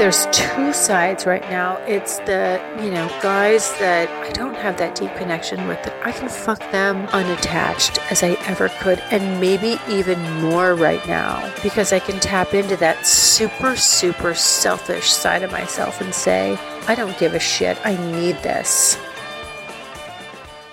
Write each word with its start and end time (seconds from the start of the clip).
there's 0.00 0.24
two 0.32 0.72
sides 0.72 1.26
right 1.26 1.42
now. 1.50 1.76
It's 1.86 2.20
the, 2.20 2.58
you 2.82 2.90
know, 2.90 3.06
guys 3.20 3.70
that 3.80 4.08
I 4.08 4.32
don't 4.32 4.54
have 4.54 4.78
that 4.78 4.94
deep 4.94 5.14
connection 5.16 5.68
with 5.68 5.82
that 5.82 5.94
I 6.06 6.10
can 6.10 6.30
fuck 6.30 6.58
them 6.72 7.06
unattached 7.08 7.98
as 8.10 8.22
I 8.22 8.30
ever 8.46 8.70
could 8.80 8.98
and 9.10 9.38
maybe 9.38 9.78
even 9.90 10.18
more 10.40 10.74
right 10.74 11.06
now 11.06 11.52
because 11.62 11.92
I 11.92 11.98
can 11.98 12.18
tap 12.18 12.54
into 12.54 12.76
that 12.76 13.06
super 13.06 13.76
super 13.76 14.32
selfish 14.32 15.10
side 15.10 15.42
of 15.42 15.52
myself 15.52 16.00
and 16.00 16.14
say, 16.14 16.58
I 16.88 16.94
don't 16.94 17.18
give 17.18 17.34
a 17.34 17.38
shit. 17.38 17.76
I 17.84 17.94
need 18.10 18.36
this. 18.36 18.96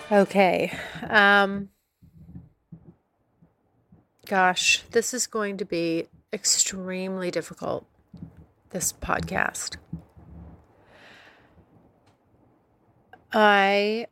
Okay. 0.10 0.72
Um 1.10 1.68
gosh, 4.26 4.86
this 4.92 5.14
is 5.14 5.28
going 5.28 5.58
to 5.58 5.66
be 5.66 6.08
extremely 6.32 7.30
difficult 7.30 7.86
this 8.72 8.94
podcast. 8.94 9.78
I 13.34 14.08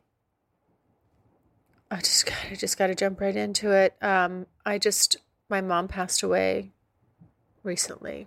I 1.90 1.96
just 1.96 2.26
got 2.26 2.36
I 2.50 2.54
just 2.54 2.78
got 2.78 2.88
to 2.88 2.94
jump 2.94 3.20
right 3.20 3.36
into 3.36 3.70
it. 3.72 3.94
Um, 4.02 4.46
I 4.64 4.78
just 4.78 5.16
my 5.48 5.60
mom 5.60 5.88
passed 5.88 6.22
away 6.22 6.72
recently, 7.62 8.26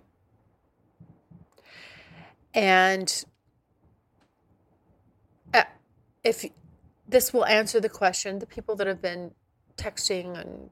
and 2.54 3.24
uh, 5.52 5.64
if 6.24 6.44
this 7.08 7.32
will 7.32 7.44
answer 7.46 7.80
the 7.80 7.88
question, 7.88 8.38
the 8.38 8.46
people 8.46 8.76
that 8.76 8.86
have 8.86 9.02
been 9.02 9.32
texting 9.76 10.38
and 10.38 10.70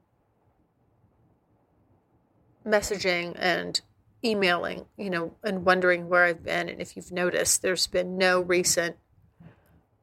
messaging 2.65 3.35
and 3.37 3.81
emailing, 4.23 4.85
you 4.97 5.09
know, 5.09 5.35
and 5.43 5.65
wondering 5.65 6.09
where 6.09 6.25
I've 6.25 6.43
been. 6.43 6.69
And 6.69 6.81
if 6.81 6.95
you've 6.95 7.11
noticed, 7.11 7.61
there's 7.61 7.87
been 7.87 8.17
no 8.17 8.41
recent 8.41 8.97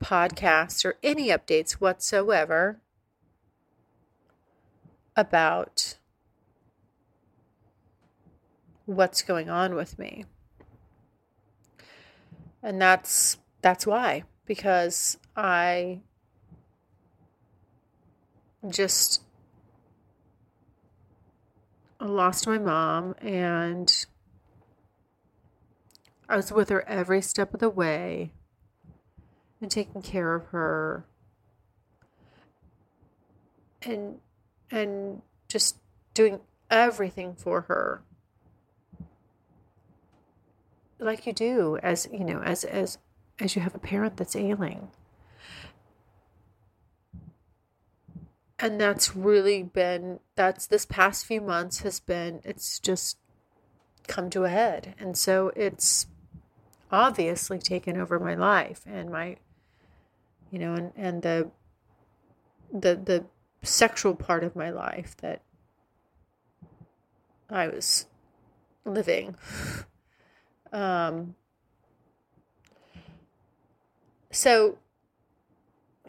podcasts 0.03 0.85
or 0.85 0.97
any 1.03 1.29
updates 1.29 1.73
whatsoever 1.73 2.81
about 5.17 5.97
what's 8.85 9.23
going 9.23 9.51
on 9.51 9.75
with 9.75 9.99
me. 9.99 10.25
And 12.63 12.81
that's 12.81 13.39
that's 13.63 13.87
why 13.87 14.25
because 14.47 15.19
I 15.37 16.01
just 18.69 19.23
lost 22.05 22.47
my 22.47 22.59
mom 22.59 23.15
and 23.21 24.07
I 26.29 26.37
was 26.37 26.53
with 26.53 26.69
her 26.69 26.87
every 26.89 27.23
step 27.23 27.55
of 27.55 27.61
the 27.61 27.71
way 27.71 28.33
and 29.61 29.71
taking 29.71 30.03
care 30.03 30.35
of 30.35 30.47
her. 30.47 31.07
And 33.83 34.19
and 34.71 35.23
just 35.49 35.77
doing 36.13 36.41
everything 36.71 37.35
for 37.35 37.63
her. 37.63 38.03
Like 40.99 41.27
you 41.27 41.33
do 41.33 41.79
as 41.83 42.09
you 42.13 42.25
know 42.25 42.41
as 42.41 42.65
as 42.65 42.99
as 43.39 43.55
you 43.55 43.63
have 43.63 43.75
a 43.75 43.79
parent 43.79 44.17
that's 44.17 44.35
ailing 44.35 44.89
and 48.59 48.81
that's 48.81 49.15
really 49.15 49.63
been 49.63 50.21
that's 50.35 50.67
this 50.67 50.87
past 50.87 51.27
few 51.27 51.41
months 51.41 51.81
has 51.81 52.01
been 52.01 52.41
it's 52.45 52.79
just 52.79 53.19
come 54.07 54.31
to 54.31 54.45
a 54.45 54.49
head. 54.49 54.95
And 54.99 55.17
so 55.17 55.53
it's 55.57 56.07
obviously 56.91 57.59
taken 57.59 58.01
over 58.01 58.19
my 58.19 58.35
life 58.35 58.83
and 58.87 59.11
my 59.11 59.37
you 60.51 60.59
know 60.59 60.75
and 60.75 60.93
and 60.97 61.23
the 61.23 61.51
the 62.73 62.95
the 62.95 63.25
sexual 63.63 64.15
part 64.15 64.45
of 64.45 64.55
my 64.55 64.71
life 64.71 65.17
that 65.19 65.43
I 67.51 67.69
was 67.69 68.07
living. 68.85 69.37
Um 70.73 71.35
so 74.31 74.79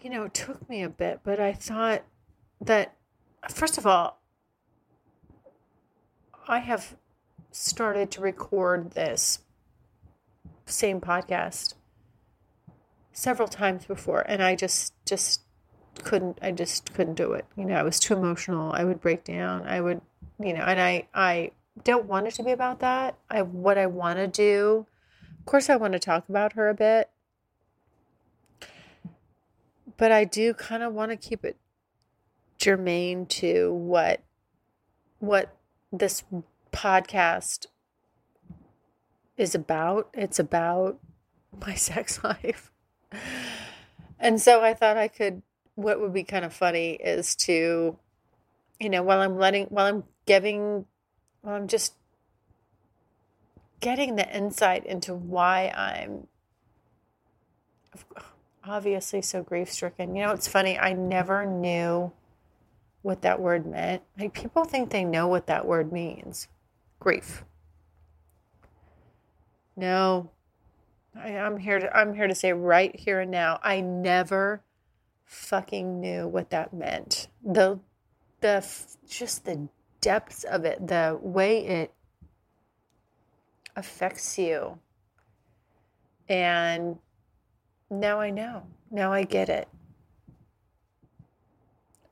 you 0.01 0.09
know 0.09 0.23
it 0.23 0.33
took 0.33 0.67
me 0.69 0.83
a 0.83 0.89
bit 0.89 1.21
but 1.23 1.39
I 1.39 1.53
thought 1.53 2.03
that, 2.61 2.93
first 3.49 3.77
of 3.77 3.85
all, 3.85 4.19
I 6.47 6.59
have 6.59 6.95
started 7.51 8.11
to 8.11 8.21
record 8.21 8.91
this 8.91 9.39
same 10.65 11.01
podcast 11.01 11.73
several 13.11 13.47
times 13.47 13.85
before 13.85 14.19
and 14.27 14.43
I 14.43 14.55
just 14.55 14.93
just 15.05 15.41
couldn't 16.03 16.37
I 16.41 16.51
just 16.51 16.93
couldn't 16.93 17.15
do 17.15 17.33
it. 17.33 17.45
You 17.55 17.65
know, 17.65 17.75
I 17.75 17.83
was 17.83 17.99
too 17.99 18.13
emotional. 18.13 18.71
I 18.71 18.83
would 18.83 19.01
break 19.01 19.23
down. 19.23 19.63
I 19.67 19.81
would, 19.81 20.01
you 20.39 20.53
know, 20.53 20.61
and 20.61 20.79
I 20.79 21.07
I 21.13 21.51
don't 21.83 22.05
want 22.05 22.27
it 22.27 22.35
to 22.35 22.43
be 22.43 22.51
about 22.51 22.79
that. 22.79 23.17
I 23.29 23.41
what 23.41 23.77
I 23.77 23.87
want 23.87 24.19
to 24.19 24.27
do. 24.27 24.85
Of 25.39 25.45
course 25.45 25.69
I 25.69 25.75
want 25.75 25.93
to 25.93 25.99
talk 25.99 26.29
about 26.29 26.53
her 26.53 26.69
a 26.69 26.73
bit. 26.73 27.09
But 29.97 30.11
I 30.11 30.25
do 30.25 30.53
kind 30.53 30.83
of 30.83 30.93
want 30.93 31.11
to 31.11 31.17
keep 31.17 31.43
it 31.43 31.57
germane 32.57 33.25
to 33.25 33.73
what 33.73 34.21
what 35.19 35.55
this 35.91 36.23
podcast 36.71 37.67
is 39.35 39.55
about. 39.55 40.09
It's 40.13 40.39
about 40.39 40.99
my 41.65 41.73
sex 41.75 42.23
life. 42.23 42.71
And 44.19 44.41
so 44.41 44.61
I 44.61 44.73
thought 44.73 44.97
I 44.97 45.07
could 45.07 45.41
what 45.75 45.99
would 46.01 46.13
be 46.13 46.23
kind 46.23 46.43
of 46.43 46.53
funny 46.53 46.93
is 46.93 47.35
to 47.35 47.97
you 48.79 48.89
know, 48.89 49.03
while 49.03 49.21
I'm 49.21 49.37
letting 49.37 49.65
while 49.67 49.85
I'm 49.85 50.03
giving 50.25 50.85
while 51.41 51.55
I'm 51.55 51.67
just 51.67 51.93
getting 53.79 54.15
the 54.15 54.35
insight 54.35 54.85
into 54.85 55.13
why 55.13 55.71
I'm 55.75 56.27
obviously 58.63 59.21
so 59.21 59.41
grief 59.43 59.71
stricken. 59.71 60.15
You 60.15 60.25
know, 60.25 60.31
it's 60.31 60.47
funny, 60.47 60.77
I 60.77 60.93
never 60.93 61.45
knew 61.45 62.11
what 63.07 63.21
that 63.21 63.39
word 63.39 63.65
meant. 63.65 64.01
Like 64.19 64.33
people 64.33 64.65
think 64.65 64.89
they 64.89 65.05
know 65.05 65.29
what 65.29 65.47
that 65.47 65.65
word 65.65 65.93
means. 65.93 66.49
Grief. 66.99 67.45
No. 69.77 70.29
I, 71.15 71.29
am 71.29 71.57
here 71.57 71.79
to 71.79 71.97
I'm 71.97 72.13
here 72.13 72.27
to 72.27 72.35
say 72.35 72.51
right 72.51 72.93
here 72.93 73.21
and 73.21 73.31
now, 73.31 73.61
I 73.63 73.79
never 73.79 74.61
fucking 75.23 76.01
knew 76.01 76.27
what 76.27 76.49
that 76.49 76.73
meant. 76.73 77.29
The 77.41 77.79
the 78.41 78.67
just 79.07 79.45
the 79.45 79.69
depths 80.01 80.43
of 80.43 80.65
it, 80.65 80.85
the 80.85 81.17
way 81.21 81.65
it 81.65 81.93
affects 83.77 84.37
you. 84.37 84.79
And 86.27 86.97
now 87.89 88.19
I 88.19 88.31
know. 88.31 88.63
Now 88.91 89.13
I 89.13 89.23
get 89.23 89.47
it 89.47 89.69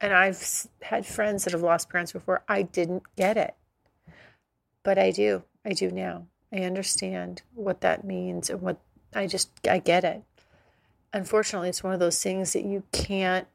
and 0.06 0.13
I've 0.13 0.68
had 0.84 1.04
friends 1.04 1.44
that 1.44 1.54
have 1.54 1.63
lost 1.63 1.90
parents 1.90 2.12
before. 2.12 2.44
I 2.48 2.62
didn't 2.62 3.02
get 3.16 3.38
it, 3.38 3.56
but 4.84 5.00
I 5.00 5.10
do. 5.10 5.42
I 5.66 5.74
do 5.74 5.90
now. 5.90 6.28
I 6.54 6.57
understand 6.57 7.42
what 7.56 7.81
that 7.81 8.04
means 8.04 8.52
and 8.52 8.62
what 8.62 8.78
I 9.16 9.25
just, 9.25 9.50
I 9.68 9.80
get 9.80 10.04
it. 10.04 10.22
Unfortunately, 11.12 11.69
it's 11.69 11.84
one 11.84 11.94
of 11.94 12.00
those 12.00 12.22
things 12.22 12.54
that 12.54 12.66
you 12.66 12.84
can't, 12.92 13.48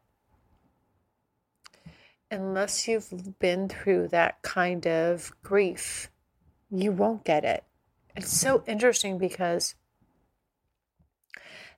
unless 2.32 2.88
you've 2.88 3.38
been 3.38 3.68
through 3.68 4.08
that 4.08 4.42
kind 4.42 4.88
of 4.88 5.30
grief, 5.44 6.10
you 6.68 6.90
won't 6.90 7.22
get 7.22 7.44
it. 7.44 7.62
It's 8.16 8.36
so 8.36 8.64
interesting 8.66 9.18
because 9.18 9.76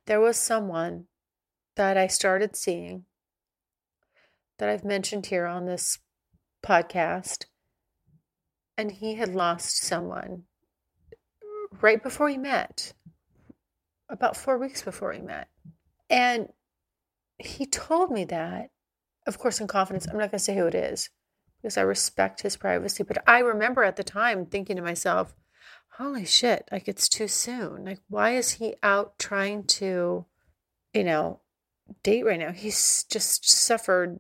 there 0.07 0.21
was 0.21 0.39
someone 0.39 1.09
that 1.77 1.99
I 1.99 2.07
started 2.07 2.57
seeing 2.57 3.05
that 4.59 4.69
I've 4.69 4.85
mentioned 4.85 5.27
here 5.27 5.47
on 5.47 5.67
this 5.67 5.99
podcast. 6.65 7.47
And 8.79 8.91
he 8.91 9.15
had 9.15 9.35
lost 9.35 9.79
someone 9.79 10.45
right 11.81 12.03
before 12.03 12.27
we 12.27 12.39
met, 12.39 12.93
about 14.09 14.37
four 14.37 14.59
weeks 14.59 14.83
before 14.83 15.11
we 15.11 15.21
met. 15.21 15.49
And 16.09 16.49
he 17.39 17.67
told 17.67 18.11
me 18.11 18.25
that, 18.25 18.71
of 19.27 19.39
course, 19.39 19.61
in 19.61 19.67
confidence. 19.67 20.07
I'm 20.07 20.19
not 20.19 20.31
going 20.31 20.39
to 20.39 20.39
say 20.39 20.57
who 20.57 20.67
it 20.67 20.75
is 20.75 21.11
because 21.61 21.77
I 21.77 21.83
respect 21.83 22.43
his 22.43 22.57
privacy. 22.57 23.03
But 23.03 23.23
I 23.27 23.39
remember 23.41 23.85
at 23.85 23.97
the 23.97 24.05
time 24.05 24.47
thinking 24.47 24.77
to 24.77 24.83
myself, 24.83 25.35
holy 25.97 26.25
shit, 26.25 26.69
like 26.73 26.89
it's 26.89 27.09
too 27.09 27.29
soon. 27.29 27.85
Like, 27.85 28.01
why 28.09 28.37
is 28.37 28.53
he 28.53 28.75
out 28.83 29.19
trying 29.19 29.65
to, 29.65 30.27
you 30.95 31.05
know, 31.05 31.41
date 32.03 32.25
right 32.25 32.39
now? 32.39 32.53
He's 32.53 33.05
just 33.11 33.49
suffered, 33.49 34.19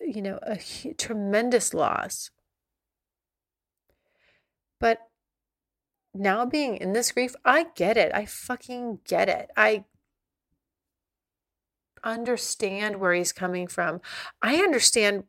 you 0.00 0.22
know, 0.22 0.38
a 0.42 0.58
tremendous 0.94 1.74
loss. 1.74 2.30
But 4.80 5.00
now 6.14 6.44
being 6.46 6.76
in 6.76 6.92
this 6.92 7.12
grief, 7.12 7.34
I 7.44 7.66
get 7.74 7.96
it. 7.96 8.12
I 8.14 8.26
fucking 8.26 9.00
get 9.06 9.28
it. 9.28 9.50
I 9.56 9.84
understand 12.04 12.96
where 12.96 13.14
he's 13.14 13.32
coming 13.32 13.66
from. 13.66 14.00
I 14.42 14.56
understand 14.56 15.24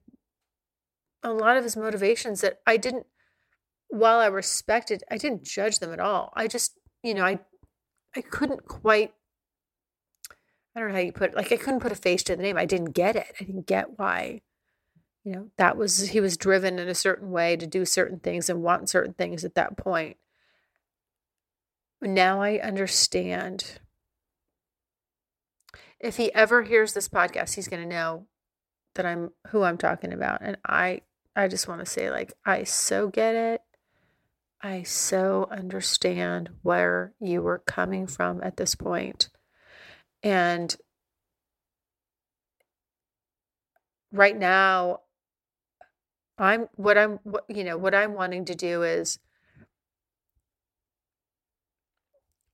a 1.23 1.31
lot 1.31 1.57
of 1.57 1.63
his 1.63 1.75
motivations 1.75 2.41
that 2.41 2.59
I 2.65 2.77
didn't 2.77 3.07
while 3.89 4.19
I 4.19 4.27
respected, 4.27 5.03
I 5.09 5.17
didn't 5.17 5.44
judge 5.44 5.79
them 5.79 5.94
at 5.94 5.99
all. 5.99 6.33
I 6.35 6.47
just, 6.47 6.77
you 7.03 7.13
know, 7.13 7.23
I 7.23 7.39
I 8.15 8.21
couldn't 8.21 8.65
quite 8.65 9.13
I 10.77 10.79
don't 10.79 10.89
know 10.89 10.95
how 10.95 11.01
you 11.01 11.12
put 11.12 11.31
it, 11.31 11.35
like 11.35 11.51
I 11.51 11.57
couldn't 11.57 11.79
put 11.79 11.91
a 11.91 11.95
face 11.95 12.21
to 12.24 12.35
the 12.35 12.44
name. 12.44 12.56
I 12.56 12.65
didn't 12.65 12.91
get 12.91 13.15
it. 13.15 13.33
I 13.41 13.44
didn't 13.44 13.65
get 13.65 13.97
why. 13.97 14.41
You 15.24 15.31
know, 15.31 15.50
that 15.57 15.75
was 15.75 16.09
he 16.09 16.19
was 16.21 16.38
driven 16.38 16.77
in 16.77 16.88
a 16.88 16.94
certain 16.94 17.31
way 17.31 17.57
to 17.57 17.65
do 17.65 17.83
certain 17.83 18.19
things 18.19 18.47
and 18.47 18.62
want 18.62 18.88
certain 18.88 19.13
things 19.13 19.44
at 19.44 19.56
that 19.56 19.75
point. 19.75 20.18
Now 22.00 22.44
I 22.44 22.59
understand. 22.59 23.79
If 26.00 26.18
he 26.18 26.31
ever 26.35 26.62
hears 26.62 26.94
this 26.94 27.09
podcast, 27.09 27.56
he's 27.56 27.68
going 27.68 27.81
to 27.81 27.89
know 27.89 28.27
that 28.94 29.07
I'm 29.07 29.31
who 29.47 29.63
I'm 29.63 29.80
talking 29.80 30.13
about 30.13 30.41
and 30.44 30.57
I 30.63 31.01
I 31.35 31.47
just 31.47 31.68
want 31.68 31.80
to 31.80 31.88
say 31.88 32.12
like 32.12 32.33
I 32.45 32.65
so 32.65 33.07
get 33.07 33.33
it. 33.33 33.62
I 34.62 34.83
so 34.83 35.47
understand 35.50 36.51
where 36.62 37.13
you 37.19 37.41
were 37.41 37.57
coming 37.57 38.06
from 38.06 38.44
at 38.44 38.57
this 38.57 38.75
point. 38.75 39.30
And 40.24 40.75
right 44.12 44.38
now, 44.38 45.02
I'm 46.38 46.68
what 46.75 46.98
I'm, 46.98 47.19
what, 47.24 47.46
you 47.50 47.64
know, 47.64 47.78
what 47.78 47.96
I'm 47.96 48.14
wanting 48.14 48.46
to 48.46 48.56
do 48.56 48.84
is, 48.84 49.19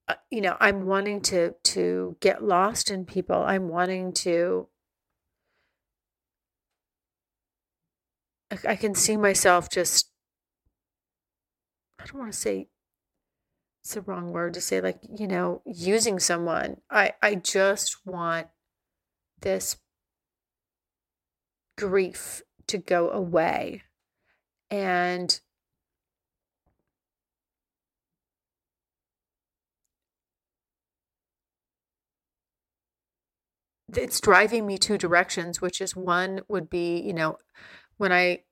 uh, 0.07 0.15
you 0.31 0.42
know, 0.42 0.57
I'm 0.60 0.86
wanting 0.86 1.21
to 1.24 1.54
to 1.63 2.18
get 2.21 2.44
lost 2.44 2.92
in 2.92 3.06
people. 3.06 3.44
I'm 3.44 3.69
wanting 3.69 4.13
to. 4.13 4.68
I 8.68 8.75
can 8.75 8.94
see 8.95 9.18
myself 9.18 9.69
just 9.69 10.12
I 12.00 12.06
don't 12.06 12.19
want 12.19 12.33
to 12.33 12.38
say 12.38 12.68
it's 13.83 13.95
the 13.95 14.01
wrong 14.01 14.31
word 14.31 14.53
to 14.53 14.62
say 14.62 14.80
like, 14.80 15.00
you 15.13 15.27
know, 15.27 15.62
using 15.65 16.18
someone. 16.18 16.77
I 16.89 17.13
I 17.21 17.35
just 17.35 17.97
want 18.06 18.47
this 19.41 19.75
grief 21.77 22.41
to 22.68 22.77
go 22.77 23.09
away. 23.09 23.83
And 24.71 25.38
it's 33.94 34.21
driving 34.21 34.65
me 34.65 34.77
two 34.77 34.97
directions, 34.97 35.62
which 35.62 35.81
is 35.81 35.94
one 35.94 36.39
would 36.47 36.69
be, 36.69 37.01
you 37.01 37.13
know, 37.13 37.38
when 37.97 38.13
I 38.13 38.44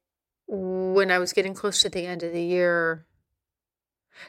when 0.48 1.10
I 1.10 1.20
was 1.20 1.32
getting 1.32 1.54
close 1.54 1.82
to 1.84 1.90
the 1.90 2.06
end 2.06 2.22
of 2.22 2.34
the 2.34 2.44
year, 2.44 3.06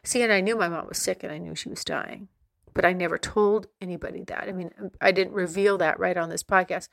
See, 0.04 0.22
and 0.22 0.32
I 0.32 0.40
knew 0.40 0.56
my 0.56 0.68
mom 0.68 0.88
was 0.88 0.98
sick 0.98 1.22
and 1.22 1.32
I 1.32 1.38
knew 1.38 1.54
she 1.54 1.68
was 1.68 1.84
dying, 1.84 2.28
but 2.74 2.84
I 2.84 2.92
never 2.92 3.18
told 3.18 3.66
anybody 3.80 4.24
that. 4.24 4.44
I 4.48 4.52
mean, 4.52 4.70
I 5.00 5.12
didn't 5.12 5.34
reveal 5.34 5.78
that 5.78 5.98
right 5.98 6.16
on 6.16 6.28
this 6.28 6.42
podcast. 6.42 6.88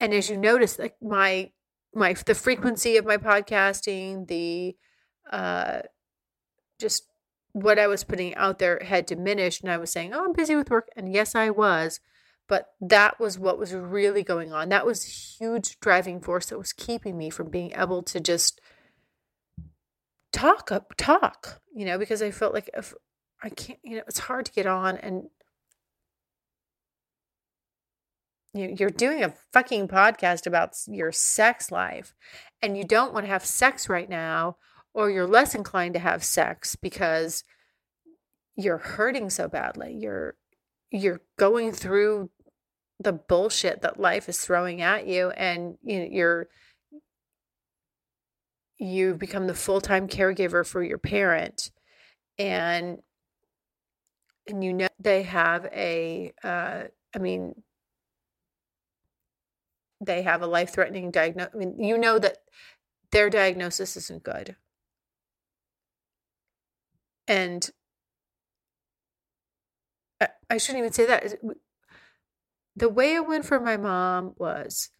And 0.00 0.14
as 0.14 0.30
you 0.30 0.36
notice, 0.36 0.78
like 0.78 0.96
my 1.02 1.50
my 1.94 2.12
the 2.12 2.34
frequency 2.34 2.96
of 2.96 3.04
my 3.04 3.16
podcasting, 3.16 4.28
the 4.28 4.76
uh 5.30 5.82
just 6.78 7.04
what 7.52 7.78
I 7.78 7.86
was 7.88 8.04
putting 8.04 8.34
out 8.36 8.58
there 8.58 8.80
had 8.84 9.06
diminished 9.06 9.62
and 9.62 9.72
I 9.72 9.78
was 9.78 9.90
saying, 9.90 10.14
"Oh, 10.14 10.24
I'm 10.24 10.32
busy 10.32 10.54
with 10.54 10.70
work." 10.70 10.88
And 10.96 11.12
yes, 11.12 11.34
I 11.34 11.50
was, 11.50 12.00
but 12.46 12.74
that 12.80 13.18
was 13.18 13.38
what 13.38 13.58
was 13.58 13.74
really 13.74 14.22
going 14.22 14.52
on. 14.52 14.68
That 14.68 14.86
was 14.86 15.36
huge 15.38 15.80
driving 15.80 16.20
force 16.20 16.46
that 16.46 16.58
was 16.58 16.72
keeping 16.72 17.18
me 17.18 17.30
from 17.30 17.50
being 17.50 17.72
able 17.76 18.02
to 18.04 18.20
just 18.20 18.60
talk 20.32 20.70
up 20.70 20.94
talk 20.96 21.60
you 21.74 21.84
know 21.84 21.98
because 21.98 22.22
i 22.22 22.30
felt 22.30 22.54
like 22.54 22.68
if 22.76 22.94
i 23.42 23.48
can't 23.48 23.78
you 23.82 23.96
know 23.96 24.02
it's 24.06 24.20
hard 24.20 24.44
to 24.44 24.52
get 24.52 24.66
on 24.66 24.96
and 24.98 25.24
you 28.52 28.74
you're 28.78 28.90
doing 28.90 29.22
a 29.22 29.34
fucking 29.52 29.88
podcast 29.88 30.46
about 30.46 30.74
your 30.86 31.12
sex 31.12 31.70
life 31.70 32.14
and 32.62 32.76
you 32.76 32.84
don't 32.84 33.12
want 33.12 33.24
to 33.24 33.32
have 33.32 33.44
sex 33.44 33.88
right 33.88 34.08
now 34.08 34.56
or 34.94 35.10
you're 35.10 35.26
less 35.26 35.54
inclined 35.54 35.94
to 35.94 36.00
have 36.00 36.24
sex 36.24 36.76
because 36.76 37.44
you're 38.56 38.78
hurting 38.78 39.30
so 39.30 39.48
badly 39.48 39.96
you're 39.98 40.34
you're 40.90 41.20
going 41.38 41.72
through 41.72 42.30
the 43.00 43.12
bullshit 43.12 43.82
that 43.82 44.00
life 44.00 44.28
is 44.28 44.40
throwing 44.40 44.80
at 44.80 45.06
you 45.06 45.30
and 45.30 45.76
you 45.82 46.00
know, 46.00 46.08
you're 46.10 46.48
you've 48.78 49.18
become 49.18 49.46
the 49.46 49.54
full-time 49.54 50.08
caregiver 50.08 50.66
for 50.66 50.82
your 50.82 50.98
parent 50.98 51.70
and 52.38 52.98
and 54.46 54.64
you 54.64 54.72
know 54.72 54.88
they 54.98 55.22
have 55.24 55.66
a 55.66 56.32
uh, 56.42 56.84
I 57.14 57.18
mean 57.18 57.62
they 60.00 60.22
have 60.22 60.42
a 60.42 60.46
life-threatening 60.46 61.10
diagnosis 61.10 61.52
I 61.54 61.58
mean 61.58 61.82
you 61.82 61.98
know 61.98 62.18
that 62.18 62.38
their 63.10 63.30
diagnosis 63.30 63.96
isn't 63.96 64.22
good. 64.22 64.56
And 67.26 67.68
I, 70.20 70.28
I 70.50 70.58
shouldn't 70.58 70.78
even 70.78 70.92
say 70.92 71.06
that 71.06 71.38
the 72.76 72.88
way 72.88 73.14
it 73.14 73.26
went 73.26 73.44
for 73.44 73.60
my 73.60 73.76
mom 73.76 74.34
was 74.38 74.90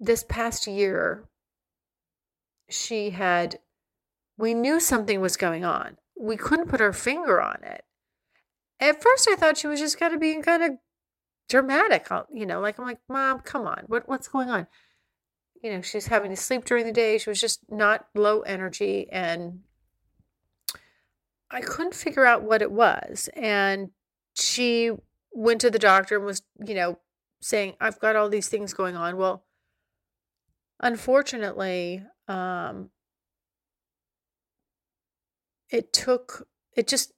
this 0.00 0.24
past 0.24 0.66
year 0.66 1.24
she 2.68 3.10
had, 3.10 3.58
we 4.36 4.54
knew 4.54 4.80
something 4.80 5.20
was 5.20 5.36
going 5.36 5.64
on. 5.64 5.96
We 6.18 6.36
couldn't 6.36 6.68
put 6.68 6.80
our 6.80 6.92
finger 6.92 7.40
on 7.40 7.62
it. 7.62 7.84
At 8.80 9.02
first, 9.02 9.28
I 9.30 9.36
thought 9.36 9.56
she 9.56 9.66
was 9.66 9.80
just 9.80 9.98
kind 9.98 10.14
of 10.14 10.20
being 10.20 10.42
kind 10.42 10.62
of 10.62 10.72
dramatic, 11.48 12.08
you 12.32 12.46
know, 12.46 12.60
like 12.60 12.78
I'm 12.78 12.86
like, 12.86 13.00
Mom, 13.08 13.40
come 13.40 13.66
on, 13.66 13.84
what 13.86 14.08
what's 14.08 14.28
going 14.28 14.50
on? 14.50 14.66
You 15.62 15.72
know, 15.72 15.82
she's 15.82 16.06
having 16.06 16.30
to 16.30 16.36
sleep 16.36 16.64
during 16.64 16.84
the 16.84 16.92
day. 16.92 17.18
She 17.18 17.30
was 17.30 17.40
just 17.40 17.60
not 17.70 18.06
low 18.14 18.40
energy, 18.40 19.08
and 19.10 19.60
I 21.50 21.60
couldn't 21.60 21.94
figure 21.94 22.26
out 22.26 22.42
what 22.42 22.62
it 22.62 22.70
was. 22.70 23.30
And 23.34 23.90
she 24.34 24.90
went 25.32 25.60
to 25.62 25.70
the 25.70 25.78
doctor 25.78 26.16
and 26.16 26.24
was, 26.24 26.42
you 26.66 26.74
know, 26.74 26.98
saying, 27.40 27.74
I've 27.80 28.00
got 28.00 28.16
all 28.16 28.28
these 28.28 28.48
things 28.48 28.74
going 28.74 28.96
on. 28.96 29.16
Well, 29.16 29.44
unfortunately, 30.80 32.02
um, 32.28 32.90
it 35.70 35.92
took 35.92 36.46
it 36.76 36.86
just 36.86 37.12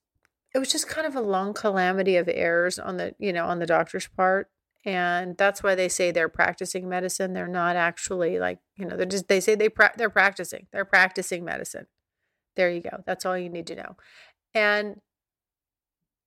it 0.55 0.59
was 0.59 0.73
just 0.73 0.89
kind 0.89 1.07
of 1.07 1.15
a 1.15 1.21
long 1.21 1.53
calamity 1.53 2.17
of 2.17 2.29
errors 2.29 2.79
on 2.79 2.97
the 2.97 3.15
you 3.19 3.33
know 3.33 3.47
on 3.47 3.59
the 3.59 3.67
doctor's 3.67 4.07
part 4.09 4.51
and 4.87 5.37
that's 5.37 5.65
why 5.65 5.75
they 5.75 5.89
say 5.89 6.13
they're 6.13 6.29
practicing 6.29 6.89
medicine. 6.89 7.33
They're 7.33 7.49
not 7.49 7.75
actually 7.75 8.39
like 8.39 8.61
you 8.77 8.87
know 8.87 8.97
they're 8.97 9.05
just 9.05 9.27
they 9.29 9.41
say 9.41 9.57
they 9.57 9.69
pra- 9.69 9.93
they're 9.97 10.09
practicing 10.09 10.69
they're 10.73 10.85
practicing 10.85 11.45
medicine. 11.45 11.87
There 12.55 12.71
you 12.71 12.81
go. 12.81 13.03
That's 13.05 13.27
all 13.27 13.37
you 13.37 13.51
need 13.51 13.67
to 13.67 13.75
know. 13.75 13.97
And 14.55 15.01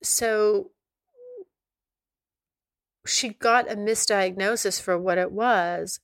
so 0.03 0.71
she 3.05 3.29
got 3.29 3.71
a 3.71 3.75
misdiagnosis 3.75 4.81
for 4.81 4.97
what 4.97 5.17
it 5.17 5.31
was. 5.31 6.01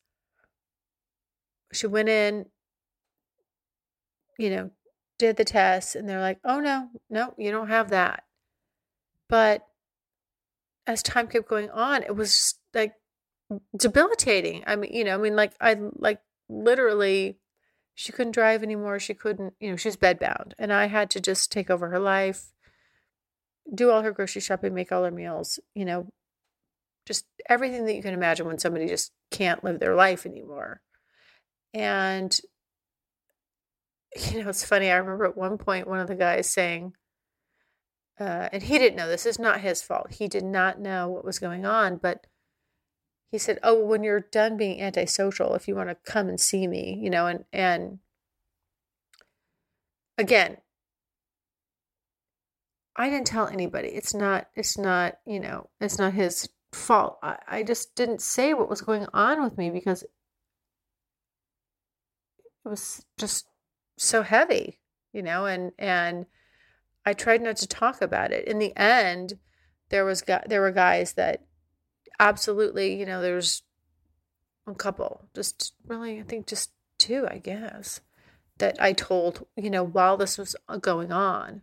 She 1.73 1.87
went 1.87 2.09
in 2.09 2.45
you 4.37 4.49
know, 4.49 4.71
did 5.17 5.37
the 5.37 5.45
test 5.45 5.95
and 5.95 6.07
they're 6.07 6.21
like, 6.21 6.39
oh 6.43 6.59
no, 6.59 6.89
no, 7.09 7.33
you 7.37 7.51
don't 7.51 7.69
have 7.69 7.89
that. 7.89 8.23
But 9.29 9.65
as 10.87 11.01
time 11.01 11.27
kept 11.27 11.47
going 11.47 11.69
on, 11.69 12.03
it 12.03 12.15
was 12.15 12.55
like 12.73 12.93
debilitating. 13.77 14.63
I 14.67 14.75
mean, 14.75 14.93
you 14.93 15.03
know, 15.03 15.15
I 15.15 15.17
mean, 15.17 15.35
like, 15.35 15.53
I 15.59 15.77
like 15.95 16.19
literally, 16.49 17.37
she 17.93 18.11
couldn't 18.11 18.33
drive 18.33 18.61
anymore. 18.61 18.99
She 18.99 19.13
couldn't, 19.13 19.53
you 19.59 19.69
know, 19.69 19.77
she 19.77 19.89
she's 19.89 19.97
bedbound. 19.97 20.51
And 20.59 20.73
I 20.73 20.87
had 20.87 21.09
to 21.11 21.21
just 21.21 21.51
take 21.51 21.69
over 21.69 21.89
her 21.89 21.99
life. 21.99 22.51
do 23.73 23.89
all 23.89 24.03
her 24.03 24.11
grocery 24.11 24.41
shopping, 24.41 24.73
make 24.73 24.91
all 24.91 25.03
her 25.03 25.11
meals, 25.11 25.59
you 25.73 25.85
know, 25.85 26.07
just 27.05 27.25
everything 27.49 27.85
that 27.85 27.95
you 27.95 28.01
can 28.01 28.13
imagine 28.13 28.45
when 28.45 28.59
somebody 28.59 28.87
just 28.87 29.11
can't 29.31 29.63
live 29.63 29.79
their 29.79 29.95
life 29.95 30.25
anymore. 30.25 30.81
And, 31.73 32.37
you 34.31 34.43
know, 34.43 34.49
it's 34.49 34.65
funny. 34.65 34.89
I 34.89 34.97
remember 34.97 35.25
at 35.25 35.37
one 35.37 35.57
point 35.57 35.87
one 35.87 35.99
of 35.99 36.07
the 36.07 36.15
guys 36.15 36.51
saying, 36.51 36.93
uh, 38.19 38.49
and 38.51 38.63
he 38.63 38.79
didn't 38.79 38.95
know 38.95 39.07
this 39.07 39.25
is 39.25 39.37
not 39.37 39.61
his 39.61 39.81
fault. 39.81 40.13
He 40.13 40.27
did 40.27 40.43
not 40.43 40.79
know 40.79 41.09
what 41.09 41.25
was 41.25 41.39
going 41.39 41.65
on, 41.65 41.97
but 41.97 42.27
he 43.29 43.37
said, 43.37 43.59
"Oh, 43.61 43.83
when 43.83 44.03
you're 44.03 44.21
done 44.21 44.55
being 44.55 44.81
antisocial, 44.81 45.53
if 45.55 45.67
you 45.67 45.75
want 45.75 45.89
to 45.89 45.97
come 46.09 46.29
and 46.29 46.39
see 46.39 46.67
me, 46.67 46.97
you 47.01 47.09
know," 47.09 47.27
and 47.27 47.43
and 47.51 47.99
again, 50.17 50.57
I 52.95 53.09
didn't 53.09 53.27
tell 53.27 53.47
anybody. 53.47 53.89
It's 53.89 54.13
not. 54.13 54.47
It's 54.55 54.77
not. 54.77 55.17
You 55.25 55.41
know. 55.41 55.69
It's 55.81 55.99
not 55.99 56.13
his 56.13 56.47
fault. 56.71 57.19
I, 57.21 57.37
I 57.47 57.63
just 57.63 57.95
didn't 57.95 58.21
say 58.21 58.53
what 58.53 58.69
was 58.69 58.81
going 58.81 59.07
on 59.13 59.43
with 59.43 59.57
me 59.57 59.69
because 59.69 60.03
it 60.03 60.09
was 62.63 63.05
just 63.17 63.47
so 63.97 64.23
heavy, 64.23 64.79
you 65.13 65.23
know, 65.23 65.45
and 65.45 65.71
and 65.77 66.25
I 67.05 67.13
tried 67.13 67.41
not 67.41 67.57
to 67.57 67.67
talk 67.67 68.01
about 68.01 68.31
it. 68.31 68.47
In 68.47 68.59
the 68.59 68.75
end, 68.75 69.37
there 69.89 70.05
was 70.05 70.23
there 70.47 70.61
were 70.61 70.71
guys 70.71 71.13
that 71.13 71.43
absolutely, 72.19 72.99
you 72.99 73.05
know, 73.05 73.21
there's 73.21 73.63
a 74.67 74.73
couple, 74.73 75.29
just 75.35 75.73
really, 75.85 76.19
I 76.19 76.23
think 76.23 76.47
just 76.47 76.71
two, 76.97 77.27
I 77.29 77.37
guess, 77.37 78.01
that 78.57 78.81
I 78.81 78.93
told, 78.93 79.45
you 79.55 79.69
know, 79.69 79.83
while 79.83 80.17
this 80.17 80.37
was 80.37 80.55
uh, 80.67 80.77
going 80.77 81.11
on. 81.11 81.61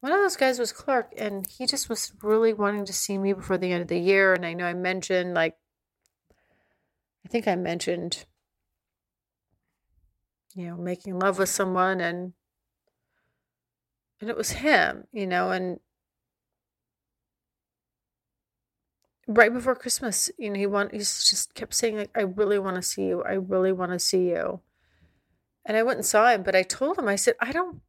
One 0.00 0.12
of 0.12 0.18
those 0.18 0.36
guys 0.36 0.58
was 0.58 0.72
Clark, 0.72 1.14
and 1.16 1.46
he 1.46 1.66
just 1.66 1.88
was 1.88 2.12
really 2.22 2.52
wanting 2.52 2.84
to 2.86 2.92
see 2.92 3.16
me 3.16 3.32
before 3.32 3.56
the 3.56 3.72
end 3.72 3.82
of 3.82 3.88
the 3.88 3.98
year. 3.98 4.34
And 4.34 4.44
I 4.44 4.52
know 4.52 4.66
I 4.66 4.74
mentioned, 4.74 5.34
like, 5.34 5.56
I 7.24 7.28
think 7.28 7.48
I 7.48 7.56
mentioned, 7.56 8.26
you 10.54 10.66
know, 10.66 10.76
making 10.76 11.18
love 11.18 11.38
with 11.38 11.48
someone, 11.48 12.00
and 12.00 12.32
and 14.20 14.30
it 14.30 14.36
was 14.36 14.50
him, 14.50 15.06
you 15.12 15.26
know, 15.26 15.50
and 15.50 15.80
right 19.26 19.52
before 19.52 19.74
Christmas, 19.74 20.30
you 20.38 20.50
know, 20.50 20.58
he 20.58 20.66
want 20.66 20.92
he 20.92 20.98
just 20.98 21.54
kept 21.54 21.74
saying 21.74 21.96
like, 21.96 22.10
"I 22.16 22.22
really 22.22 22.58
want 22.58 22.76
to 22.76 22.82
see 22.82 23.04
you. 23.06 23.22
I 23.22 23.34
really 23.34 23.72
want 23.72 23.92
to 23.92 23.98
see 23.98 24.28
you." 24.28 24.60
And 25.64 25.76
I 25.76 25.82
went 25.82 25.98
and 25.98 26.06
saw 26.06 26.30
him, 26.30 26.42
but 26.42 26.54
I 26.54 26.62
told 26.62 26.98
him, 26.98 27.08
I 27.08 27.16
said, 27.16 27.34
"I 27.40 27.52
don't, 27.52 27.80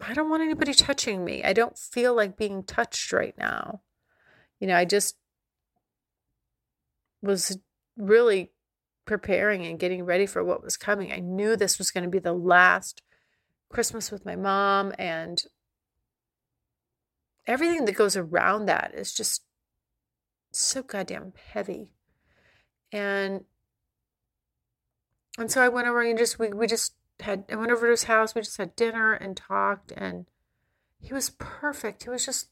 I 0.00 0.14
don't 0.14 0.30
want 0.30 0.42
anybody 0.42 0.74
touching 0.74 1.24
me. 1.24 1.44
I 1.44 1.52
don't 1.52 1.78
feel 1.78 2.14
like 2.14 2.36
being 2.36 2.62
touched 2.62 3.12
right 3.12 3.36
now." 3.38 3.82
You 4.60 4.68
know, 4.68 4.76
I 4.76 4.84
just 4.84 5.16
was 7.22 7.58
really 7.96 8.52
preparing 9.04 9.66
and 9.66 9.78
getting 9.78 10.04
ready 10.04 10.26
for 10.26 10.44
what 10.44 10.62
was 10.62 10.76
coming. 10.76 11.12
I 11.12 11.18
knew 11.18 11.56
this 11.56 11.78
was 11.78 11.90
going 11.90 12.04
to 12.04 12.10
be 12.10 12.18
the 12.18 12.32
last 12.32 13.02
Christmas 13.68 14.10
with 14.10 14.24
my 14.24 14.36
mom 14.36 14.92
and 14.98 15.42
everything 17.46 17.84
that 17.84 17.96
goes 17.96 18.16
around 18.16 18.66
that 18.66 18.92
is 18.94 19.12
just 19.12 19.42
so 20.52 20.82
goddamn 20.82 21.32
heavy. 21.52 21.92
And 22.92 23.44
and 25.38 25.50
so 25.50 25.62
I 25.62 25.68
went 25.68 25.88
over 25.88 26.02
and 26.02 26.18
just 26.18 26.38
we 26.38 26.48
we 26.48 26.66
just 26.66 26.94
had 27.20 27.44
I 27.50 27.56
went 27.56 27.72
over 27.72 27.86
to 27.86 27.90
his 27.90 28.04
house, 28.04 28.34
we 28.34 28.42
just 28.42 28.58
had 28.58 28.76
dinner 28.76 29.12
and 29.12 29.36
talked 29.36 29.92
and 29.92 30.26
he 31.00 31.12
was 31.12 31.30
perfect. 31.30 32.04
He 32.04 32.10
was 32.10 32.24
just 32.24 32.48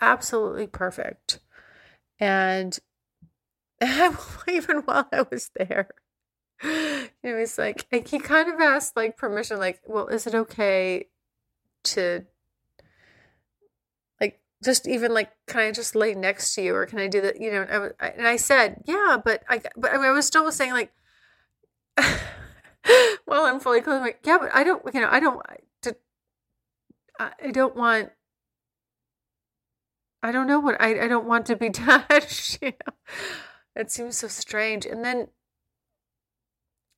absolutely 0.00 0.66
perfect. 0.66 1.38
And 2.18 2.78
even 4.48 4.78
while 4.78 5.08
I 5.12 5.24
was 5.30 5.50
there, 5.56 5.88
it 6.62 7.34
was 7.34 7.58
like, 7.58 7.86
he 7.90 8.18
kind 8.18 8.52
of 8.52 8.60
asked 8.60 8.96
like 8.96 9.16
permission, 9.16 9.58
like, 9.58 9.80
well, 9.86 10.08
is 10.08 10.26
it 10.26 10.34
okay 10.34 11.06
to 11.84 12.24
like 14.20 14.40
just 14.62 14.86
even 14.86 15.12
like 15.12 15.30
can 15.46 15.60
i 15.60 15.72
just 15.72 15.94
lay 15.94 16.14
next 16.14 16.54
to 16.54 16.62
you 16.62 16.74
or 16.74 16.86
can 16.86 16.98
i 16.98 17.08
do 17.08 17.20
that? 17.20 17.40
You 17.40 17.52
know 17.52 17.92
I, 18.00 18.06
and 18.08 18.26
i 18.26 18.36
said 18.36 18.82
yeah 18.86 19.18
but 19.22 19.42
i 19.48 19.60
but 19.76 19.92
I, 19.92 19.96
mean, 19.96 20.06
I 20.06 20.10
was 20.12 20.26
still 20.26 20.50
saying 20.52 20.72
like 20.72 20.92
well 23.26 23.44
i'm 23.46 23.60
fully 23.60 23.80
clothed 23.80 24.02
like 24.02 24.20
yeah 24.24 24.38
but 24.38 24.50
i 24.54 24.64
don't 24.64 24.82
you 24.94 25.00
know 25.00 25.08
i 25.10 25.20
don't 25.20 25.40
to, 25.82 25.96
i 27.18 27.50
don't 27.50 27.76
want 27.76 28.10
i 30.22 30.32
don't 30.32 30.46
know 30.46 30.60
what 30.60 30.80
i, 30.80 31.04
I 31.04 31.08
don't 31.08 31.26
want 31.26 31.46
to 31.46 31.56
be 31.56 31.70
touched 31.70 32.58
you 32.62 32.70
know 32.70 32.94
it 33.74 33.90
seems 33.90 34.16
so 34.18 34.28
strange 34.28 34.86
and 34.86 35.04
then 35.04 35.28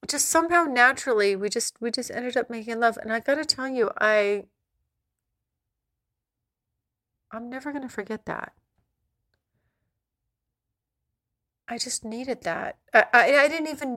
just 0.06 0.28
somehow 0.28 0.64
naturally 0.64 1.34
we 1.34 1.48
just 1.48 1.76
we 1.80 1.90
just 1.90 2.10
ended 2.10 2.36
up 2.36 2.50
making 2.50 2.78
love 2.78 2.98
and 2.98 3.12
i 3.12 3.20
gotta 3.20 3.44
tell 3.44 3.68
you 3.68 3.90
i 4.00 4.44
I'm 7.34 7.50
never 7.50 7.72
to 7.72 7.88
forget 7.88 8.26
that. 8.26 8.52
I 11.66 11.78
just 11.78 12.04
needed 12.04 12.42
that. 12.42 12.76
I, 12.92 13.06
I, 13.12 13.38
I, 13.38 13.48
didn't 13.48 13.68
even. 13.68 13.96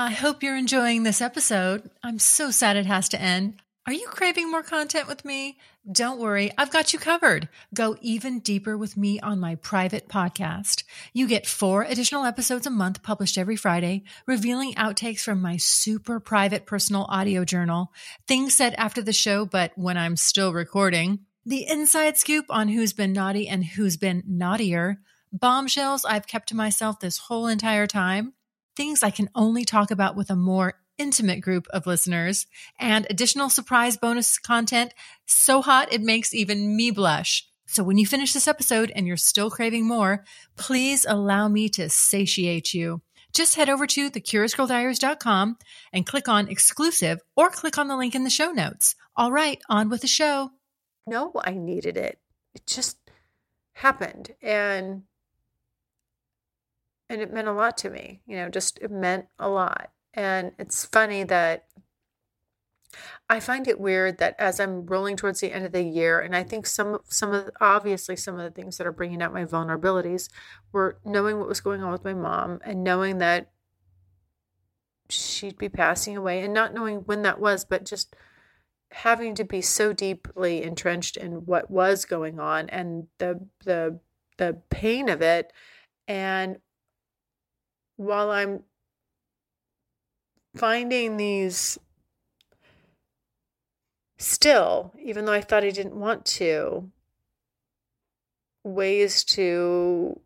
I 0.00 0.12
hope 0.12 0.44
you're 0.44 0.56
enjoying 0.56 1.02
this 1.02 1.20
episode. 1.20 1.90
I'm 2.04 2.20
so 2.20 2.52
sad 2.52 2.76
it 2.76 2.86
has 2.86 3.08
to 3.08 3.20
end. 3.20 3.60
Are 3.84 3.92
you 3.92 4.06
craving 4.06 4.48
more 4.48 4.62
content 4.62 5.08
with 5.08 5.24
me? 5.24 5.58
Don't 5.90 6.20
worry, 6.20 6.52
I've 6.56 6.70
got 6.70 6.92
you 6.92 7.00
covered. 7.00 7.48
Go 7.74 7.96
even 8.00 8.38
deeper 8.38 8.78
with 8.78 8.96
me 8.96 9.18
on 9.18 9.40
my 9.40 9.56
private 9.56 10.08
podcast. 10.08 10.84
You 11.12 11.26
get 11.26 11.48
four 11.48 11.82
additional 11.82 12.24
episodes 12.24 12.64
a 12.64 12.70
month 12.70 13.02
published 13.02 13.36
every 13.36 13.56
Friday, 13.56 14.04
revealing 14.24 14.72
outtakes 14.74 15.22
from 15.22 15.42
my 15.42 15.56
super 15.56 16.20
private 16.20 16.64
personal 16.64 17.06
audio 17.08 17.44
journal, 17.44 17.92
things 18.28 18.54
said 18.54 18.76
after 18.78 19.02
the 19.02 19.12
show, 19.12 19.46
but 19.46 19.72
when 19.74 19.96
I'm 19.96 20.16
still 20.16 20.52
recording 20.52 21.26
the 21.44 21.66
inside 21.68 22.16
scoop 22.16 22.44
on 22.50 22.68
who's 22.68 22.92
been 22.92 23.12
naughty 23.12 23.48
and 23.48 23.64
who's 23.64 23.96
been 23.96 24.22
naughtier, 24.28 25.00
bombshells 25.32 26.04
I've 26.04 26.28
kept 26.28 26.50
to 26.50 26.56
myself 26.56 27.00
this 27.00 27.18
whole 27.18 27.48
entire 27.48 27.88
time, 27.88 28.34
things 28.78 29.02
I 29.02 29.10
can 29.10 29.28
only 29.34 29.64
talk 29.64 29.90
about 29.90 30.14
with 30.14 30.30
a 30.30 30.36
more 30.36 30.74
intimate 30.98 31.40
group 31.40 31.66
of 31.70 31.86
listeners, 31.86 32.46
and 32.78 33.06
additional 33.10 33.50
surprise 33.50 33.96
bonus 33.96 34.38
content 34.38 34.94
so 35.26 35.60
hot 35.62 35.92
it 35.92 36.00
makes 36.00 36.32
even 36.32 36.76
me 36.76 36.92
blush. 36.92 37.44
So 37.66 37.82
when 37.82 37.98
you 37.98 38.06
finish 38.06 38.32
this 38.32 38.46
episode 38.46 38.92
and 38.94 39.04
you're 39.06 39.16
still 39.16 39.50
craving 39.50 39.84
more, 39.84 40.24
please 40.56 41.04
allow 41.06 41.48
me 41.48 41.68
to 41.70 41.90
satiate 41.90 42.72
you. 42.72 43.02
Just 43.34 43.56
head 43.56 43.68
over 43.68 43.86
to 43.88 44.10
thecuriousgirldiaries.com 44.10 45.58
and 45.92 46.06
click 46.06 46.28
on 46.28 46.48
exclusive 46.48 47.18
or 47.36 47.50
click 47.50 47.78
on 47.78 47.88
the 47.88 47.96
link 47.96 48.14
in 48.14 48.22
the 48.22 48.30
show 48.30 48.52
notes. 48.52 48.94
All 49.16 49.32
right, 49.32 49.60
on 49.68 49.88
with 49.88 50.02
the 50.02 50.06
show 50.06 50.52
No, 51.04 51.32
I 51.44 51.50
needed 51.52 51.96
it. 51.96 52.20
It 52.54 52.64
just 52.64 52.96
happened 53.72 54.34
and 54.40 55.02
and 57.08 57.20
it 57.20 57.32
meant 57.32 57.48
a 57.48 57.52
lot 57.52 57.76
to 57.78 57.90
me. 57.90 58.20
You 58.26 58.36
know, 58.36 58.48
just 58.48 58.78
it 58.80 58.90
meant 58.90 59.26
a 59.38 59.48
lot. 59.48 59.90
And 60.14 60.52
it's 60.58 60.84
funny 60.84 61.24
that 61.24 61.66
I 63.28 63.40
find 63.40 63.68
it 63.68 63.78
weird 63.78 64.18
that 64.18 64.34
as 64.38 64.58
I'm 64.58 64.86
rolling 64.86 65.16
towards 65.16 65.40
the 65.40 65.52
end 65.52 65.66
of 65.66 65.72
the 65.72 65.82
year, 65.82 66.20
and 66.20 66.34
I 66.34 66.42
think 66.42 66.66
some 66.66 66.98
some 67.04 67.32
of 67.32 67.50
obviously 67.60 68.16
some 68.16 68.38
of 68.38 68.42
the 68.42 68.50
things 68.50 68.78
that 68.78 68.86
are 68.86 68.92
bringing 68.92 69.22
out 69.22 69.32
my 69.32 69.44
vulnerabilities 69.44 70.28
were 70.72 70.98
knowing 71.04 71.38
what 71.38 71.48
was 71.48 71.60
going 71.60 71.82
on 71.82 71.92
with 71.92 72.04
my 72.04 72.14
mom 72.14 72.60
and 72.64 72.82
knowing 72.82 73.18
that 73.18 73.50
she'd 75.10 75.58
be 75.58 75.68
passing 75.68 76.16
away 76.16 76.42
and 76.42 76.52
not 76.54 76.74
knowing 76.74 76.98
when 77.00 77.22
that 77.22 77.40
was, 77.40 77.64
but 77.64 77.84
just 77.84 78.16
having 78.90 79.34
to 79.34 79.44
be 79.44 79.60
so 79.60 79.92
deeply 79.92 80.62
entrenched 80.62 81.16
in 81.16 81.44
what 81.44 81.70
was 81.70 82.04
going 82.06 82.40
on 82.40 82.68
and 82.70 83.06
the 83.18 83.46
the 83.64 84.00
the 84.38 84.62
pain 84.70 85.08
of 85.08 85.20
it 85.20 85.52
and 86.06 86.58
while 87.98 88.30
i'm 88.30 88.64
finding 90.56 91.18
these 91.18 91.78
still 94.16 94.94
even 94.98 95.26
though 95.26 95.32
i 95.32 95.42
thought 95.42 95.62
i 95.62 95.70
didn't 95.70 95.94
want 95.94 96.24
to 96.24 96.90
ways 98.64 99.24
to 99.24 100.20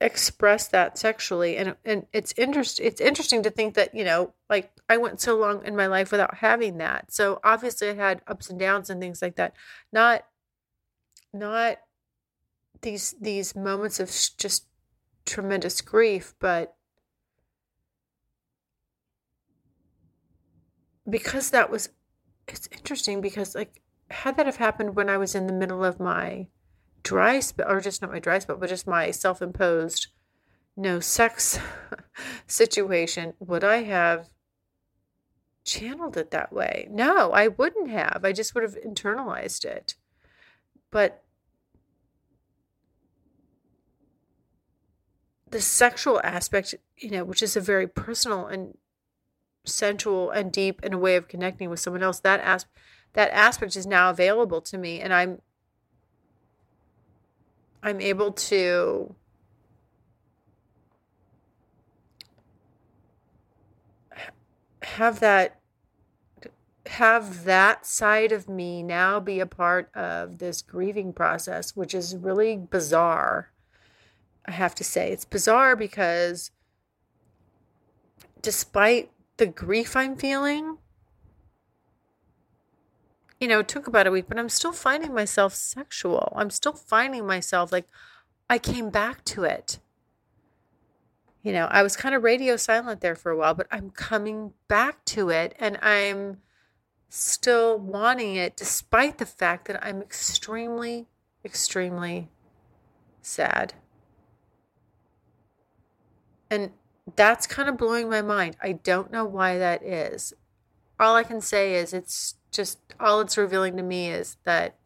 express 0.00 0.68
that 0.68 0.98
sexually. 0.98 1.56
And 1.56 1.76
and 1.84 2.06
it's 2.12 2.34
interest 2.36 2.80
it's 2.80 3.00
interesting 3.00 3.42
to 3.42 3.50
think 3.50 3.74
that 3.74 3.94
you 3.94 4.04
know 4.04 4.34
like 4.50 4.70
I 4.88 4.96
went 4.96 5.20
so 5.20 5.36
long 5.36 5.64
in 5.64 5.76
my 5.76 5.86
life 5.86 6.10
without 6.10 6.36
having 6.36 6.78
that. 6.78 7.12
So 7.12 7.40
obviously 7.42 7.88
I 7.90 7.94
had 7.94 8.22
ups 8.26 8.50
and 8.50 8.58
downs 8.58 8.90
and 8.90 9.00
things 9.00 9.22
like 9.22 9.36
that. 9.36 9.54
Not 9.92 10.24
not 11.32 11.78
these 12.82 13.14
these 13.20 13.56
moments 13.56 14.00
of 14.00 14.08
just 14.36 14.66
tremendous 15.24 15.80
grief 15.80 16.34
but 16.38 16.76
because 21.08 21.50
that 21.50 21.70
was 21.70 21.90
it's 22.48 22.68
interesting 22.72 23.20
because 23.20 23.54
like 23.54 23.80
had 24.10 24.36
that 24.36 24.46
have 24.46 24.56
happened 24.56 24.96
when 24.96 25.08
I 25.08 25.16
was 25.16 25.34
in 25.34 25.46
the 25.46 25.52
middle 25.52 25.84
of 25.84 25.98
my 26.00 26.48
dry 27.02 27.40
spell, 27.40 27.70
or 27.70 27.80
just 27.80 28.02
not 28.02 28.12
my 28.12 28.18
dry 28.18 28.38
spell, 28.38 28.56
but 28.56 28.68
just 28.68 28.86
my 28.86 29.10
self 29.10 29.40
imposed 29.42 30.08
no 30.76 31.00
sex 31.00 31.58
situation, 32.46 33.34
would 33.38 33.62
I 33.64 33.82
have 33.82 34.28
channeled 35.64 36.16
it 36.16 36.30
that 36.32 36.52
way? 36.52 36.88
No, 36.90 37.30
I 37.30 37.48
wouldn't 37.48 37.90
have. 37.90 38.22
I 38.24 38.32
just 38.32 38.54
would 38.54 38.64
have 38.64 38.76
internalized 38.84 39.64
it. 39.64 39.94
But 40.90 41.22
the 45.50 45.60
sexual 45.60 46.20
aspect, 46.24 46.74
you 46.98 47.10
know, 47.10 47.24
which 47.24 47.42
is 47.42 47.56
a 47.56 47.60
very 47.60 47.86
personal 47.86 48.46
and 48.46 48.76
sensual 49.64 50.30
and 50.30 50.52
deep 50.52 50.80
and 50.82 50.94
a 50.94 50.98
way 50.98 51.16
of 51.16 51.28
connecting 51.28 51.70
with 51.70 51.80
someone 51.80 52.02
else, 52.02 52.20
that 52.20 52.40
as- 52.40 52.66
that 53.14 53.30
aspect 53.32 53.76
is 53.76 53.86
now 53.86 54.10
available 54.10 54.60
to 54.60 54.76
me 54.76 55.00
and 55.00 55.12
I'm 55.12 55.40
I'm 57.82 58.00
able 58.00 58.32
to 58.32 59.14
have 64.82 65.20
that 65.20 65.60
have 66.86 67.44
that 67.44 67.86
side 67.86 68.30
of 68.30 68.48
me 68.48 68.82
now 68.82 69.18
be 69.18 69.40
a 69.40 69.46
part 69.46 69.94
of 69.94 70.38
this 70.38 70.60
grieving 70.60 71.12
process, 71.12 71.74
which 71.74 71.94
is 71.94 72.16
really 72.16 72.56
bizarre. 72.56 73.50
I 74.46 74.52
have 74.52 74.74
to 74.76 74.84
say, 74.84 75.10
it's 75.10 75.24
bizarre 75.24 75.76
because 75.76 76.50
despite 78.42 79.10
the 79.36 79.46
grief 79.46 79.96
I'm 79.96 80.16
feeling, 80.16 80.78
you 83.40 83.48
know, 83.48 83.60
it 83.60 83.68
took 83.68 83.86
about 83.86 84.06
a 84.06 84.10
week, 84.10 84.26
but 84.28 84.38
I'm 84.38 84.48
still 84.48 84.72
finding 84.72 85.12
myself 85.12 85.54
sexual. 85.54 86.32
I'm 86.36 86.50
still 86.50 86.72
finding 86.72 87.26
myself 87.26 87.72
like 87.72 87.86
I 88.48 88.58
came 88.58 88.90
back 88.90 89.24
to 89.26 89.44
it. 89.44 89.78
You 91.42 91.52
know, 91.52 91.66
I 91.70 91.82
was 91.82 91.94
kind 91.94 92.14
of 92.14 92.22
radio 92.22 92.56
silent 92.56 93.02
there 93.02 93.14
for 93.14 93.30
a 93.30 93.36
while, 93.36 93.52
but 93.52 93.66
I'm 93.70 93.90
coming 93.90 94.54
back 94.66 95.04
to 95.06 95.28
it 95.28 95.54
and 95.58 95.78
I'm 95.82 96.38
still 97.10 97.78
wanting 97.78 98.36
it 98.36 98.56
despite 98.56 99.18
the 99.18 99.26
fact 99.26 99.66
that 99.66 99.84
I'm 99.84 100.00
extremely, 100.00 101.06
extremely 101.44 102.30
sad. 103.20 103.74
And 106.50 106.70
that's 107.16 107.46
kind 107.46 107.68
of 107.68 107.76
blowing 107.76 108.08
my 108.08 108.22
mind. 108.22 108.56
I 108.62 108.72
don't 108.72 109.12
know 109.12 109.24
why 109.24 109.58
that 109.58 109.82
is. 109.82 110.32
All 110.98 111.16
I 111.16 111.24
can 111.24 111.40
say 111.40 111.74
is 111.74 111.92
it's 111.92 112.36
just 112.50 112.78
all 112.98 113.20
it's 113.20 113.36
revealing 113.36 113.76
to 113.76 113.82
me 113.82 114.08
is 114.08 114.36
that 114.44 114.76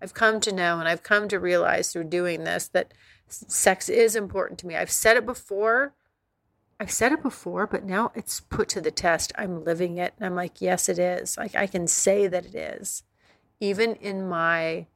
I've 0.00 0.14
come 0.14 0.40
to 0.40 0.54
know 0.54 0.78
and 0.78 0.88
I've 0.88 1.02
come 1.02 1.28
to 1.28 1.38
realize 1.38 1.92
through 1.92 2.04
doing 2.04 2.44
this 2.44 2.68
that 2.68 2.92
sex 3.28 3.88
is 3.88 4.16
important 4.16 4.58
to 4.60 4.66
me. 4.66 4.76
I've 4.76 4.90
said 4.90 5.16
it 5.16 5.26
before. 5.26 5.94
I've 6.80 6.90
said 6.90 7.12
it 7.12 7.22
before, 7.22 7.66
but 7.66 7.84
now 7.84 8.12
it's 8.14 8.40
put 8.40 8.68
to 8.70 8.80
the 8.80 8.92
test. 8.92 9.32
I'm 9.36 9.64
living 9.64 9.98
it. 9.98 10.14
And 10.16 10.26
I'm 10.26 10.36
like, 10.36 10.60
yes, 10.60 10.88
it 10.88 10.98
is. 10.98 11.36
Like 11.36 11.54
I 11.54 11.66
can 11.66 11.86
say 11.86 12.26
that 12.28 12.46
it 12.46 12.54
is. 12.54 13.02
Even 13.60 13.94
in 13.96 14.28
my 14.28 14.86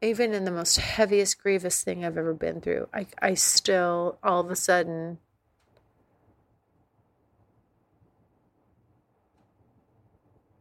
even 0.00 0.32
in 0.32 0.44
the 0.44 0.50
most 0.50 0.76
heaviest, 0.76 1.42
grievous 1.42 1.82
thing 1.82 2.04
I've 2.04 2.16
ever 2.16 2.34
been 2.34 2.60
through, 2.60 2.88
I, 2.94 3.06
I 3.20 3.34
still 3.34 4.18
all 4.22 4.40
of 4.40 4.50
a 4.50 4.56
sudden 4.56 5.18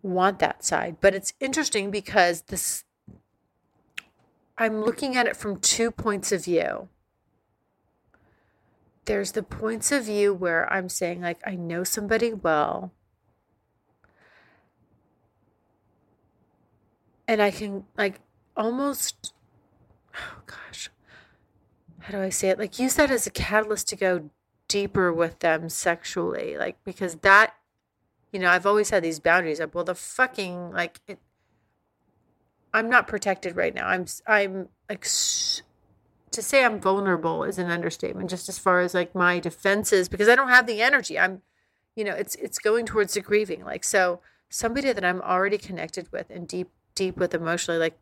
want 0.01 0.39
that 0.39 0.63
side. 0.63 0.97
But 1.01 1.13
it's 1.13 1.33
interesting 1.39 1.91
because 1.91 2.43
this 2.43 2.83
I'm 4.57 4.81
looking 4.81 5.15
at 5.15 5.27
it 5.27 5.37
from 5.37 5.59
two 5.59 5.91
points 5.91 6.31
of 6.31 6.45
view. 6.45 6.89
There's 9.05 9.33
the 9.33 9.43
points 9.43 9.91
of 9.91 10.05
view 10.05 10.33
where 10.33 10.71
I'm 10.73 10.89
saying, 10.89 11.21
like, 11.21 11.39
I 11.45 11.55
know 11.55 11.83
somebody 11.83 12.33
well. 12.33 12.91
And 17.27 17.41
I 17.41 17.51
can, 17.51 17.85
like, 17.97 18.19
almost, 18.57 19.33
oh 20.15 20.41
gosh, 20.45 20.89
how 21.99 22.11
do 22.11 22.21
I 22.21 22.29
say 22.29 22.49
it? 22.49 22.59
Like, 22.59 22.79
use 22.79 22.95
that 22.95 23.11
as 23.11 23.27
a 23.27 23.31
catalyst 23.31 23.87
to 23.89 23.95
go 23.95 24.29
deeper 24.67 25.13
with 25.13 25.39
them 25.39 25.69
sexually. 25.69 26.57
Like, 26.57 26.83
because 26.83 27.15
that 27.17 27.53
you 28.31 28.39
know, 28.39 28.49
I've 28.49 28.65
always 28.65 28.89
had 28.89 29.03
these 29.03 29.19
boundaries 29.19 29.59
of, 29.59 29.73
well, 29.73 29.83
the 29.83 29.95
fucking, 29.95 30.71
like, 30.71 30.99
it, 31.07 31.19
I'm 32.73 32.89
not 32.89 33.07
protected 33.07 33.55
right 33.55 33.73
now. 33.73 33.87
I'm, 33.87 34.05
I'm, 34.27 34.69
like, 34.89 35.03
to 35.03 36.41
say 36.41 36.63
I'm 36.63 36.79
vulnerable 36.79 37.43
is 37.43 37.57
an 37.57 37.71
understatement, 37.71 38.29
just 38.29 38.49
as 38.49 38.59
far 38.59 38.81
as, 38.81 38.93
like, 38.93 39.15
my 39.15 39.39
defenses, 39.39 40.09
because 40.09 40.27
I 40.27 40.35
don't 40.35 40.49
have 40.49 40.67
the 40.67 40.81
energy. 40.81 41.17
I'm, 41.17 41.41
you 41.95 42.03
know, 42.03 42.13
it's, 42.13 42.35
it's 42.35 42.59
going 42.59 42.85
towards 42.85 43.13
the 43.13 43.21
grieving. 43.21 43.63
Like, 43.63 43.83
so 43.83 44.19
somebody 44.49 44.91
that 44.91 45.05
I'm 45.05 45.21
already 45.21 45.57
connected 45.57 46.11
with 46.11 46.29
and 46.29 46.47
deep, 46.47 46.69
deep 46.95 47.17
with 47.17 47.33
emotionally, 47.33 47.79
like, 47.79 47.97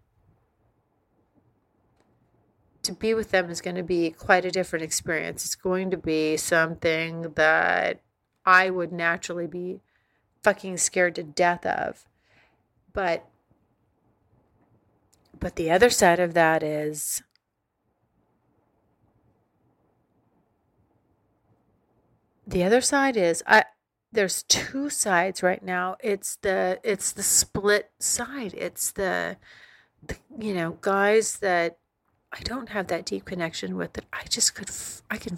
to 2.86 2.94
be 2.94 3.14
with 3.14 3.32
them 3.32 3.50
is 3.50 3.62
going 3.62 3.76
to 3.76 3.84
be 3.84 4.12
quite 4.12 4.46
a 4.46 4.52
different 4.52 4.84
experience. 4.84 5.46
It's 5.46 5.56
going 5.56 5.92
to 5.92 5.98
be 5.98 6.38
something 6.38 7.34
that 7.36 8.02
I 8.46 8.70
would 8.70 8.92
naturally 8.92 9.48
be 9.48 9.82
fucking 10.44 10.78
scared 10.78 11.16
to 11.16 11.24
death 11.24 11.66
of. 11.66 12.06
But 12.94 13.26
but 15.38 15.56
the 15.56 15.70
other 15.70 15.90
side 15.90 16.20
of 16.20 16.34
that 16.34 16.64
is 16.64 17.22
the 22.48 22.64
other 22.64 22.82
side 22.82 23.18
is 23.18 23.44
I 23.46 23.66
there's 24.16 24.44
two 24.44 24.90
sides 24.90 25.44
right 25.44 25.62
now. 25.62 25.98
It's 26.02 26.38
the 26.38 26.80
it's 26.84 27.12
the 27.12 27.24
split 27.24 27.92
side. 28.00 28.54
It's 28.58 28.92
the, 28.92 29.38
the 30.06 30.16
you 30.40 30.54
know 30.54 30.78
guys 30.82 31.38
that 31.38 31.78
I 32.32 32.42
don't 32.42 32.70
have 32.70 32.88
that 32.88 33.06
deep 33.06 33.26
connection 33.26 33.78
with 33.78 33.94
that 33.94 34.06
I 34.12 34.24
just 34.30 34.56
could 34.56 34.70
I 35.10 35.18
can 35.18 35.38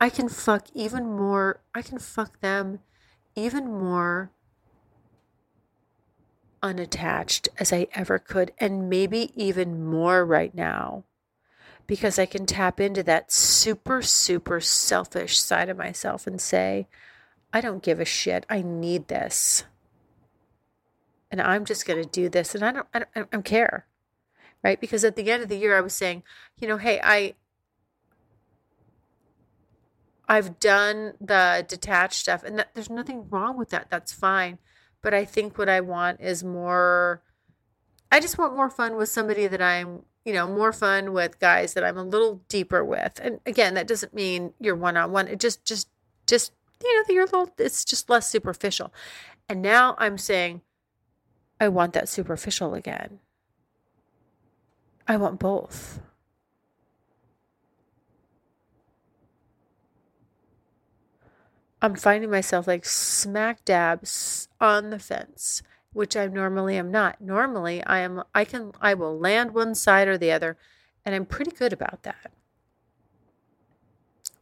I 0.00 0.10
can 0.10 0.28
fuck 0.28 0.66
even 0.74 1.06
more. 1.06 1.60
I 1.74 1.82
can 1.82 1.98
fuck 1.98 2.40
them 2.40 2.80
even 3.34 3.66
more 3.66 4.30
unattached 6.62 7.48
as 7.58 7.72
I 7.72 7.86
ever 7.94 8.18
could, 8.18 8.52
and 8.58 8.90
maybe 8.90 9.30
even 9.34 9.84
more 9.84 10.24
right 10.24 10.54
now, 10.54 11.04
because 11.86 12.18
I 12.18 12.26
can 12.26 12.44
tap 12.44 12.80
into 12.80 13.02
that 13.04 13.32
super, 13.32 14.02
super 14.02 14.60
selfish 14.60 15.38
side 15.38 15.68
of 15.68 15.76
myself 15.76 16.26
and 16.26 16.40
say, 16.40 16.88
I 17.52 17.60
don't 17.60 17.82
give 17.82 18.00
a 18.00 18.04
shit. 18.04 18.44
I 18.50 18.62
need 18.62 19.08
this. 19.08 19.64
And 21.30 21.40
I'm 21.40 21.64
just 21.64 21.86
going 21.86 22.02
to 22.02 22.08
do 22.08 22.28
this. 22.28 22.54
And 22.54 22.64
I 22.64 22.72
don't, 22.72 22.86
I 22.92 22.98
don't, 22.98 23.10
I 23.14 23.22
don't 23.30 23.44
care. 23.44 23.86
Right. 24.66 24.80
Because 24.80 25.04
at 25.04 25.14
the 25.14 25.30
end 25.30 25.44
of 25.44 25.48
the 25.48 25.56
year, 25.56 25.78
I 25.78 25.80
was 25.80 25.94
saying, 25.94 26.24
you 26.58 26.66
know, 26.66 26.76
hey, 26.76 27.00
I, 27.00 27.34
I've 30.26 30.58
done 30.58 31.12
the 31.20 31.64
detached 31.68 32.18
stuff, 32.18 32.42
and 32.42 32.58
that, 32.58 32.74
there's 32.74 32.90
nothing 32.90 33.28
wrong 33.30 33.56
with 33.56 33.70
that. 33.70 33.90
That's 33.90 34.12
fine. 34.12 34.58
But 35.02 35.14
I 35.14 35.24
think 35.24 35.56
what 35.56 35.68
I 35.68 35.80
want 35.82 36.20
is 36.20 36.42
more. 36.42 37.22
I 38.10 38.18
just 38.18 38.38
want 38.38 38.56
more 38.56 38.68
fun 38.68 38.96
with 38.96 39.08
somebody 39.08 39.46
that 39.46 39.62
I'm, 39.62 40.02
you 40.24 40.32
know, 40.32 40.48
more 40.48 40.72
fun 40.72 41.12
with 41.12 41.38
guys 41.38 41.74
that 41.74 41.84
I'm 41.84 41.96
a 41.96 42.02
little 42.02 42.42
deeper 42.48 42.84
with. 42.84 43.20
And 43.22 43.38
again, 43.46 43.74
that 43.74 43.86
doesn't 43.86 44.14
mean 44.14 44.52
you're 44.58 44.74
one 44.74 44.96
on 44.96 45.12
one. 45.12 45.28
It 45.28 45.38
just, 45.38 45.64
just, 45.64 45.88
just, 46.26 46.50
you 46.82 46.92
know, 46.92 47.04
you're 47.14 47.22
a 47.22 47.26
little. 47.26 47.54
It's 47.56 47.84
just 47.84 48.10
less 48.10 48.28
superficial. 48.28 48.92
And 49.48 49.62
now 49.62 49.94
I'm 49.98 50.18
saying, 50.18 50.62
I 51.60 51.68
want 51.68 51.92
that 51.92 52.08
superficial 52.08 52.74
again. 52.74 53.20
I 55.08 55.16
want 55.16 55.38
both. 55.38 56.00
I'm 61.80 61.94
finding 61.94 62.30
myself 62.30 62.66
like 62.66 62.84
smack 62.84 63.64
dab 63.64 64.06
on 64.60 64.90
the 64.90 64.98
fence. 64.98 65.62
which 65.96 66.14
I 66.14 66.26
normally 66.26 66.76
am 66.76 66.90
not. 66.90 67.22
Normally 67.22 67.82
I 67.84 68.00
am 68.00 68.22
I 68.34 68.44
can 68.44 68.72
I 68.82 68.92
will 68.92 69.18
land 69.18 69.54
one 69.54 69.74
side 69.74 70.08
or 70.08 70.18
the 70.18 70.30
other 70.30 70.58
and 71.06 71.14
I'm 71.14 71.24
pretty 71.24 71.52
good 71.52 71.72
about 71.72 72.02
that. 72.02 72.32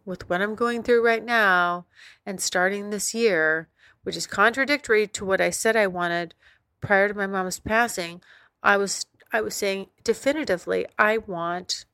With 0.05 0.29
what 0.29 0.43
I'm 0.43 0.57
going 0.57 0.83
through 0.83 1.05
right 1.07 1.25
now 1.25 1.87
and 2.27 2.41
starting 2.41 2.91
this 2.91 3.15
year, 3.15 3.69
which 4.03 4.17
is 4.17 4.27
contradictory 4.27 5.07
to 5.07 5.25
what 5.25 5.41
I 5.41 5.51
said 5.51 5.77
I 5.77 5.87
wanted 5.87 6.35
prior 6.81 7.07
to 7.07 7.15
my 7.15 7.29
mom's 7.29 7.61
passing, 7.61 8.21
I 8.61 8.77
was 8.77 9.07
I 9.35 9.41
was 9.41 9.55
saying 9.55 9.89
definitively 10.05 10.87
I 10.97 11.19
want 11.19 11.87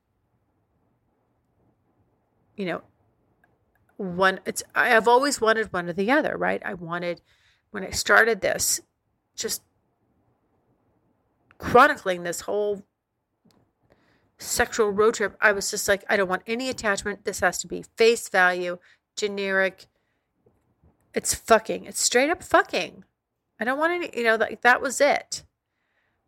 you 2.55 2.67
know 2.67 2.83
one 3.97 4.41
it's 4.45 4.63
I've 4.75 5.09
always 5.09 5.41
wanted 5.41 5.73
one 5.73 5.89
or 5.89 5.95
the 5.95 6.11
other, 6.11 6.37
right? 6.37 6.63
I 6.65 6.75
wanted 6.75 7.23
when 7.71 7.83
I 7.83 7.91
started 7.91 8.43
this 8.43 8.83
just 9.35 9.63
chronicling 11.57 12.25
this 12.25 12.43
whole 12.43 12.83
sexual 14.39 14.91
road 14.91 15.15
trip, 15.15 15.37
I 15.41 15.53
was 15.53 15.71
just 15.71 15.89
like, 15.89 16.05
I 16.09 16.17
don't 16.17 16.29
want 16.29 16.43
any 16.47 16.69
attachment. 16.69 17.25
This 17.25 17.41
has 17.41 17.59
to 17.59 17.67
be 17.67 17.85
face 17.97 18.29
value, 18.29 18.79
generic. 19.17 19.87
It's 21.15 21.35
fucking. 21.35 21.85
It's 21.85 22.01
straight 22.01 22.31
up 22.31 22.43
fucking. 22.43 23.05
I 23.59 23.65
don't 23.65 23.79
want 23.79 23.93
any, 23.93 24.11
you 24.15 24.25
know, 24.25 24.37
like 24.37 24.61
that 24.63 24.83
was 24.83 25.01
it. 25.01 25.45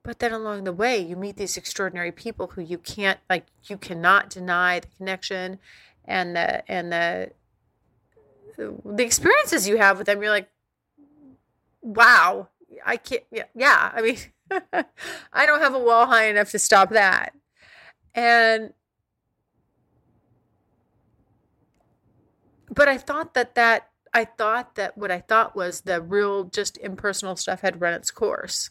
But 0.05 0.19
then 0.19 0.33
along 0.33 0.65
the 0.65 0.73
way, 0.73 0.99
you 0.99 1.15
meet 1.15 1.37
these 1.37 1.57
extraordinary 1.57 2.11
people 2.11 2.49
who 2.49 2.61
you 2.61 2.79
can't, 2.79 3.21
like, 3.31 3.47
you 3.65 3.77
cannot 3.77 4.31
deny 4.31 4.81
the 4.81 4.88
connection 4.97 5.61
and 6.05 6.35
the, 6.35 6.69
and 6.71 6.93
the, 6.93 7.31
the 8.57 9.05
experiences 9.05 9.69
you 9.69 9.79
have 9.79 9.99
with 9.99 10.09
them. 10.09 10.21
You're 10.21 10.33
like, 10.33 10.49
wow, 11.83 12.49
I 12.85 12.97
can't, 12.97 13.23
yeah, 13.31 13.45
yeah. 13.55 13.93
I 13.95 14.03
mean, 14.03 14.17
I 15.33 15.47
don't 15.47 15.61
have 15.61 15.75
a 15.75 15.79
wall 15.79 16.07
high 16.07 16.29
enough 16.29 16.51
to 16.51 16.59
stop 16.59 16.91
that. 16.91 17.35
And, 18.12 18.73
but 22.69 22.88
I 22.88 22.99
thought 22.99 23.35
that 23.35 23.55
that, 23.55 23.88
I 24.12 24.25
thought 24.25 24.75
that 24.75 24.99
what 24.99 25.12
I 25.12 25.21
thought 25.21 25.55
was 25.55 25.83
the 25.83 26.03
real, 26.03 26.45
just 26.45 26.77
impersonal 26.79 27.37
stuff 27.37 27.61
had 27.61 27.81
run 27.81 27.95
its 27.95 28.11
course. 28.11 28.71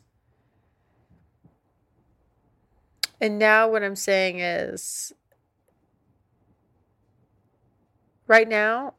And 3.22 3.38
now 3.38 3.70
what 3.70 3.84
I'm 3.84 3.96
saying 3.96 4.40
is, 4.40 5.14
right 8.28 8.50
now, 8.50 8.96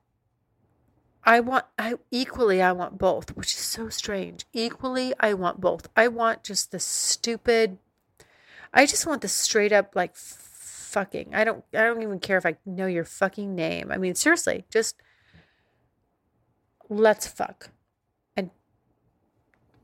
I 1.24 1.40
want 1.40 1.64
I 1.76 1.94
equally 2.12 2.62
I 2.62 2.70
want 2.72 2.98
both, 2.98 3.36
which 3.36 3.52
is 3.52 3.60
so 3.60 3.88
strange. 3.88 4.46
Equally 4.52 5.12
I 5.18 5.34
want 5.34 5.60
both. 5.60 5.88
I 5.96 6.08
want 6.08 6.44
just 6.44 6.70
the 6.70 6.80
stupid 6.80 7.78
I 8.74 8.86
just 8.86 9.06
want 9.06 9.22
the 9.22 9.28
straight 9.28 9.72
up 9.72 9.94
like 9.94 10.16
fucking. 10.16 11.34
I 11.34 11.44
don't 11.44 11.64
I 11.74 11.82
don't 11.82 12.02
even 12.02 12.18
care 12.18 12.38
if 12.38 12.46
I 12.46 12.56
know 12.64 12.86
your 12.86 13.04
fucking 13.04 13.54
name. 13.54 13.92
I 13.92 13.98
mean 13.98 14.14
seriously, 14.14 14.64
just 14.70 14.96
let's 16.88 17.26
fuck. 17.26 17.70
And 18.36 18.50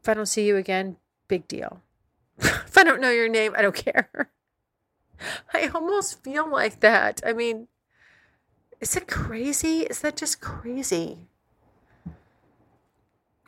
if 0.00 0.08
I 0.08 0.14
don't 0.14 0.26
see 0.26 0.46
you 0.46 0.56
again, 0.56 0.96
big 1.28 1.46
deal. 1.46 1.82
If 2.38 2.76
I 2.76 2.84
don't 2.84 3.00
know 3.00 3.10
your 3.10 3.28
name, 3.28 3.54
I 3.56 3.62
don't 3.62 3.74
care. 3.74 4.30
I 5.52 5.68
almost 5.74 6.22
feel 6.22 6.50
like 6.50 6.80
that. 6.80 7.20
I 7.26 7.32
mean, 7.32 7.68
is 8.80 8.96
it 8.96 9.08
crazy? 9.08 9.80
Is 9.80 10.00
that 10.00 10.16
just 10.16 10.40
crazy? 10.40 11.28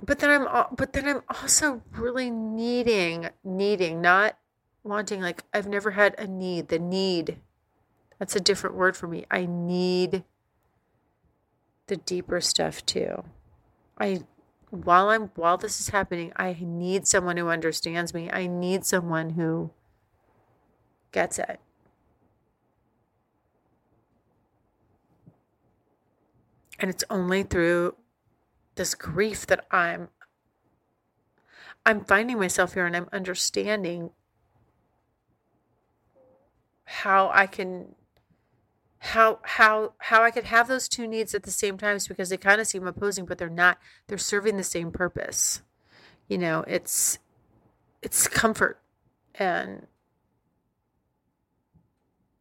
But 0.03 0.19
then 0.19 0.31
I'm 0.31 0.67
but 0.75 0.93
then 0.93 1.07
I'm 1.07 1.23
also 1.29 1.83
really 1.93 2.31
needing 2.31 3.29
needing 3.45 4.01
not 4.01 4.39
wanting 4.83 5.21
like 5.21 5.45
I've 5.53 5.69
never 5.69 5.93
had 5.93 6.15
a 6.19 6.27
need, 6.27 6.69
the 6.69 6.79
need. 6.79 7.37
That's 8.19 8.37
a 8.37 8.41
different 8.41 8.77
word 8.77 8.97
for 8.97 9.07
me. 9.07 9.25
I 9.31 9.47
need 9.47 10.25
the 11.87 11.97
deeper 11.97 12.41
stuff 12.41 12.85
too. 12.87 13.25
I 13.99 14.23
while 14.71 15.09
I'm 15.09 15.29
while 15.35 15.57
this 15.57 15.81
is 15.81 15.89
happening, 15.89 16.33
I 16.37 16.57
need 16.61 17.07
someone 17.07 17.37
who 17.37 17.49
understands 17.49 18.15
me. 18.15 18.31
I 18.31 18.47
need 18.47 18.85
someone 18.85 19.31
who 19.31 19.71
gets 21.13 21.39
it. 21.39 21.61
And 26.79 26.91
it's 26.91 27.05
only 27.11 27.43
through 27.43 27.97
this 28.77 28.95
grief 28.95 29.45
that 29.47 29.67
I'm 29.71 30.09
I'm 31.85 32.05
finding 32.05 32.39
myself 32.39 32.75
here 32.75 32.87
and 32.87 32.97
I'm 32.97 33.09
understanding 33.13 34.11
how 36.85 37.31
I 37.33 37.47
can 37.47 37.95
how 39.01 39.41
how 39.43 39.95
how 39.99 40.23
I 40.23 40.31
could 40.31 40.45
have 40.45 40.69
those 40.69 40.89
two 40.89 41.07
needs 41.07 41.35
at 41.35 41.43
the 41.43 41.51
same 41.51 41.77
time? 41.77 41.91
times 41.91 42.07
because 42.07 42.29
they 42.29 42.37
kind 42.37 42.61
of 42.61 42.67
seem 42.67 42.87
opposing 42.87 43.25
but 43.25 43.39
they're 43.39 43.49
not 43.49 43.79
they're 44.07 44.19
serving 44.19 44.57
the 44.57 44.63
same 44.63 44.93
purpose. 44.93 45.63
You 46.29 46.39
know, 46.39 46.65
it's 46.69 47.19
it's 48.03 48.29
comfort 48.29 48.81
and 49.35 49.87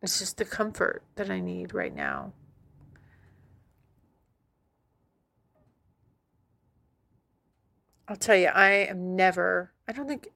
it's 0.01 0.19
just 0.19 0.37
the 0.37 0.45
comfort 0.45 1.03
that 1.15 1.29
I 1.29 1.39
need 1.39 1.73
right 1.73 1.95
now. 1.95 2.33
I'll 8.07 8.15
tell 8.15 8.35
you, 8.35 8.47
I 8.47 8.71
am 8.89 9.15
never, 9.15 9.71
I 9.87 9.91
don't 9.91 10.07
think 10.07 10.29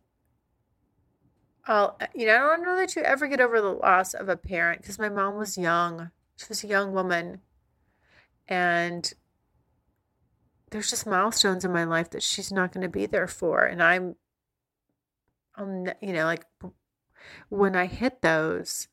I'll, 1.65 1.95
uh, 2.01 2.07
you 2.13 2.25
know, 2.25 2.35
I 2.35 2.39
don't 2.39 2.63
know 2.63 2.75
that 2.75 2.95
you 2.95 3.03
ever 3.03 3.27
get 3.27 3.39
over 3.39 3.61
the 3.61 3.69
loss 3.69 4.13
of 4.13 4.27
a 4.27 4.35
parent 4.35 4.81
because 4.81 4.99
my 4.99 5.09
mom 5.09 5.37
was 5.37 5.57
young. 5.57 6.11
She 6.35 6.45
was 6.49 6.63
a 6.63 6.67
young 6.67 6.93
woman. 6.93 7.39
And 8.47 9.11
there's 10.71 10.89
just 10.89 11.07
milestones 11.07 11.63
in 11.63 11.71
my 11.71 11.85
life 11.85 12.09
that 12.09 12.23
she's 12.23 12.51
not 12.51 12.73
going 12.73 12.81
to 12.81 12.89
be 12.89 13.05
there 13.05 13.27
for. 13.27 13.63
And 13.63 13.81
I'm, 13.81 14.15
I'm, 15.55 15.85
you 16.01 16.11
know, 16.11 16.25
like 16.25 16.45
when 17.49 17.75
I 17.75 17.85
hit 17.85 18.21
those, 18.21 18.89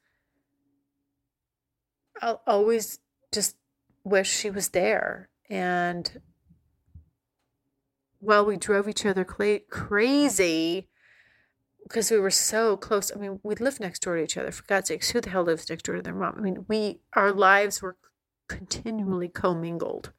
I'll 2.23 2.43
always 2.47 3.01
just 3.33 3.57
wish 4.05 4.31
she 4.31 4.51
was 4.51 4.69
there. 4.69 5.31
And 5.49 6.21
well, 8.21 8.45
we 8.45 8.57
drove 8.57 8.87
each 8.87 9.07
other 9.07 9.25
crazy 9.25 10.90
because 11.91 12.09
we 12.13 12.21
were 12.21 12.31
so 12.31 12.77
close. 12.77 13.11
I 13.15 13.19
mean, 13.19 13.41
we 13.43 13.57
lived 13.57 13.81
next 13.81 14.03
door 14.03 14.17
to 14.17 14.23
each 14.23 14.37
other. 14.37 14.53
For 14.53 14.63
God's 14.63 14.89
sakes, 14.89 15.11
who 15.11 15.21
the 15.21 15.31
hell 15.31 15.43
lives 15.43 15.69
next 15.69 15.83
door 15.83 15.97
to 15.97 16.03
their 16.03 16.15
mom? 16.15 16.37
I 16.39 16.41
mean, 16.41 16.65
we 16.69 17.01
our 17.15 17.33
lives 17.33 17.83
were 17.83 17.97
continually 18.49 19.29
commingled, 19.29 20.13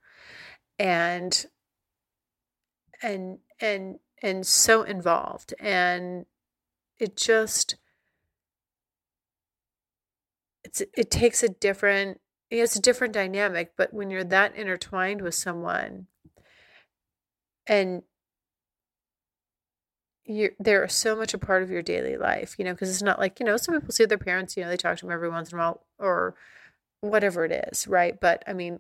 and 0.78 1.46
and 3.02 3.40
and 3.62 4.00
and 4.22 4.46
so 4.46 4.84
involved, 4.84 5.54
and 5.60 6.26
it 7.00 7.16
just 7.16 7.78
it's 10.66 10.82
it 10.96 11.10
takes 11.10 11.42
a 11.42 11.50
different 11.50 12.20
it's 12.50 12.76
a 12.76 12.82
different 12.82 13.14
dynamic. 13.14 13.72
But 13.78 13.94
when 13.94 14.10
you're 14.10 14.26
that 14.26 14.56
intertwined 14.58 15.22
with 15.22 15.36
someone 15.36 16.08
and 17.66 18.04
you 20.26 20.52
they're 20.60 20.88
so 20.88 21.16
much 21.16 21.34
a 21.34 21.38
part 21.38 21.64
of 21.64 21.70
your 21.70 21.82
daily 21.82 22.18
life, 22.18 22.56
you 22.58 22.66
know, 22.66 22.74
because 22.74 22.90
it's 22.90 23.02
not 23.02 23.20
like, 23.20 23.40
you 23.40 23.46
know, 23.46 23.58
some 23.58 23.76
people 23.76 23.92
see 23.92 24.06
their 24.06 24.18
parents, 24.18 24.56
you 24.56 24.64
know, 24.64 24.70
they 24.70 24.78
talk 24.78 24.98
to 24.98 25.06
them 25.06 25.14
every 25.14 25.30
once 25.30 25.52
in 25.52 25.58
a 25.58 25.62
while 25.62 25.82
or 26.00 26.36
whatever 27.02 27.46
it 27.46 27.52
is, 27.72 27.88
right? 27.88 28.20
But 28.20 28.44
I 28.48 28.54
mean, 28.54 28.80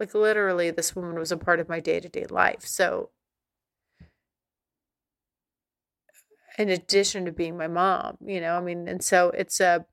like 0.00 0.14
literally 0.14 0.70
this 0.70 0.96
woman 0.96 1.18
was 1.18 1.32
a 1.32 1.36
part 1.36 1.60
of 1.60 1.68
my 1.68 1.80
day-to-day 1.80 2.26
life. 2.26 2.66
So 2.66 3.10
in 6.58 6.68
addition 6.68 7.24
to 7.24 7.32
being 7.32 7.56
my 7.56 7.68
mom, 7.68 8.18
you 8.24 8.40
know, 8.40 8.56
I 8.56 8.60
mean, 8.60 8.88
and 8.88 9.02
so 9.02 9.30
it's 9.30 9.60
a 9.60 9.86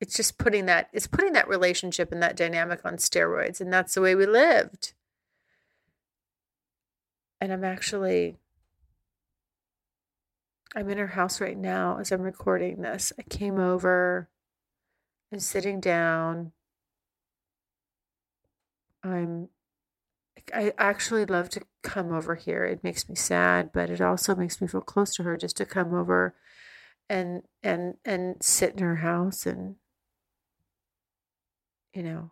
it's 0.00 0.16
just 0.16 0.38
putting 0.38 0.66
that 0.66 0.88
it's 0.92 1.06
putting 1.06 1.32
that 1.34 1.48
relationship 1.48 2.12
and 2.12 2.22
that 2.22 2.36
dynamic 2.36 2.80
on 2.84 2.96
steroids 2.96 3.60
and 3.60 3.72
that's 3.72 3.94
the 3.94 4.00
way 4.00 4.14
we 4.14 4.26
lived 4.26 4.94
and 7.40 7.52
I'm 7.52 7.64
actually 7.64 8.36
I'm 10.74 10.88
in 10.88 10.98
her 10.98 11.08
house 11.08 11.40
right 11.40 11.58
now 11.58 11.98
as 11.98 12.12
I'm 12.12 12.22
recording 12.22 12.82
this. 12.82 13.12
I 13.18 13.22
came 13.22 13.58
over 13.58 14.28
and 15.32 15.42
sitting 15.42 15.80
down. 15.80 16.52
I'm 19.02 19.48
I 20.54 20.72
actually 20.78 21.26
love 21.26 21.48
to 21.50 21.62
come 21.82 22.12
over 22.12 22.34
here. 22.34 22.64
It 22.64 22.82
makes 22.82 23.08
me 23.08 23.14
sad, 23.14 23.70
but 23.72 23.90
it 23.90 24.00
also 24.00 24.34
makes 24.34 24.60
me 24.60 24.68
feel 24.68 24.80
close 24.80 25.14
to 25.16 25.22
her 25.22 25.36
just 25.36 25.56
to 25.58 25.66
come 25.66 25.94
over 25.94 26.34
and 27.08 27.42
and 27.62 27.94
and 28.04 28.36
sit 28.40 28.74
in 28.74 28.78
her 28.78 28.96
house 28.96 29.46
and 29.46 29.76
you 31.92 32.02
know 32.02 32.30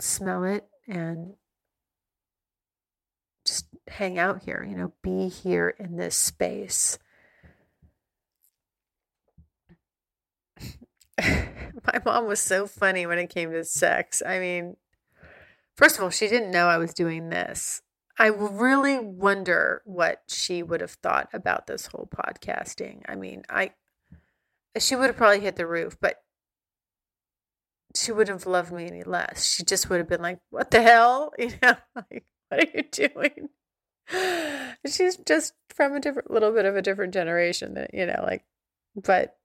smell 0.00 0.42
it 0.44 0.66
and 0.88 1.34
hang 3.88 4.18
out 4.18 4.42
here, 4.44 4.66
you 4.68 4.76
know, 4.76 4.92
be 5.02 5.28
here 5.28 5.74
in 5.78 5.96
this 5.96 6.16
space. 6.16 6.98
My 11.20 12.00
mom 12.04 12.26
was 12.26 12.40
so 12.40 12.66
funny 12.66 13.06
when 13.06 13.18
it 13.18 13.30
came 13.30 13.50
to 13.52 13.64
sex. 13.64 14.22
I 14.24 14.38
mean, 14.38 14.76
first 15.76 15.96
of 15.96 16.04
all, 16.04 16.10
she 16.10 16.28
didn't 16.28 16.50
know 16.50 16.68
I 16.68 16.78
was 16.78 16.94
doing 16.94 17.28
this. 17.28 17.82
I 18.18 18.26
really 18.26 18.98
wonder 18.98 19.82
what 19.84 20.22
she 20.28 20.62
would 20.62 20.80
have 20.80 20.92
thought 20.92 21.28
about 21.32 21.66
this 21.66 21.86
whole 21.86 22.08
podcasting. 22.14 23.02
I 23.08 23.16
mean, 23.16 23.42
I 23.48 23.72
she 24.78 24.96
would 24.96 25.06
have 25.06 25.16
probably 25.16 25.40
hit 25.40 25.56
the 25.56 25.66
roof, 25.66 25.96
but 26.00 26.22
she 27.94 28.12
wouldn't 28.12 28.38
have 28.40 28.46
loved 28.46 28.72
me 28.72 28.86
any 28.86 29.02
less. 29.02 29.44
She 29.44 29.64
just 29.64 29.90
would 29.90 29.98
have 29.98 30.08
been 30.08 30.22
like, 30.22 30.38
"What 30.50 30.70
the 30.70 30.82
hell?" 30.82 31.32
You 31.38 31.52
know, 31.62 31.76
like, 31.94 32.24
"What 32.48 32.60
are 32.60 32.70
you 32.74 32.82
doing?" 32.90 33.48
She's 34.86 35.16
just 35.16 35.54
from 35.68 35.94
a 35.94 36.00
different, 36.00 36.30
little 36.30 36.52
bit 36.52 36.64
of 36.64 36.76
a 36.76 36.82
different 36.82 37.14
generation, 37.14 37.74
that 37.74 37.94
you 37.94 38.06
know, 38.06 38.22
like, 38.22 38.44
but 38.96 39.36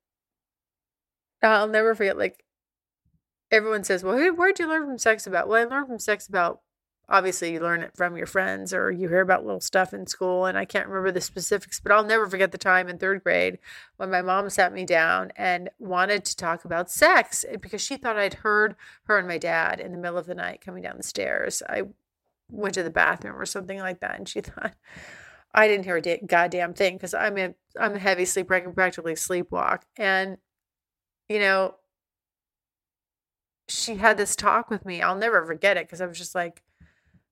I'll 1.41 1.67
never 1.67 1.95
forget. 1.95 2.17
Like, 2.17 2.43
everyone 3.51 3.83
says, 3.83 4.03
"Well, 4.03 4.17
where'd 4.33 4.59
you 4.59 4.67
learn 4.67 4.85
from 4.85 4.97
sex 4.97 5.27
about?" 5.27 5.47
Well, 5.47 5.61
I 5.61 5.69
learned 5.69 5.87
from 5.87 5.99
sex 5.99 6.27
about 6.27 6.61
obviously 7.09 7.53
you 7.53 7.59
learn 7.59 7.81
it 7.81 7.95
from 7.95 8.17
your 8.17 8.25
friends 8.25 8.73
or 8.73 8.91
you 8.91 9.07
hear 9.07 9.21
about 9.21 9.45
little 9.45 9.61
stuff 9.61 9.93
in 9.93 10.05
school 10.05 10.45
and 10.45 10.57
i 10.57 10.65
can't 10.65 10.87
remember 10.87 11.11
the 11.11 11.21
specifics 11.21 11.79
but 11.79 11.91
i'll 11.91 12.03
never 12.03 12.27
forget 12.27 12.51
the 12.51 12.57
time 12.57 12.89
in 12.89 12.97
third 12.97 13.23
grade 13.23 13.57
when 13.97 14.11
my 14.11 14.21
mom 14.21 14.49
sat 14.49 14.73
me 14.73 14.85
down 14.85 15.31
and 15.35 15.69
wanted 15.79 16.25
to 16.25 16.35
talk 16.35 16.65
about 16.65 16.91
sex 16.91 17.45
eh, 17.47 17.55
because 17.55 17.81
she 17.81 17.97
thought 17.97 18.17
i'd 18.17 18.35
heard 18.35 18.75
her 19.03 19.17
and 19.17 19.27
my 19.27 19.37
dad 19.37 19.79
in 19.79 19.91
the 19.91 19.97
middle 19.97 20.17
of 20.17 20.25
the 20.25 20.35
night 20.35 20.61
coming 20.63 20.83
down 20.83 20.97
the 20.97 21.03
stairs 21.03 21.63
i 21.69 21.83
went 22.49 22.73
to 22.73 22.83
the 22.83 22.89
bathroom 22.89 23.35
or 23.35 23.45
something 23.45 23.79
like 23.79 23.99
that 23.99 24.17
and 24.17 24.27
she 24.27 24.41
thought 24.41 24.73
i 25.53 25.67
didn't 25.67 25.85
hear 25.85 25.97
a 25.97 26.17
goddamn 26.25 26.73
thing 26.73 26.95
because 26.95 27.13
i'm 27.13 27.37
a 27.37 27.53
i'm 27.79 27.95
a 27.95 27.99
heavy 27.99 28.25
sleeper 28.25 28.53
i 28.53 28.59
can 28.59 28.73
practically 28.73 29.13
sleepwalk 29.13 29.81
and 29.97 30.37
you 31.29 31.39
know 31.39 31.75
she 33.67 33.95
had 33.95 34.17
this 34.17 34.35
talk 34.35 34.69
with 34.69 34.85
me 34.85 35.01
i'll 35.01 35.15
never 35.15 35.45
forget 35.45 35.77
it 35.77 35.85
because 35.85 36.01
i 36.01 36.05
was 36.05 36.17
just 36.17 36.35
like 36.35 36.63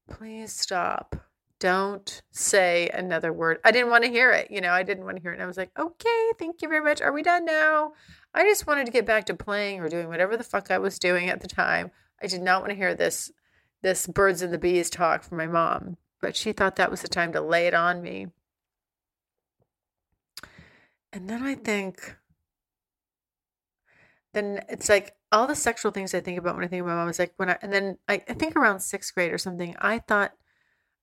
please 0.09 0.53
stop. 0.53 1.15
Don't 1.59 2.21
say 2.31 2.89
another 2.93 3.31
word. 3.31 3.59
I 3.63 3.71
didn't 3.71 3.89
want 3.89 4.03
to 4.03 4.09
hear 4.09 4.31
it. 4.31 4.51
You 4.51 4.61
know, 4.61 4.71
I 4.71 4.83
didn't 4.83 5.05
want 5.05 5.17
to 5.17 5.21
hear 5.21 5.31
it. 5.31 5.35
And 5.35 5.43
I 5.43 5.47
was 5.47 5.57
like, 5.57 5.71
okay, 5.79 6.31
thank 6.37 6.61
you 6.61 6.67
very 6.67 6.83
much. 6.83 7.01
Are 7.01 7.13
we 7.13 7.23
done 7.23 7.45
now? 7.45 7.93
I 8.33 8.43
just 8.43 8.67
wanted 8.67 8.85
to 8.85 8.91
get 8.91 9.05
back 9.05 9.25
to 9.25 9.33
playing 9.33 9.79
or 9.79 9.87
doing 9.87 10.09
whatever 10.09 10.35
the 10.35 10.43
fuck 10.43 10.69
I 10.69 10.79
was 10.79 10.99
doing 10.99 11.29
at 11.29 11.41
the 11.41 11.47
time. 11.47 11.91
I 12.21 12.27
did 12.27 12.41
not 12.41 12.61
want 12.61 12.71
to 12.71 12.75
hear 12.77 12.93
this 12.93 13.31
this 13.85 14.07
birds 14.07 14.41
and 14.41 14.51
the 14.51 14.57
bees 14.57 14.89
talk 14.89 15.21
from 15.21 15.37
my 15.37 15.45
mom, 15.45 15.97
but 16.19 16.35
she 16.35 16.51
thought 16.51 16.75
that 16.77 16.89
was 16.89 17.03
the 17.03 17.07
time 17.07 17.31
to 17.31 17.39
lay 17.39 17.67
it 17.67 17.75
on 17.75 18.01
me. 18.01 18.25
And 21.13 21.29
then 21.29 21.43
I 21.43 21.53
think 21.53 22.17
then 24.33 24.65
it's 24.69 24.89
like 24.89 25.13
all 25.31 25.45
the 25.45 25.53
sexual 25.53 25.91
things 25.91 26.15
I 26.15 26.19
think 26.19 26.39
about 26.39 26.55
when 26.55 26.65
I 26.65 26.67
think 26.67 26.81
of 26.81 26.87
my 26.87 26.95
mom 26.95 27.09
is 27.09 27.19
like 27.19 27.33
when 27.37 27.51
I 27.51 27.59
and 27.61 27.71
then 27.71 27.99
I, 28.07 28.23
I 28.27 28.33
think 28.33 28.55
around 28.55 28.79
sixth 28.79 29.13
grade 29.13 29.31
or 29.31 29.37
something, 29.37 29.75
I 29.77 29.99
thought 29.99 30.33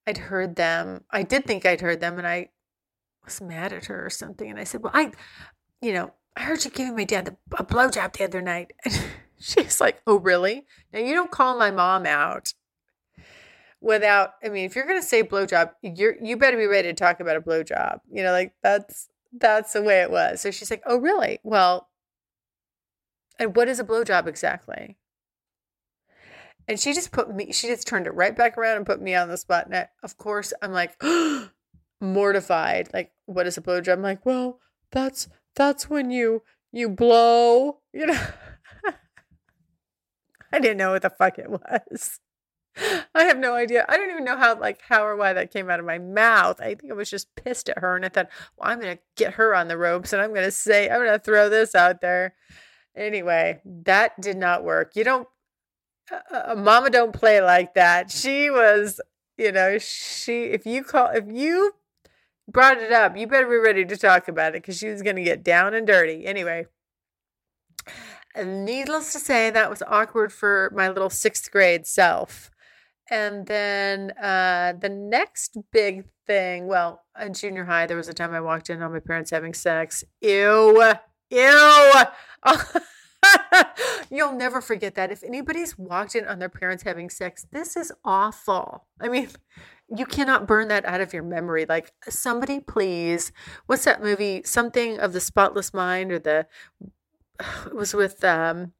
I'd 0.05 0.17
heard 0.17 0.57
them. 0.57 1.05
I 1.09 1.23
did 1.23 1.45
think 1.45 1.65
I'd 1.65 1.79
heard 1.79 2.01
them 2.01 2.17
and 2.17 2.27
I 2.27 2.49
was 3.23 3.39
mad 3.39 3.71
at 3.71 3.85
her 3.85 4.05
or 4.05 4.09
something. 4.09 4.49
And 4.49 4.59
I 4.59 4.65
said, 4.65 4.83
Well, 4.83 4.91
I 4.93 5.13
you 5.81 5.93
know, 5.93 6.11
I 6.35 6.41
heard 6.41 6.65
you 6.65 6.69
giving 6.69 6.97
my 6.97 7.05
dad 7.05 7.37
a 7.57 7.63
blowjob 7.63 8.17
the 8.17 8.25
other 8.25 8.41
night. 8.41 8.73
And 9.35 9.45
she's 9.45 9.81
like, 9.81 10.01
Oh, 10.05 10.19
really? 10.19 10.65
Now 10.91 10.99
you 10.99 11.13
don't 11.13 11.31
call 11.31 11.57
my 11.57 11.71
mom 11.71 12.05
out 12.05 12.53
without 13.83 14.31
I 14.43 14.49
mean, 14.49 14.65
if 14.65 14.75
you're 14.75 14.87
gonna 14.87 15.01
say 15.01 15.23
blowjob, 15.23 15.71
you're 15.81 16.15
you 16.23 16.37
better 16.37 16.57
be 16.57 16.65
ready 16.65 16.87
to 16.87 16.93
talk 16.93 17.19
about 17.19 17.35
a 17.35 17.41
blowjob. 17.41 17.99
You 18.11 18.23
know, 18.23 18.31
like 18.31 18.53
that's 18.63 19.09
that's 19.37 19.73
the 19.73 19.83
way 19.83 20.01
it 20.01 20.09
was. 20.09 20.41
So 20.41 20.49
she's 20.49 20.71
like, 20.71 20.81
Oh, 20.85 20.97
really? 20.97 21.39
Well, 21.43 21.89
and 23.37 23.55
what 23.55 23.67
is 23.67 23.79
a 23.79 23.83
blowjob 23.83 24.27
exactly? 24.27 24.97
And 26.67 26.79
she 26.79 26.93
just 26.93 27.11
put 27.11 27.33
me, 27.33 27.51
she 27.51 27.67
just 27.67 27.85
turned 27.85 28.07
it 28.07 28.15
right 28.15 28.35
back 28.35 28.57
around 28.57 28.77
and 28.77 28.85
put 28.85 29.01
me 29.01 29.15
on 29.15 29.27
the 29.27 29.37
spot. 29.37 29.65
And 29.65 29.75
I, 29.75 29.89
of 30.01 30.17
course, 30.17 30.53
I'm 30.61 30.71
like 30.71 30.95
mortified. 32.01 32.89
Like, 32.93 33.11
what 33.25 33.47
is 33.47 33.57
a 33.57 33.61
blowjob? 33.61 33.93
I'm 33.93 34.01
like, 34.01 34.25
well, 34.25 34.59
that's 34.91 35.27
that's 35.55 35.89
when 35.89 36.09
you 36.09 36.43
you 36.71 36.87
blow, 36.89 37.79
you 37.91 38.05
know. 38.05 38.25
I 40.53 40.59
didn't 40.59 40.77
know 40.77 40.91
what 40.91 41.01
the 41.01 41.09
fuck 41.09 41.37
it 41.37 41.49
was. 41.49 42.19
I 43.15 43.23
have 43.25 43.37
no 43.37 43.55
idea. 43.55 43.85
I 43.87 43.97
don't 43.97 44.09
even 44.09 44.23
know 44.25 44.37
how 44.37 44.59
like 44.59 44.81
how 44.87 45.05
or 45.05 45.15
why 45.15 45.33
that 45.33 45.51
came 45.51 45.69
out 45.69 45.79
of 45.79 45.85
my 45.85 45.99
mouth. 45.99 46.59
I 46.59 46.75
think 46.75 46.91
I 46.91 46.95
was 46.95 47.09
just 47.09 47.35
pissed 47.35 47.69
at 47.69 47.79
her 47.79 47.95
and 47.95 48.05
I 48.05 48.09
thought, 48.09 48.29
well, 48.57 48.69
I'm 48.71 48.79
gonna 48.79 48.99
get 49.15 49.35
her 49.35 49.55
on 49.55 49.67
the 49.67 49.77
ropes 49.77 50.13
and 50.13 50.21
I'm 50.21 50.33
gonna 50.33 50.51
say, 50.51 50.89
I'm 50.89 50.99
gonna 50.99 51.19
throw 51.19 51.49
this 51.49 51.75
out 51.75 52.01
there. 52.01 52.35
Anyway, 52.95 53.61
that 53.65 54.19
did 54.21 54.37
not 54.37 54.63
work. 54.63 54.95
You 54.95 55.03
don't, 55.03 55.27
uh, 56.31 56.55
mama 56.55 56.89
don't 56.89 57.13
play 57.13 57.41
like 57.41 57.73
that. 57.75 58.11
She 58.11 58.49
was, 58.49 59.01
you 59.37 59.51
know, 59.51 59.77
she, 59.79 60.45
if 60.45 60.65
you 60.65 60.83
call, 60.83 61.07
if 61.09 61.25
you 61.27 61.73
brought 62.47 62.77
it 62.77 62.91
up, 62.91 63.17
you 63.17 63.27
better 63.27 63.47
be 63.47 63.55
ready 63.57 63.85
to 63.85 63.97
talk 63.97 64.27
about 64.27 64.55
it 64.55 64.61
because 64.61 64.77
she 64.77 64.89
was 64.89 65.01
going 65.01 65.15
to 65.15 65.23
get 65.23 65.43
down 65.43 65.73
and 65.73 65.87
dirty. 65.87 66.25
Anyway, 66.25 66.67
And 68.35 68.65
needless 68.65 69.13
to 69.13 69.19
say, 69.19 69.49
that 69.51 69.69
was 69.69 69.83
awkward 69.87 70.33
for 70.33 70.71
my 70.75 70.89
little 70.89 71.09
sixth 71.09 71.51
grade 71.51 71.85
self. 71.85 72.49
And 73.09 73.45
then 73.45 74.11
uh, 74.11 74.73
the 74.79 74.89
next 74.89 75.57
big 75.71 76.05
thing, 76.25 76.67
well, 76.67 77.01
in 77.19 77.33
junior 77.33 77.65
high, 77.65 77.85
there 77.85 77.97
was 77.97 78.07
a 78.07 78.13
time 78.13 78.33
I 78.33 78.41
walked 78.41 78.69
in 78.69 78.81
on 78.81 78.93
my 78.93 78.99
parents 78.99 79.31
having 79.31 79.53
sex. 79.53 80.03
Ew. 80.21 80.93
Ew. 81.29 81.91
You'll 84.09 84.33
never 84.33 84.61
forget 84.61 84.95
that. 84.95 85.11
If 85.11 85.23
anybody's 85.23 85.77
walked 85.77 86.15
in 86.15 86.25
on 86.25 86.39
their 86.39 86.49
parents 86.49 86.83
having 86.83 87.09
sex, 87.09 87.45
this 87.51 87.75
is 87.75 87.91
awful. 88.05 88.85
I 89.01 89.09
mean, 89.09 89.29
you 89.95 90.05
cannot 90.05 90.47
burn 90.47 90.69
that 90.69 90.85
out 90.85 91.01
of 91.01 91.13
your 91.13 91.23
memory. 91.23 91.65
Like, 91.67 91.91
somebody 92.07 92.59
please, 92.59 93.31
what's 93.65 93.85
that 93.85 94.01
movie? 94.01 94.43
Something 94.45 94.99
of 94.99 95.13
the 95.13 95.19
Spotless 95.19 95.73
Mind 95.73 96.11
or 96.11 96.19
the, 96.19 96.47
it 97.65 97.75
was 97.75 97.93
with, 97.93 98.23
um, 98.23 98.73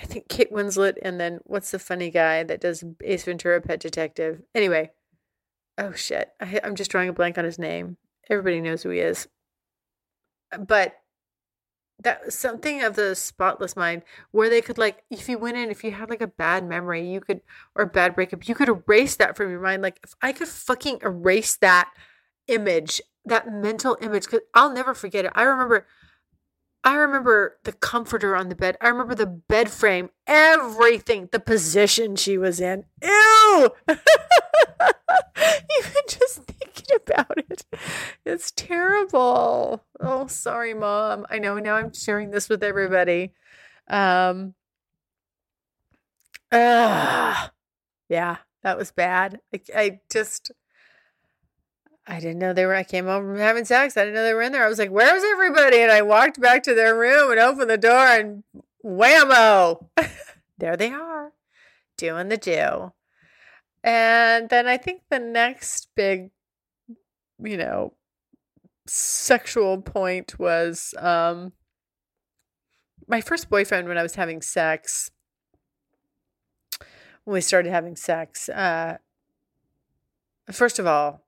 I 0.00 0.06
think 0.06 0.28
Kate 0.28 0.52
Winslet, 0.52 0.96
and 1.02 1.20
then 1.20 1.40
what's 1.44 1.70
the 1.70 1.78
funny 1.78 2.10
guy 2.10 2.42
that 2.42 2.60
does 2.60 2.82
Ace 3.04 3.24
Ventura 3.24 3.60
Pet 3.60 3.80
Detective? 3.80 4.42
Anyway, 4.54 4.90
oh 5.76 5.92
shit, 5.92 6.30
I, 6.40 6.60
I'm 6.64 6.74
just 6.74 6.90
drawing 6.90 7.10
a 7.10 7.12
blank 7.12 7.36
on 7.36 7.44
his 7.44 7.58
name. 7.58 7.98
Everybody 8.30 8.60
knows 8.60 8.82
who 8.82 8.90
he 8.90 9.00
is. 9.00 9.28
But 10.58 10.94
that 12.02 12.32
something 12.32 12.82
of 12.82 12.96
the 12.96 13.14
spotless 13.14 13.76
mind 13.76 14.02
where 14.30 14.48
they 14.48 14.62
could 14.62 14.78
like 14.78 15.02
if 15.10 15.28
you 15.28 15.38
went 15.38 15.56
in 15.56 15.70
if 15.70 15.84
you 15.84 15.92
had 15.92 16.08
like 16.08 16.22
a 16.22 16.26
bad 16.26 16.66
memory 16.66 17.06
you 17.06 17.20
could 17.20 17.42
or 17.74 17.84
bad 17.84 18.14
breakup 18.14 18.48
you 18.48 18.54
could 18.54 18.68
erase 18.68 19.16
that 19.16 19.36
from 19.36 19.50
your 19.50 19.60
mind 19.60 19.82
like 19.82 20.00
if 20.02 20.14
i 20.22 20.32
could 20.32 20.48
fucking 20.48 20.98
erase 21.02 21.56
that 21.56 21.90
image 22.48 23.02
that 23.26 23.52
mental 23.52 23.98
image 24.00 24.24
because 24.24 24.40
i'll 24.54 24.72
never 24.72 24.94
forget 24.94 25.26
it 25.26 25.32
i 25.34 25.42
remember 25.42 25.86
i 26.84 26.94
remember 26.94 27.58
the 27.64 27.72
comforter 27.72 28.36
on 28.36 28.48
the 28.48 28.54
bed. 28.54 28.76
I 28.80 28.88
remember 28.88 29.14
the 29.14 29.26
bed 29.26 29.70
frame 29.70 30.10
everything 30.26 31.28
the 31.32 31.40
position 31.40 32.16
she 32.16 32.38
was 32.38 32.60
in. 32.60 32.84
Ew! 33.02 33.70
Even 33.88 36.02
just 36.08 36.42
thinking 36.44 36.96
about 36.96 37.38
it. 37.38 37.64
It's 38.24 38.50
terrible. 38.52 39.84
Oh 40.00 40.26
sorry 40.26 40.74
mom. 40.74 41.26
I 41.30 41.38
know 41.38 41.58
now 41.58 41.76
i'm 41.76 41.92
sharing 41.92 42.30
this 42.30 42.48
with 42.48 42.62
everybody. 42.62 43.32
Um 43.88 44.54
uh, 46.52 47.48
yeah 48.08 48.36
that 48.62 48.76
was 48.76 48.92
bad. 48.92 49.40
I, 49.54 49.60
I 49.74 50.00
just 50.10 50.52
I 52.06 52.18
didn't 52.18 52.38
know 52.38 52.52
they 52.52 52.66
were. 52.66 52.74
I 52.74 52.82
came 52.82 53.06
home 53.06 53.24
from 53.24 53.38
having 53.38 53.64
sex. 53.64 53.96
I 53.96 54.00
didn't 54.00 54.14
know 54.14 54.24
they 54.24 54.34
were 54.34 54.42
in 54.42 54.52
there. 54.52 54.64
I 54.64 54.68
was 54.68 54.78
like, 54.78 54.90
"Where's 54.90 55.22
everybody?" 55.22 55.80
And 55.80 55.92
I 55.92 56.02
walked 56.02 56.40
back 56.40 56.62
to 56.64 56.74
their 56.74 56.96
room 56.96 57.30
and 57.30 57.38
opened 57.38 57.70
the 57.70 57.78
door, 57.78 58.06
and 58.06 58.42
whammo, 58.84 59.86
there 60.58 60.76
they 60.76 60.90
are, 60.90 61.32
doing 61.96 62.28
the 62.28 62.36
do. 62.36 62.92
And 63.82 64.48
then 64.48 64.66
I 64.66 64.76
think 64.76 65.02
the 65.08 65.18
next 65.18 65.88
big, 65.94 66.30
you 67.42 67.56
know, 67.56 67.94
sexual 68.86 69.80
point 69.80 70.38
was 70.38 70.94
um, 70.98 71.52
my 73.06 73.20
first 73.20 73.48
boyfriend 73.48 73.88
when 73.88 73.98
I 73.98 74.02
was 74.02 74.16
having 74.16 74.42
sex. 74.42 75.10
When 77.24 77.34
we 77.34 77.40
started 77.40 77.70
having 77.70 77.96
sex, 77.96 78.48
uh, 78.48 78.96
first 80.50 80.78
of 80.78 80.86
all, 80.86 81.22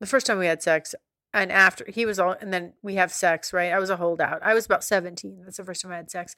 the 0.00 0.06
first 0.06 0.26
time 0.26 0.38
we 0.38 0.46
had 0.46 0.62
sex, 0.62 0.94
and 1.32 1.52
after 1.52 1.84
he 1.88 2.06
was 2.06 2.18
all, 2.18 2.34
and 2.40 2.52
then 2.52 2.72
we 2.82 2.96
have 2.96 3.12
sex, 3.12 3.52
right? 3.52 3.72
I 3.72 3.78
was 3.78 3.90
a 3.90 3.96
holdout. 3.96 4.40
I 4.42 4.54
was 4.54 4.66
about 4.66 4.82
17. 4.84 5.42
That's 5.44 5.58
the 5.58 5.64
first 5.64 5.82
time 5.82 5.92
I 5.92 5.96
had 5.96 6.10
sex. 6.10 6.34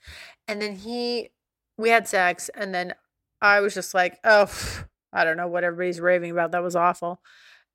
And 0.46 0.61
then 0.61 0.77
he, 0.77 1.31
we 1.79 1.88
had 1.90 2.07
sex, 2.09 2.51
and 2.55 2.75
then 2.75 2.94
I 3.40 3.61
was 3.61 3.75
just 3.75 3.94
like, 3.94 4.18
oh, 4.25 4.51
I 5.12 5.25
don't 5.25 5.37
know 5.37 5.48
what 5.48 5.64
everybody's 5.64 6.01
raving 6.01 6.31
about. 6.31 6.53
That 6.53 6.62
was 6.62 6.77
awful. 6.77 7.20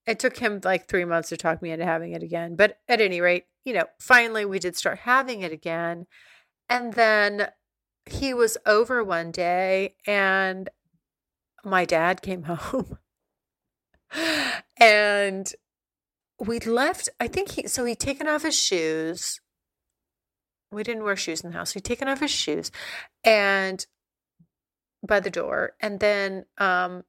it 0.08 0.20
took 0.20 0.38
him 0.38 0.62
like 0.64 0.88
three 0.88 1.06
months 1.06 1.30
to 1.30 1.38
talk 1.38 1.62
me 1.62 1.72
into 1.72 1.86
having 1.86 2.14
it 2.14 2.24
again. 2.24 2.56
But 2.56 2.80
at 2.88 3.02
any 3.02 3.22
rate, 3.22 3.46
you 3.66 3.74
know, 3.74 3.86
finally 4.00 4.46
we 4.46 4.58
did 4.60 4.76
start 4.76 5.00
having 5.00 5.42
it 5.42 5.52
again. 5.52 6.08
And 6.70 6.94
then 6.94 7.50
he 8.06 8.34
was 8.34 8.58
over 8.66 9.04
one 9.04 9.32
day 9.32 9.96
and 10.08 10.70
my 11.64 11.86
dad 11.86 12.22
came 12.22 12.44
home. 12.44 12.98
and 14.80 15.54
we 16.40 16.60
left, 16.60 17.10
I 17.20 17.28
think 17.28 17.52
he, 17.52 17.68
so 17.68 17.86
he'd 17.86 18.00
taken 18.00 18.28
off 18.28 18.44
his 18.44 18.58
shoes. 18.58 19.40
We 20.72 20.84
didn't 20.84 21.04
wear 21.04 21.16
shoes 21.16 21.42
in 21.42 21.52
the 21.52 21.58
house. 21.58 21.74
he'd 21.74 21.84
taken 21.84 22.08
off 22.08 22.20
his 22.20 22.32
shoes 22.32 22.72
and 23.24 23.86
by 25.06 25.20
the 25.20 25.30
door 25.30 25.74
and 25.80 26.00
then, 26.00 26.46
um, 26.58 27.04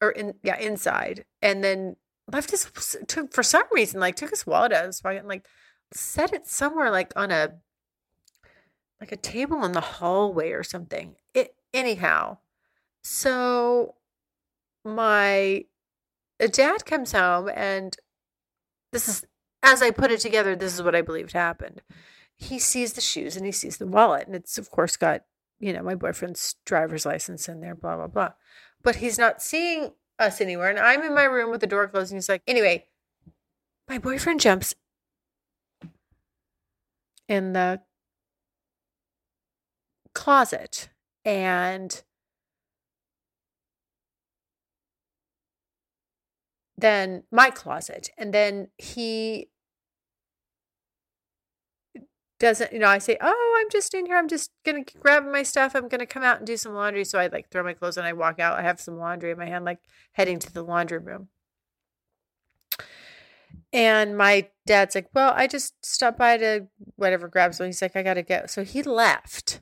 or 0.00 0.10
in, 0.10 0.34
yeah, 0.42 0.58
inside. 0.58 1.24
And 1.42 1.62
then 1.62 1.96
left 2.30 2.50
his, 2.50 2.70
took, 3.06 3.32
for 3.32 3.42
some 3.42 3.64
reason, 3.70 4.00
like 4.00 4.16
took 4.16 4.30
his 4.30 4.46
wallet 4.46 4.72
out 4.72 4.84
of 4.84 4.86
his 4.86 5.00
pocket 5.00 5.18
and 5.18 5.28
like 5.28 5.46
set 5.92 6.32
it 6.32 6.46
somewhere 6.46 6.90
like 6.90 7.12
on 7.16 7.30
a, 7.30 7.54
like 9.00 9.12
a 9.12 9.16
table 9.16 9.64
in 9.64 9.72
the 9.72 9.80
hallway 9.80 10.50
or 10.50 10.62
something. 10.62 11.16
It, 11.34 11.54
anyhow, 11.72 12.38
so 13.02 13.96
my 14.84 15.66
dad 16.50 16.86
comes 16.86 17.12
home 17.12 17.50
and 17.54 17.96
this 18.94 19.08
is 19.08 19.26
as 19.62 19.82
I 19.82 19.90
put 19.90 20.12
it 20.12 20.20
together, 20.20 20.54
this 20.54 20.72
is 20.72 20.82
what 20.82 20.94
I 20.94 21.02
believed 21.02 21.32
happened. 21.32 21.82
He 22.36 22.58
sees 22.58 22.92
the 22.92 23.00
shoes 23.00 23.36
and 23.36 23.44
he 23.44 23.52
sees 23.52 23.76
the 23.78 23.86
wallet, 23.86 24.26
and 24.26 24.36
it's 24.36 24.56
of 24.56 24.70
course 24.70 24.96
got, 24.96 25.24
you 25.58 25.72
know, 25.72 25.82
my 25.82 25.94
boyfriend's 25.94 26.56
driver's 26.64 27.04
license 27.04 27.48
in 27.48 27.60
there, 27.60 27.74
blah, 27.74 27.96
blah, 27.96 28.06
blah. 28.06 28.32
But 28.82 28.96
he's 28.96 29.18
not 29.18 29.42
seeing 29.42 29.92
us 30.18 30.40
anywhere. 30.40 30.70
And 30.70 30.78
I'm 30.78 31.02
in 31.02 31.14
my 31.14 31.24
room 31.24 31.50
with 31.50 31.60
the 31.60 31.66
door 31.66 31.88
closed, 31.88 32.12
and 32.12 32.18
he's 32.18 32.28
like, 32.28 32.42
anyway, 32.46 32.86
my 33.88 33.98
boyfriend 33.98 34.40
jumps 34.40 34.74
in 37.28 37.52
the 37.52 37.80
closet 40.14 40.88
and 41.24 42.02
then 46.76 47.22
my 47.30 47.50
closet 47.50 48.10
and 48.18 48.32
then 48.32 48.68
he 48.78 49.48
doesn't 52.40 52.72
you 52.72 52.78
know 52.78 52.88
i 52.88 52.98
say 52.98 53.16
oh 53.20 53.58
i'm 53.60 53.70
just 53.70 53.94
in 53.94 54.06
here 54.06 54.16
i'm 54.16 54.28
just 54.28 54.50
gonna 54.64 54.84
grab 55.00 55.24
my 55.24 55.42
stuff 55.42 55.74
i'm 55.74 55.88
gonna 55.88 56.04
come 56.04 56.22
out 56.22 56.38
and 56.38 56.46
do 56.46 56.56
some 56.56 56.74
laundry 56.74 57.04
so 57.04 57.18
i 57.18 57.28
like 57.28 57.48
throw 57.48 57.62
my 57.62 57.72
clothes 57.72 57.96
and 57.96 58.06
i 58.06 58.12
walk 58.12 58.40
out 58.40 58.58
i 58.58 58.62
have 58.62 58.80
some 58.80 58.98
laundry 58.98 59.30
in 59.30 59.38
my 59.38 59.46
hand 59.46 59.64
like 59.64 59.78
heading 60.12 60.38
to 60.38 60.52
the 60.52 60.62
laundry 60.62 60.98
room. 60.98 61.28
And 63.72 64.16
my 64.16 64.48
dad's 64.66 64.94
like 64.94 65.08
well 65.14 65.32
i 65.36 65.46
just 65.46 65.74
stopped 65.84 66.18
by 66.18 66.36
to 66.36 66.66
whatever 66.96 67.28
grab 67.28 67.54
something 67.54 67.68
he's 67.68 67.82
like 67.82 67.96
i 67.96 68.02
gotta 68.02 68.22
go 68.22 68.42
so 68.46 68.64
he 68.64 68.82
left. 68.82 69.60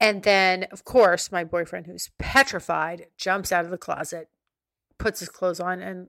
And 0.00 0.22
then 0.22 0.64
of 0.70 0.84
course 0.84 1.32
my 1.32 1.44
boyfriend 1.44 1.86
who's 1.86 2.10
petrified 2.18 3.06
jumps 3.16 3.50
out 3.52 3.64
of 3.64 3.70
the 3.70 3.78
closet 3.78 4.28
puts 4.98 5.20
his 5.20 5.28
clothes 5.28 5.60
on 5.60 5.80
and 5.80 6.08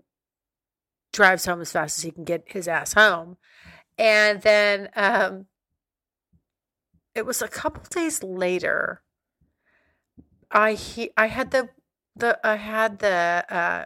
drives 1.14 1.46
home 1.46 1.62
as 1.62 1.72
fast 1.72 1.98
as 1.98 2.04
he 2.04 2.12
can 2.12 2.24
get 2.24 2.44
his 2.48 2.68
ass 2.68 2.94
home. 2.94 3.38
And 3.98 4.42
then 4.42 4.90
um, 4.96 5.46
it 7.16 7.26
was 7.26 7.42
a 7.42 7.48
couple 7.48 7.84
days 7.90 8.24
later. 8.24 9.02
I 10.52 10.74
he 10.74 11.12
I 11.16 11.28
had 11.28 11.52
the 11.52 11.70
the 12.16 12.40
I 12.44 12.56
had 12.56 13.00
the 13.00 13.46
uh, 13.50 13.86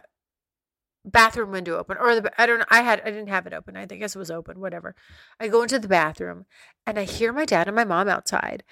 bathroom 1.04 1.50
window 1.50 1.76
open 1.78 1.98
or 1.98 2.18
the 2.20 2.40
I 2.40 2.46
don't 2.46 2.60
know 2.60 2.64
I 2.70 2.82
had 2.82 3.00
I 3.02 3.10
didn't 3.10 3.28
have 3.28 3.46
it 3.46 3.52
open 3.52 3.76
I 3.76 3.84
guess 3.84 4.16
it 4.16 4.18
was 4.18 4.30
open 4.30 4.60
whatever 4.60 4.94
I 5.38 5.48
go 5.48 5.62
into 5.62 5.78
the 5.78 5.88
bathroom 5.88 6.46
and 6.86 6.98
I 6.98 7.04
hear 7.04 7.32
my 7.32 7.44
dad 7.44 7.66
and 7.66 7.76
my 7.76 7.84
mom 7.84 8.08
outside 8.08 8.64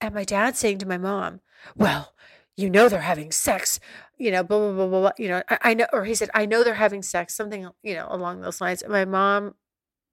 and 0.00 0.14
my 0.14 0.22
dad 0.22 0.56
saying 0.56 0.78
to 0.78 0.86
my 0.86 0.98
mom 0.98 1.40
well 1.76 2.14
you 2.56 2.70
know 2.70 2.88
they're 2.88 3.00
having 3.00 3.32
sex 3.32 3.80
you 4.20 4.30
know, 4.30 4.44
blah, 4.44 4.58
blah, 4.58 4.72
blah, 4.72 4.86
blah, 4.86 5.00
blah. 5.00 5.12
You 5.16 5.28
know, 5.28 5.42
I, 5.48 5.58
I 5.62 5.74
know, 5.74 5.86
or 5.94 6.04
he 6.04 6.14
said, 6.14 6.28
I 6.34 6.44
know 6.44 6.62
they're 6.62 6.74
having 6.74 7.02
sex, 7.02 7.34
something, 7.34 7.66
you 7.82 7.94
know, 7.94 8.06
along 8.10 8.42
those 8.42 8.60
lines. 8.60 8.84
my 8.86 9.06
mom 9.06 9.54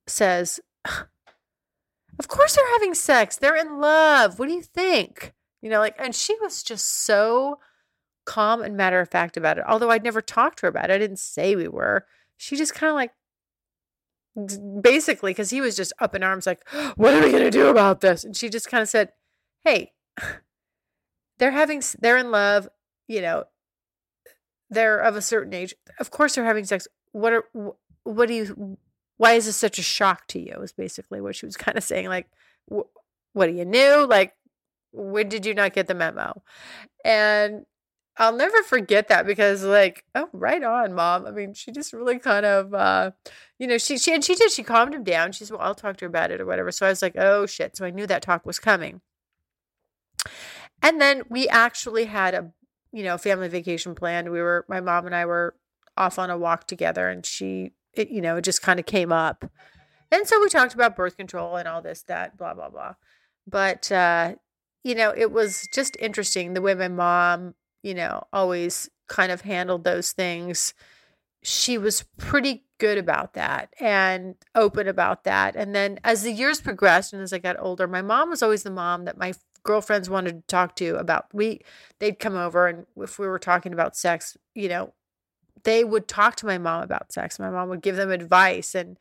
says, 0.08 0.62
Of 0.86 2.28
course 2.30 2.56
they're 2.56 2.74
having 2.74 2.94
sex. 2.94 3.36
They're 3.36 3.58
in 3.58 3.80
love. 3.80 4.40
What 4.40 4.48
do 4.48 4.54
you 4.54 4.62
think? 4.62 5.34
You 5.62 5.70
know, 5.70 5.80
like, 5.80 5.96
and 6.00 6.16
she 6.16 6.36
was 6.40 6.64
just 6.64 6.88
so 6.88 7.60
calm 8.26 8.62
and 8.62 8.78
matter 8.78 9.02
of 9.02 9.10
fact 9.10 9.36
about 9.36 9.58
it. 9.58 9.66
Although 9.68 9.92
I'd 9.92 10.04
never 10.04 10.22
talked 10.22 10.60
to 10.60 10.62
her 10.64 10.70
about 10.70 10.90
it, 10.90 10.94
I 10.94 10.98
didn't 10.98 11.20
say 11.20 11.56
we 11.56 11.68
were. 11.68 12.06
She 12.38 12.56
just 12.56 12.74
kind 12.74 12.90
of 12.90 12.96
like, 12.96 13.12
basically, 14.82 15.32
because 15.32 15.50
he 15.50 15.60
was 15.60 15.76
just 15.76 15.92
up 16.00 16.16
in 16.16 16.24
arms, 16.24 16.48
like, 16.48 16.66
What 16.96 17.14
are 17.14 17.22
we 17.22 17.32
going 17.32 17.44
to 17.44 17.52
do 17.52 17.68
about 17.68 18.00
this? 18.00 18.24
And 18.24 18.38
she 18.38 18.48
just 18.48 18.70
kind 18.70 18.82
of 18.82 18.88
said, 18.88 19.12
Hey, 19.66 19.92
they're 21.40 21.52
having, 21.52 21.84
they're 22.00 22.18
in 22.18 22.32
love. 22.32 22.70
You 23.10 23.22
know, 23.22 23.46
they're 24.70 25.00
of 25.00 25.16
a 25.16 25.22
certain 25.22 25.54
age. 25.54 25.76
Of 26.00 26.12
course, 26.12 26.36
they're 26.36 26.46
having 26.46 26.66
sex. 26.66 26.88
What 27.12 27.34
are 27.34 27.44
what 28.04 28.28
do 28.28 28.34
you? 28.34 28.78
Why 29.18 29.34
is 29.34 29.46
this 29.46 29.56
such 29.58 29.80
a 29.80 29.84
shock 29.84 30.28
to 30.28 30.40
you? 30.40 30.54
Is 30.62 30.74
basically 30.74 31.22
what 31.22 31.36
she 31.36 31.46
was 31.46 31.58
kind 31.58 31.78
of 31.78 31.84
saying. 31.84 32.08
Like, 32.08 32.28
wh- 32.72 32.90
what 33.34 33.48
do 33.48 33.54
you 33.54 33.66
knew? 33.66 34.06
Like, 34.08 34.34
when 34.92 35.30
did 35.30 35.46
you 35.46 35.54
not 35.54 35.74
get 35.74 35.88
the 35.88 35.96
memo? 35.96 36.42
And 37.04 37.66
I'll 38.18 38.36
never 38.36 38.64
forget 38.64 39.10
that 39.10 39.28
because, 39.28 39.64
like, 39.64 40.04
oh, 40.16 40.30
right 40.34 40.64
on, 40.64 40.94
mom. 40.94 41.28
I 41.28 41.32
mean, 41.32 41.54
she 41.54 41.72
just 41.72 41.94
really 41.94 42.18
kind 42.18 42.46
of, 42.46 42.74
uh, 42.74 43.12
you 43.60 43.68
know, 43.68 43.78
she 43.78 43.98
she 43.98 44.14
and 44.14 44.24
she 44.24 44.36
did. 44.36 44.52
She 44.52 44.64
calmed 44.64 44.94
him 44.94 45.04
down. 45.04 45.32
She's 45.32 45.52
well, 45.52 45.62
I'll 45.62 45.76
talk 45.76 45.98
to 45.98 46.06
her 46.06 46.10
about 46.10 46.32
it 46.32 46.42
or 46.42 46.46
whatever. 46.46 46.72
So 46.72 46.86
I 46.86 46.90
was 46.90 47.02
like, 47.02 47.16
oh 47.18 47.46
shit. 47.46 47.78
So 47.78 47.86
I 47.86 47.92
knew 47.92 48.08
that 48.08 48.22
talk 48.24 48.46
was 48.46 48.60
coming. 48.60 49.02
And 50.82 51.02
then 51.02 51.24
we 51.30 51.48
actually 51.48 52.06
had 52.06 52.34
a 52.34 52.52
you 52.92 53.04
know, 53.04 53.18
family 53.18 53.48
vacation 53.48 53.96
planned. 53.96 54.32
We 54.32 54.42
were, 54.42 54.66
my 54.68 54.82
mom 54.82 55.06
and 55.06 55.16
I 55.16 55.26
were 55.26 55.56
off 55.96 56.20
on 56.20 56.30
a 56.30 56.38
walk 56.38 56.68
together 56.68 57.10
and 57.10 57.26
she, 57.26 57.72
it, 57.94 58.10
you 58.10 58.22
know, 58.22 58.38
it 58.38 58.44
just 58.44 58.62
kind 58.62 58.80
of 58.80 58.86
came 58.86 59.12
up. 59.12 59.46
And 60.12 60.28
so 60.28 60.40
we 60.40 60.50
talked 60.50 60.74
about 60.74 60.96
birth 60.96 61.18
control 61.18 61.58
and 61.58 61.68
all 61.68 61.82
this, 61.82 62.04
that, 62.04 62.38
blah, 62.38 62.54
blah, 62.54 62.70
blah. 62.70 62.94
But, 63.46 63.92
uh, 63.92 64.36
you 64.84 64.96
know, 64.96 65.14
it 65.16 65.32
was 65.32 65.68
just 65.74 65.98
interesting 66.00 66.54
the 66.54 66.62
way 66.62 66.74
my 66.76 66.88
mom, 66.88 67.56
you 67.84 67.94
know, 67.94 68.24
always 68.32 68.90
kind 69.08 69.32
of 69.32 69.42
handled 69.42 69.84
those 69.84 70.12
things. 70.12 70.74
She 71.44 71.78
was 71.78 72.06
pretty 72.18 72.66
good 72.80 72.98
about 72.98 73.34
that 73.34 73.74
and 73.80 74.36
open 74.54 74.88
about 74.88 75.24
that. 75.24 75.56
And 75.56 75.74
then 75.74 76.00
as 76.04 76.24
the 76.24 76.32
years 76.32 76.62
progressed 76.62 77.14
and 77.14 77.22
as 77.22 77.34
I 77.34 77.40
got 77.40 77.60
older, 77.60 77.88
my 77.88 78.02
mom 78.02 78.30
was 78.30 78.44
always 78.44 78.64
the 78.64 78.70
mom 78.70 79.06
that 79.06 79.18
my 79.18 79.34
girlfriends 79.68 80.10
wanted 80.10 80.32
to 80.32 80.48
talk 80.48 80.76
to 80.76 80.96
about 80.96 81.28
we 81.34 81.62
they'd 82.00 82.20
come 82.20 82.36
over 82.36 82.68
and 82.68 82.88
if 82.98 83.20
we 83.20 83.28
were 83.28 83.40
talking 83.40 83.74
about 83.74 83.96
sex 83.96 84.36
you 84.56 84.68
know 84.68 84.94
they 85.64 85.84
would 85.84 86.08
talk 86.08 86.36
to 86.38 86.46
my 86.46 86.58
mom 86.58 86.82
about 86.84 87.12
sex. 87.12 87.40
My 87.40 87.50
mom 87.50 87.70
would 87.70 87.82
give 87.82 87.98
them 87.98 88.12
advice. 88.12 88.74
And 88.76 88.98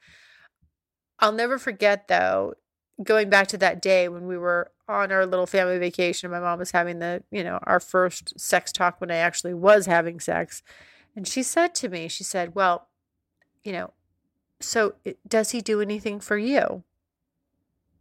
i'll 1.19 1.33
never 1.33 1.59
forget 1.59 2.09
though 2.09 2.53
going 3.03 3.31
back 3.31 3.47
to 3.49 3.57
that 3.57 3.81
day 3.81 4.07
when 4.07 4.27
we 4.27 4.37
were 4.37 4.71
on 4.87 5.11
our 5.11 5.25
little 5.25 5.47
family 5.47 5.79
vacation 5.79 6.31
my 6.31 6.39
mom 6.39 6.59
was 6.59 6.73
having 6.73 6.99
the 6.99 7.23
you 7.31 7.43
know 7.43 7.59
our 7.63 7.81
first 7.81 8.39
sex 8.39 8.71
talk 8.71 9.01
when 9.01 9.11
i 9.11 9.17
actually 9.17 9.55
was 9.55 9.87
having 9.87 10.21
sex. 10.21 10.63
And 11.15 11.27
she 11.27 11.43
said 11.43 11.75
to 11.77 11.89
me 11.89 12.09
she 12.09 12.25
said 12.25 12.55
well 12.55 12.89
you 13.65 13.73
know 13.73 13.93
so 14.61 14.95
does 15.27 15.53
he 15.53 15.61
do 15.61 15.81
anything 15.81 16.21
for 16.21 16.37
you 16.37 16.83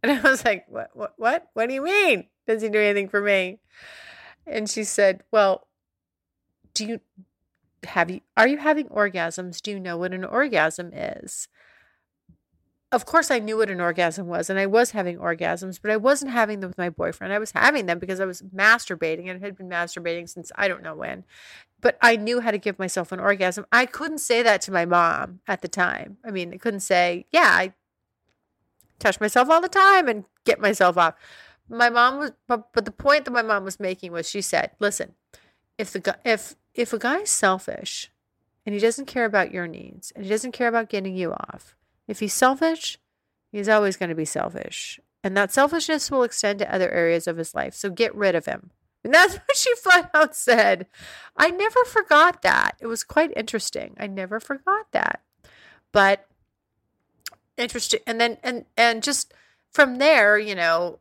and 0.02 0.12
i 0.12 0.20
was 0.20 0.44
like 0.44 0.64
what 0.68 0.90
what 0.94 1.14
what 1.16 1.48
what 1.54 1.68
do 1.68 1.74
you 1.74 1.82
mean 1.82 2.26
does 2.46 2.62
he 2.62 2.68
do 2.68 2.80
anything 2.80 3.08
for 3.08 3.20
me? 3.20 3.58
And 4.46 4.70
she 4.70 4.84
said, 4.84 5.22
Well, 5.32 5.66
do 6.74 6.86
you 6.86 7.00
have 7.84 8.10
you 8.10 8.20
are 8.36 8.48
you 8.48 8.58
having 8.58 8.86
orgasms? 8.88 9.60
Do 9.60 9.72
you 9.72 9.80
know 9.80 9.96
what 9.96 10.14
an 10.14 10.24
orgasm 10.24 10.92
is? 10.92 11.48
Of 12.92 13.04
course 13.04 13.32
I 13.32 13.40
knew 13.40 13.56
what 13.56 13.68
an 13.68 13.80
orgasm 13.80 14.28
was 14.28 14.48
and 14.48 14.58
I 14.58 14.66
was 14.66 14.92
having 14.92 15.18
orgasms, 15.18 15.80
but 15.82 15.90
I 15.90 15.96
wasn't 15.96 16.30
having 16.30 16.60
them 16.60 16.70
with 16.70 16.78
my 16.78 16.88
boyfriend. 16.88 17.32
I 17.32 17.38
was 17.38 17.50
having 17.50 17.86
them 17.86 17.98
because 17.98 18.20
I 18.20 18.24
was 18.24 18.42
masturbating 18.42 19.28
and 19.28 19.42
had 19.42 19.56
been 19.56 19.68
masturbating 19.68 20.28
since 20.28 20.52
I 20.54 20.68
don't 20.68 20.82
know 20.84 20.94
when. 20.94 21.24
But 21.80 21.98
I 22.00 22.16
knew 22.16 22.40
how 22.40 22.52
to 22.52 22.58
give 22.58 22.78
myself 22.78 23.12
an 23.12 23.20
orgasm. 23.20 23.66
I 23.70 23.86
couldn't 23.86 24.18
say 24.18 24.42
that 24.42 24.62
to 24.62 24.72
my 24.72 24.86
mom 24.86 25.40
at 25.46 25.62
the 25.62 25.68
time. 25.68 26.18
I 26.24 26.30
mean, 26.30 26.54
I 26.54 26.56
couldn't 26.56 26.80
say, 26.80 27.26
"Yeah, 27.30 27.50
I 27.52 27.74
touch 28.98 29.20
myself 29.20 29.48
all 29.50 29.60
the 29.60 29.68
time 29.68 30.08
and 30.08 30.24
get 30.44 30.60
myself 30.60 30.96
off." 30.96 31.14
my 31.68 31.90
mom 31.90 32.18
was 32.18 32.32
but, 32.46 32.72
but 32.72 32.84
the 32.84 32.92
point 32.92 33.24
that 33.24 33.30
my 33.30 33.42
mom 33.42 33.64
was 33.64 33.80
making 33.80 34.12
was 34.12 34.28
she 34.28 34.40
said 34.40 34.70
listen 34.78 35.14
if 35.78 35.92
the 35.92 36.00
guy 36.00 36.14
if 36.24 36.54
if 36.74 36.92
a 36.92 36.98
guy's 36.98 37.30
selfish 37.30 38.10
and 38.64 38.74
he 38.74 38.80
doesn't 38.80 39.06
care 39.06 39.24
about 39.24 39.52
your 39.52 39.66
needs 39.66 40.12
and 40.14 40.24
he 40.24 40.30
doesn't 40.30 40.52
care 40.52 40.68
about 40.68 40.88
getting 40.88 41.16
you 41.16 41.32
off 41.32 41.76
if 42.06 42.20
he's 42.20 42.34
selfish 42.34 42.98
he's 43.50 43.68
always 43.68 43.96
going 43.96 44.08
to 44.08 44.14
be 44.14 44.24
selfish 44.24 45.00
and 45.24 45.36
that 45.36 45.52
selfishness 45.52 46.10
will 46.10 46.22
extend 46.22 46.58
to 46.58 46.72
other 46.72 46.90
areas 46.90 47.26
of 47.26 47.36
his 47.36 47.54
life 47.54 47.74
so 47.74 47.90
get 47.90 48.14
rid 48.14 48.34
of 48.34 48.46
him 48.46 48.70
And 49.04 49.14
that's 49.14 49.34
what 49.46 49.56
she 49.56 49.74
flat 49.76 50.10
out 50.14 50.34
said. 50.34 50.86
I 51.36 51.50
never 51.50 51.84
forgot 51.84 52.42
that. 52.42 52.76
It 52.80 52.88
was 52.88 53.04
quite 53.04 53.32
interesting. 53.36 53.94
I 54.00 54.08
never 54.08 54.40
forgot 54.40 54.90
that. 54.92 55.22
But 55.92 56.26
interesting. 57.56 58.00
And 58.06 58.20
then, 58.20 58.38
and, 58.42 58.64
and 58.76 59.02
just 59.02 59.32
from 59.72 59.96
there, 59.96 60.38
you 60.38 60.54
know, 60.54 60.98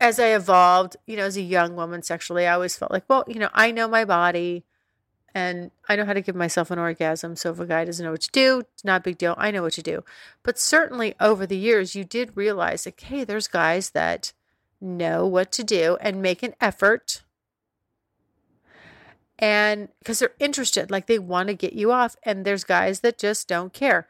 as 0.00 0.18
I 0.18 0.28
evolved, 0.28 0.96
you 1.06 1.16
know, 1.16 1.24
as 1.24 1.36
a 1.36 1.42
young 1.42 1.76
woman 1.76 2.02
sexually, 2.02 2.46
I 2.46 2.54
always 2.54 2.76
felt 2.76 2.90
like, 2.90 3.04
well, 3.08 3.24
you 3.28 3.38
know, 3.38 3.50
I 3.52 3.70
know 3.70 3.86
my 3.86 4.04
body 4.04 4.64
and 5.34 5.70
I 5.88 5.96
know 5.96 6.04
how 6.04 6.14
to 6.14 6.22
give 6.22 6.34
myself 6.34 6.70
an 6.70 6.78
orgasm. 6.78 7.36
So 7.36 7.50
if 7.50 7.60
a 7.60 7.66
guy 7.66 7.84
doesn't 7.84 8.04
know 8.04 8.12
what 8.12 8.22
to 8.22 8.30
do, 8.32 8.60
it's 8.72 8.84
not 8.84 9.02
a 9.02 9.04
big 9.04 9.18
deal. 9.18 9.34
I 9.38 9.50
know 9.50 9.62
what 9.62 9.74
to 9.74 9.82
do. 9.82 10.02
But 10.42 10.58
certainly 10.58 11.14
over 11.20 11.46
the 11.46 11.56
years, 11.56 11.94
you 11.94 12.04
did 12.04 12.36
realize 12.36 12.86
like, 12.86 13.00
hey, 13.00 13.24
there's 13.24 13.46
guys 13.46 13.90
that 13.90 14.32
know 14.80 15.26
what 15.26 15.52
to 15.52 15.62
do 15.62 15.98
and 16.00 16.22
make 16.22 16.42
an 16.42 16.54
effort. 16.60 17.22
And 19.38 19.88
because 19.98 20.18
they're 20.18 20.34
interested, 20.38 20.90
like 20.90 21.06
they 21.06 21.18
want 21.18 21.48
to 21.48 21.54
get 21.54 21.74
you 21.74 21.92
off. 21.92 22.16
And 22.22 22.44
there's 22.44 22.64
guys 22.64 23.00
that 23.00 23.18
just 23.18 23.46
don't 23.46 23.72
care. 23.72 24.08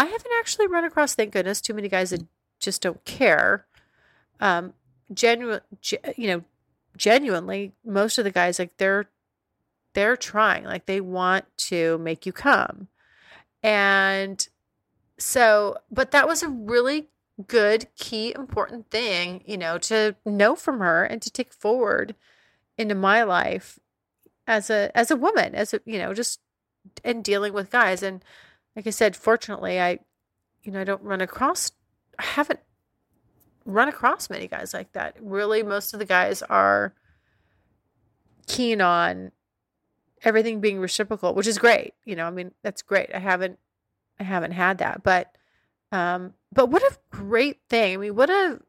I 0.00 0.06
haven't 0.06 0.32
actually 0.38 0.66
run 0.66 0.84
across, 0.84 1.14
thank 1.14 1.34
goodness, 1.34 1.60
too 1.60 1.74
many 1.74 1.90
guys 1.90 2.08
that 2.08 2.24
just 2.58 2.80
don't 2.80 3.04
care. 3.04 3.66
Um, 4.40 4.72
genuine, 5.12 5.60
you 6.16 6.26
know, 6.26 6.44
genuinely, 6.96 7.72
most 7.84 8.16
of 8.16 8.24
the 8.24 8.30
guys 8.30 8.58
like 8.58 8.78
they're 8.78 9.10
they're 9.92 10.16
trying, 10.16 10.64
like 10.64 10.86
they 10.86 11.02
want 11.02 11.44
to 11.68 11.98
make 11.98 12.24
you 12.24 12.32
come, 12.32 12.88
and 13.62 14.48
so, 15.18 15.76
but 15.90 16.12
that 16.12 16.26
was 16.26 16.42
a 16.42 16.48
really 16.48 17.08
good, 17.46 17.86
key, 17.94 18.32
important 18.34 18.90
thing, 18.90 19.42
you 19.44 19.58
know, 19.58 19.76
to 19.76 20.16
know 20.24 20.56
from 20.56 20.78
her 20.78 21.04
and 21.04 21.20
to 21.20 21.30
take 21.30 21.52
forward 21.52 22.14
into 22.78 22.94
my 22.94 23.22
life 23.22 23.78
as 24.46 24.70
a 24.70 24.90
as 24.94 25.10
a 25.10 25.16
woman, 25.16 25.54
as 25.54 25.74
a 25.74 25.80
you 25.84 25.98
know, 25.98 26.14
just 26.14 26.40
in 27.04 27.20
dealing 27.20 27.52
with 27.52 27.70
guys. 27.70 28.02
And 28.02 28.24
like 28.76 28.86
I 28.86 28.90
said, 28.90 29.16
fortunately, 29.16 29.80
I, 29.80 29.98
you 30.62 30.72
know, 30.72 30.80
I 30.80 30.84
don't 30.84 31.02
run 31.02 31.20
across, 31.20 31.72
I 32.18 32.24
haven't 32.24 32.60
run 33.64 33.88
across 33.88 34.30
many 34.30 34.46
guys 34.46 34.72
like 34.72 34.92
that. 34.92 35.16
Really, 35.20 35.62
most 35.62 35.92
of 35.92 35.98
the 35.98 36.06
guys 36.06 36.42
are 36.42 36.94
keen 38.46 38.80
on 38.80 39.32
everything 40.22 40.60
being 40.60 40.78
reciprocal, 40.78 41.34
which 41.34 41.46
is 41.46 41.58
great. 41.58 41.94
You 42.04 42.16
know, 42.16 42.26
I 42.26 42.30
mean, 42.30 42.52
that's 42.62 42.82
great. 42.82 43.10
I 43.14 43.18
haven't, 43.18 43.58
I 44.18 44.24
haven't 44.24 44.52
had 44.52 44.78
that, 44.78 45.02
but, 45.02 45.34
um, 45.92 46.34
but 46.52 46.66
what 46.66 46.82
a 46.82 46.96
great 47.10 47.60
thing. 47.68 47.94
I 47.94 47.96
mean, 47.96 48.14
what 48.14 48.30
a, 48.30 48.60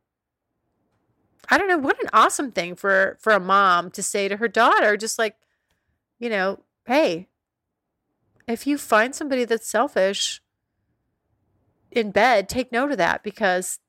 I 1.50 1.58
don't 1.58 1.68
know, 1.68 1.78
what 1.78 2.02
an 2.02 2.10
awesome 2.14 2.52
thing 2.52 2.76
for, 2.76 3.18
for 3.20 3.34
a 3.34 3.40
mom 3.40 3.92
to 3.92 4.04
say 4.04 4.28
to 4.28 4.38
her 4.38 4.48
daughter, 4.48 4.96
just 4.96 5.20
like, 5.20 5.36
you 6.20 6.30
know, 6.30 6.60
hey, 6.86 7.28
if 8.48 8.68
you 8.68 8.78
find 8.78 9.14
somebody 9.16 9.46
that's 9.46 9.68
selfish 9.68 10.42
in 11.92 12.12
bed, 12.12 12.48
take 12.48 12.72
note 12.72 12.92
of 12.92 12.98
that 12.98 13.24
because 13.24 13.80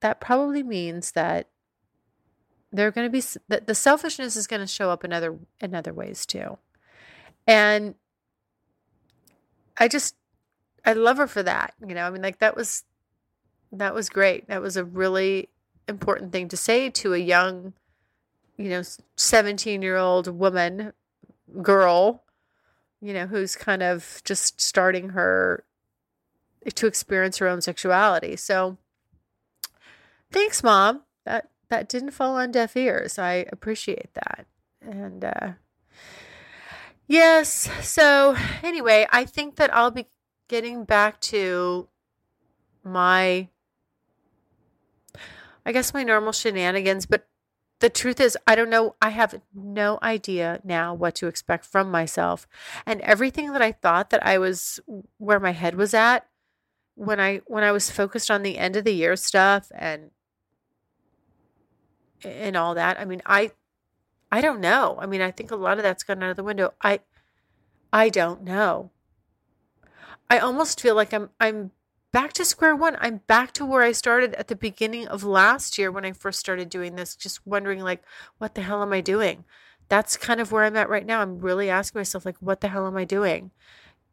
that 0.00 0.20
probably 0.20 0.62
means 0.62 1.12
that 1.12 1.48
they're 2.72 2.90
going 2.90 3.06
to 3.06 3.10
be 3.10 3.22
that 3.48 3.66
the 3.66 3.74
selfishness 3.74 4.36
is 4.36 4.46
going 4.46 4.60
to 4.60 4.66
show 4.66 4.90
up 4.90 5.04
in 5.04 5.12
other 5.12 5.38
in 5.60 5.74
other 5.74 5.92
ways 5.92 6.24
too. 6.24 6.58
And 7.46 7.94
I 9.76 9.88
just 9.88 10.14
I 10.84 10.92
love 10.92 11.16
her 11.16 11.26
for 11.26 11.42
that. 11.42 11.74
You 11.86 11.94
know, 11.94 12.06
I 12.06 12.10
mean 12.10 12.22
like 12.22 12.38
that 12.38 12.56
was 12.56 12.84
that 13.72 13.94
was 13.94 14.08
great. 14.08 14.48
That 14.48 14.62
was 14.62 14.76
a 14.76 14.84
really 14.84 15.48
important 15.88 16.32
thing 16.32 16.48
to 16.48 16.56
say 16.56 16.88
to 16.90 17.14
a 17.14 17.18
young 17.18 17.72
you 18.56 18.68
know 18.68 18.80
17-year-old 19.16 20.28
woman 20.28 20.92
girl 21.62 22.22
you 23.00 23.14
know, 23.14 23.26
who's 23.26 23.56
kind 23.56 23.82
of 23.82 24.20
just 24.24 24.60
starting 24.60 25.10
her 25.10 25.64
to 26.74 26.86
experience 26.86 27.38
her 27.38 27.48
own 27.48 27.60
sexuality. 27.60 28.36
So 28.36 28.76
thanks, 30.30 30.62
mom. 30.62 31.02
That 31.24 31.50
that 31.68 31.88
didn't 31.88 32.10
fall 32.10 32.36
on 32.36 32.50
deaf 32.50 32.76
ears. 32.76 33.18
I 33.18 33.46
appreciate 33.50 34.12
that. 34.14 34.46
And 34.82 35.24
uh 35.24 35.52
yes, 37.06 37.70
so 37.82 38.36
anyway, 38.62 39.06
I 39.10 39.24
think 39.24 39.56
that 39.56 39.74
I'll 39.74 39.90
be 39.90 40.06
getting 40.48 40.84
back 40.84 41.20
to 41.20 41.88
my 42.84 43.48
I 45.64 45.72
guess 45.72 45.94
my 45.94 46.02
normal 46.02 46.32
shenanigans, 46.32 47.06
but 47.06 47.29
the 47.80 47.90
truth 47.90 48.20
is, 48.20 48.36
I 48.46 48.54
don't 48.54 48.70
know. 48.70 48.94
I 49.00 49.10
have 49.10 49.40
no 49.54 49.98
idea 50.02 50.60
now 50.62 50.94
what 50.94 51.14
to 51.16 51.26
expect 51.26 51.64
from 51.64 51.90
myself. 51.90 52.46
And 52.86 53.00
everything 53.00 53.52
that 53.52 53.62
I 53.62 53.72
thought 53.72 54.10
that 54.10 54.24
I 54.24 54.38
was 54.38 54.80
where 55.18 55.40
my 55.40 55.52
head 55.52 55.74
was 55.74 55.94
at 55.94 56.26
when 56.94 57.18
I 57.18 57.40
when 57.46 57.64
I 57.64 57.72
was 57.72 57.90
focused 57.90 58.30
on 58.30 58.42
the 58.42 58.58
end 58.58 58.76
of 58.76 58.84
the 58.84 58.94
year 58.94 59.16
stuff 59.16 59.72
and 59.74 60.10
and 62.22 62.56
all 62.56 62.74
that. 62.74 63.00
I 63.00 63.06
mean, 63.06 63.22
I 63.24 63.52
I 64.30 64.42
don't 64.42 64.60
know. 64.60 64.98
I 65.00 65.06
mean, 65.06 65.22
I 65.22 65.30
think 65.30 65.50
a 65.50 65.56
lot 65.56 65.78
of 65.78 65.82
that's 65.82 66.02
gone 66.02 66.22
out 66.22 66.30
of 66.30 66.36
the 66.36 66.44
window. 66.44 66.74
I 66.82 67.00
I 67.92 68.10
don't 68.10 68.42
know. 68.42 68.90
I 70.28 70.38
almost 70.38 70.80
feel 70.80 70.94
like 70.94 71.14
I'm 71.14 71.30
I'm 71.40 71.72
back 72.12 72.32
to 72.34 72.44
square 72.44 72.74
one. 72.74 72.96
I'm 73.00 73.18
back 73.26 73.52
to 73.52 73.66
where 73.66 73.82
I 73.82 73.92
started 73.92 74.34
at 74.34 74.48
the 74.48 74.56
beginning 74.56 75.08
of 75.08 75.24
last 75.24 75.78
year 75.78 75.90
when 75.90 76.04
I 76.04 76.12
first 76.12 76.40
started 76.40 76.68
doing 76.68 76.96
this, 76.96 77.16
just 77.16 77.46
wondering, 77.46 77.80
like, 77.80 78.02
what 78.38 78.54
the 78.54 78.62
hell 78.62 78.82
am 78.82 78.92
I 78.92 79.00
doing? 79.00 79.44
That's 79.88 80.16
kind 80.16 80.40
of 80.40 80.52
where 80.52 80.64
I'm 80.64 80.76
at 80.76 80.88
right 80.88 81.06
now. 81.06 81.20
I'm 81.20 81.40
really 81.40 81.70
asking 81.70 81.98
myself, 81.98 82.24
like, 82.24 82.36
what 82.40 82.60
the 82.60 82.68
hell 82.68 82.86
am 82.86 82.96
I 82.96 83.04
doing? 83.04 83.50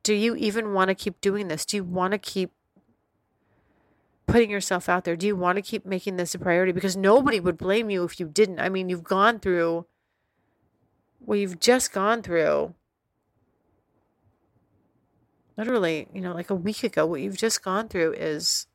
Do 0.03 0.13
you 0.13 0.35
even 0.35 0.73
want 0.73 0.89
to 0.89 0.95
keep 0.95 1.19
doing 1.21 1.47
this? 1.47 1.65
Do 1.65 1.77
you 1.77 1.83
want 1.83 2.13
to 2.13 2.17
keep 2.17 2.51
putting 4.25 4.49
yourself 4.49 4.89
out 4.89 5.03
there? 5.03 5.15
Do 5.15 5.27
you 5.27 5.35
want 5.35 5.57
to 5.57 5.61
keep 5.61 5.85
making 5.85 6.17
this 6.17 6.35
a 6.35 6.39
priority? 6.39 6.71
Because 6.71 6.97
nobody 6.97 7.39
would 7.39 7.57
blame 7.57 7.89
you 7.89 8.03
if 8.03 8.19
you 8.19 8.27
didn't. 8.27 8.59
I 8.59 8.69
mean, 8.69 8.89
you've 8.89 9.03
gone 9.03 9.39
through 9.39 9.85
what 11.19 11.39
you've 11.39 11.59
just 11.59 11.91
gone 11.91 12.21
through 12.21 12.73
literally, 15.57 16.07
you 16.13 16.21
know, 16.21 16.33
like 16.33 16.49
a 16.49 16.55
week 16.55 16.83
ago, 16.83 17.05
what 17.05 17.21
you've 17.21 17.37
just 17.37 17.63
gone 17.63 17.87
through 17.87 18.13
is 18.13 18.67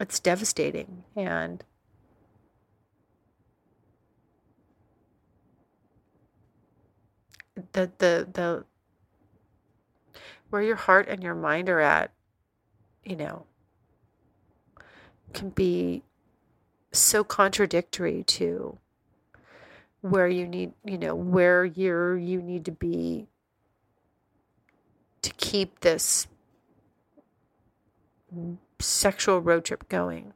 it's 0.00 0.18
devastating 0.18 1.04
and 1.14 1.62
the 7.72 7.90
the 7.98 8.28
the 8.32 8.64
where 10.48 10.62
your 10.62 10.76
heart 10.76 11.06
and 11.08 11.22
your 11.22 11.34
mind 11.34 11.68
are 11.68 11.80
at 11.80 12.12
you 13.04 13.14
know 13.14 13.44
can 15.34 15.50
be 15.50 16.02
so 16.92 17.22
contradictory 17.22 18.24
to 18.24 18.78
where 20.00 20.28
you 20.28 20.46
need 20.46 20.72
you 20.84 20.96
know 20.96 21.14
where 21.14 21.64
you're 21.64 22.16
you 22.16 22.40
need 22.40 22.64
to 22.64 22.72
be 22.72 23.28
to 25.22 25.30
keep 25.34 25.80
this 25.80 26.26
sexual 28.78 29.40
road 29.40 29.64
trip 29.64 29.88
going. 29.88 30.32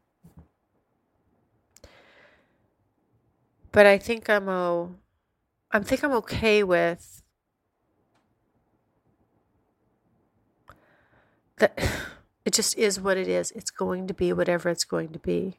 But 3.72 3.86
I 3.86 3.98
think 3.98 4.30
I'm 4.30 4.48
o- 4.48 4.96
I 5.72 5.80
think 5.80 6.04
I'm 6.04 6.12
okay 6.12 6.62
with 6.62 7.22
that 11.58 11.78
it 12.44 12.52
just 12.52 12.78
is 12.78 13.00
what 13.00 13.16
it 13.16 13.28
is. 13.28 13.50
It's 13.52 13.70
going 13.70 14.06
to 14.06 14.14
be 14.14 14.32
whatever 14.32 14.68
it's 14.68 14.84
going 14.84 15.10
to 15.10 15.18
be. 15.18 15.58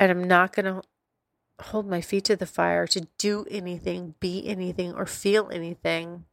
And 0.00 0.10
I'm 0.10 0.24
not 0.24 0.54
going 0.54 0.66
to 0.66 0.82
hold 1.60 1.86
my 1.86 2.00
feet 2.00 2.24
to 2.24 2.36
the 2.36 2.46
fire 2.46 2.86
to 2.88 3.06
do 3.18 3.46
anything, 3.50 4.14
be 4.20 4.46
anything, 4.46 4.92
or 4.92 5.06
feel 5.06 5.48
anything 5.52 6.24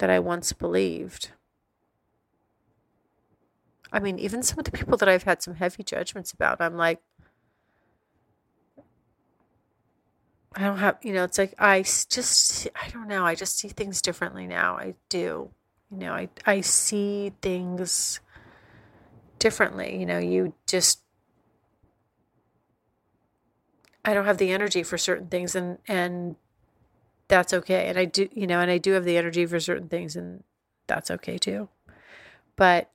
that 0.00 0.10
I 0.10 0.18
once 0.18 0.52
believed. 0.54 1.30
I 3.92 4.00
mean, 4.00 4.18
even 4.18 4.42
some 4.42 4.58
of 4.58 4.64
the 4.64 4.70
people 4.70 4.96
that 4.96 5.08
I've 5.08 5.24
had 5.24 5.42
some 5.42 5.54
heavy 5.54 5.82
judgments 5.82 6.32
about, 6.32 6.60
I'm 6.60 6.76
like, 6.76 7.00
I 10.56 10.62
don't 10.64 10.78
have, 10.78 10.98
you 11.02 11.12
know, 11.12 11.24
it's 11.24 11.36
like 11.36 11.54
I 11.58 11.82
just, 11.82 12.66
I 12.74 12.88
don't 12.88 13.08
know, 13.08 13.24
I 13.26 13.34
just 13.34 13.58
see 13.58 13.68
things 13.68 14.00
differently 14.00 14.46
now. 14.46 14.76
I 14.76 14.94
do. 15.10 15.50
You 15.90 15.98
know, 15.98 16.12
I, 16.12 16.28
I 16.46 16.62
see 16.62 17.32
things 17.42 18.20
differently. 19.38 19.98
You 19.98 20.06
know, 20.06 20.18
you 20.18 20.54
just, 20.66 21.02
I 24.02 24.14
don't 24.14 24.24
have 24.24 24.38
the 24.38 24.50
energy 24.50 24.82
for 24.82 24.96
certain 24.96 25.26
things 25.26 25.54
and, 25.54 25.78
and 25.86 26.36
that's 27.30 27.54
okay. 27.54 27.88
And 27.88 27.98
I 27.98 28.04
do, 28.04 28.28
you 28.32 28.46
know, 28.46 28.60
and 28.60 28.70
I 28.70 28.76
do 28.76 28.92
have 28.92 29.04
the 29.04 29.16
energy 29.16 29.46
for 29.46 29.58
certain 29.58 29.88
things, 29.88 30.16
and 30.16 30.44
that's 30.86 31.10
okay 31.10 31.38
too. 31.38 31.68
But 32.56 32.90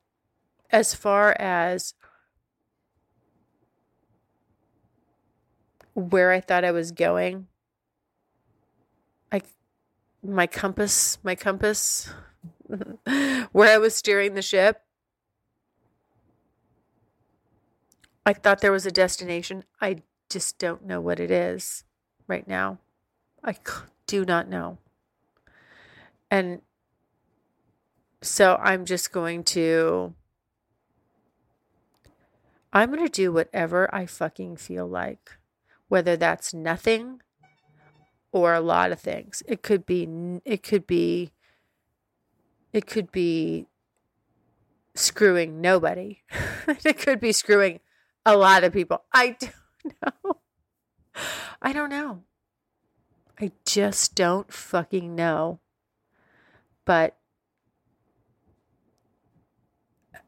as 0.69 0.93
far 0.93 1.35
as 1.39 1.95
where 5.95 6.31
I 6.31 6.41
thought 6.41 6.65
I 6.65 6.71
was 6.71 6.91
going. 6.91 7.47
I 9.31 9.41
my 10.21 10.45
compass, 10.45 11.17
my 11.23 11.33
compass 11.35 12.13
where 12.67 13.73
I 13.73 13.77
was 13.77 13.95
steering 13.95 14.35
the 14.35 14.41
ship. 14.41 14.81
I 18.25 18.33
thought 18.33 18.61
there 18.61 18.71
was 18.71 18.85
a 18.85 18.91
destination. 18.91 19.63
I 19.79 20.01
just 20.29 20.57
don't 20.57 20.85
know 20.85 20.99
what 20.99 21.19
it 21.19 21.31
is 21.31 21.83
right 22.27 22.47
now. 22.47 22.79
I 23.43 23.53
do 24.07 24.25
not 24.25 24.47
know. 24.47 24.77
And 26.31 26.61
so 28.21 28.59
I'm 28.61 28.85
just 28.85 29.11
going 29.11 29.43
to 29.45 30.13
I'm 32.75 32.91
going 32.91 33.05
to 33.05 33.09
do 33.09 33.31
whatever 33.31 33.89
I 33.95 34.05
fucking 34.05 34.57
feel 34.57 34.85
like, 34.85 35.37
whether 35.87 36.17
that's 36.17 36.53
nothing 36.53 37.21
or 38.33 38.53
a 38.53 38.59
lot 38.59 38.91
of 38.91 38.99
things. 38.99 39.41
It 39.47 39.63
could 39.63 39.85
be, 39.85 40.41
it 40.43 40.61
could 40.61 40.85
be, 40.85 41.31
it 42.73 42.85
could 42.85 43.13
be 43.13 43.67
screwing 44.93 45.61
nobody. 45.61 46.19
it 46.67 46.99
could 46.99 47.21
be 47.21 47.31
screwing 47.31 47.79
a 48.25 48.35
lot 48.35 48.65
of 48.65 48.73
people. 48.73 49.03
I 49.13 49.37
don't 49.39 49.53
know. 50.25 50.37
I 51.61 51.71
don't 51.71 51.89
know. 51.89 52.23
I 53.39 53.51
just 53.65 54.15
don't 54.15 54.51
fucking 54.51 55.13
know. 55.15 55.59
But 56.85 57.17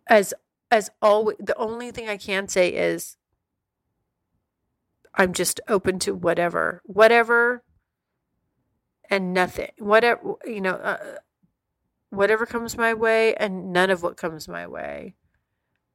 as 0.07 0.33
as 0.69 0.89
always, 1.01 1.37
the 1.39 1.55
only 1.57 1.91
thing 1.91 2.09
I 2.09 2.17
can 2.17 2.47
say 2.47 2.69
is 2.69 3.15
I'm 5.13 5.33
just 5.33 5.59
open 5.67 5.99
to 5.99 6.13
whatever, 6.13 6.81
whatever, 6.85 7.63
and 9.09 9.33
nothing, 9.33 9.71
whatever, 9.79 10.35
you 10.45 10.61
know, 10.61 10.75
uh, 10.75 11.15
whatever 12.09 12.45
comes 12.45 12.77
my 12.77 12.93
way, 12.93 13.33
and 13.35 13.71
none 13.71 13.89
of 13.89 14.03
what 14.03 14.17
comes 14.17 14.47
my 14.47 14.67
way, 14.67 15.15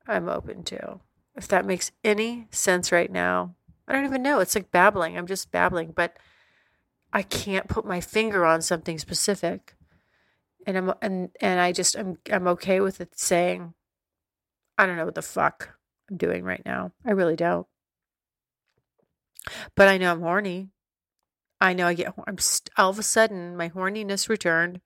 I'm 0.09 0.29
open 0.29 0.65
to. 0.65 1.01
If 1.37 1.49
that 1.49 1.67
makes 1.67 1.93
any 2.03 2.49
sense 2.51 2.91
right 2.91 3.11
now, 3.11 3.55
I 3.87 3.93
don't 3.93 4.05
even 4.05 4.23
know. 4.23 4.41
It's 4.41 4.55
like 4.55 4.71
babbling. 4.71 5.17
I'm 5.17 5.27
just 5.27 5.51
babbling, 5.51 5.93
but 5.95 6.17
I 7.13 7.23
can't 7.23 7.69
put 7.69 7.85
my 7.85 8.01
finger 8.01 8.45
on 8.45 8.63
something 8.63 8.99
specific. 8.99 9.75
And 10.67 10.79
I'm 10.79 10.93
and 11.03 11.31
and 11.41 11.61
I 11.61 11.73
just 11.73 11.97
I'm 11.97 12.19
I'm 12.31 12.47
okay 12.49 12.81
with 12.81 13.01
it 13.01 13.19
saying 13.19 13.75
I 14.79 14.87
don't 14.87 14.97
know 14.97 15.05
what 15.05 15.15
the 15.15 15.23
fuck 15.23 15.77
I'm 16.11 16.17
doing 16.17 16.45
right 16.45 16.63
now. 16.65 16.93
I 17.05 17.11
really 17.13 17.37
don't. 17.37 17.67
But 19.75 19.89
I 19.89 19.99
know 19.99 20.13
I'm 20.13 20.21
horny. 20.21 20.71
I 21.61 21.75
know 21.75 21.87
I 21.87 21.95
get, 21.95 22.13
I'm 22.27 22.39
st- 22.39 22.71
all 22.77 22.91
of 22.91 22.99
a 22.99 23.05
sudden 23.05 23.57
my 23.57 23.69
horniness 23.69 24.29
returned. 24.29 24.81